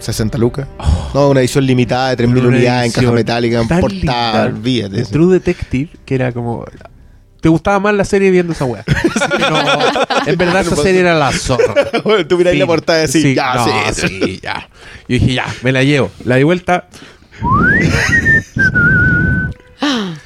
[0.00, 0.66] 60 lucas.
[1.14, 4.96] No, una edición limitada de 3000 Una unidades en caja metálica, en portada, olvídate.
[4.96, 6.64] de True Detective, que era como.
[7.40, 8.84] ¿Te gustaba más la serie viendo esa weá?
[9.38, 11.74] No, en verdad esa serie era la zorra.
[12.04, 13.64] Bueno, Tú miras Sí, la portada y decís, sí, ya, no,
[13.94, 14.40] sí, sí.
[14.42, 14.68] ya.
[15.08, 16.10] Yo dije, ya, me la llevo.
[16.24, 16.86] La di vuelta,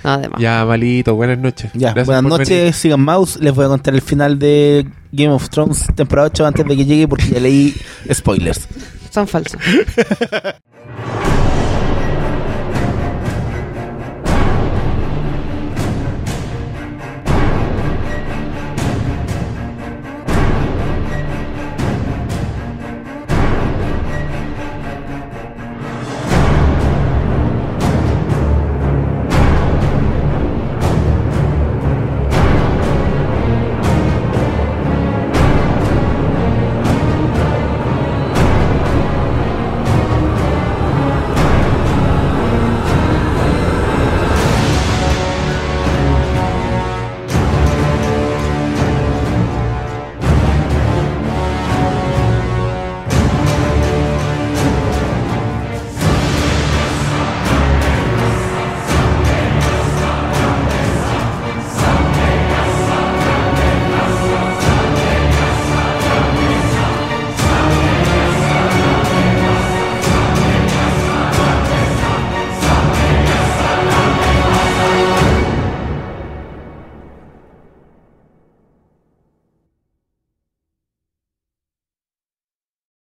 [0.02, 0.40] No, además.
[0.40, 1.70] ya, malito, buenas noches.
[1.74, 2.74] Ya, Gracias buenas noches, venir.
[2.74, 3.38] sigan Mouse.
[3.40, 6.84] Les voy a contar el final de Game of Thrones temporada 8 antes de que
[6.84, 7.74] llegue porque ya leí
[8.12, 8.66] spoilers.
[9.14, 9.60] Son falsos.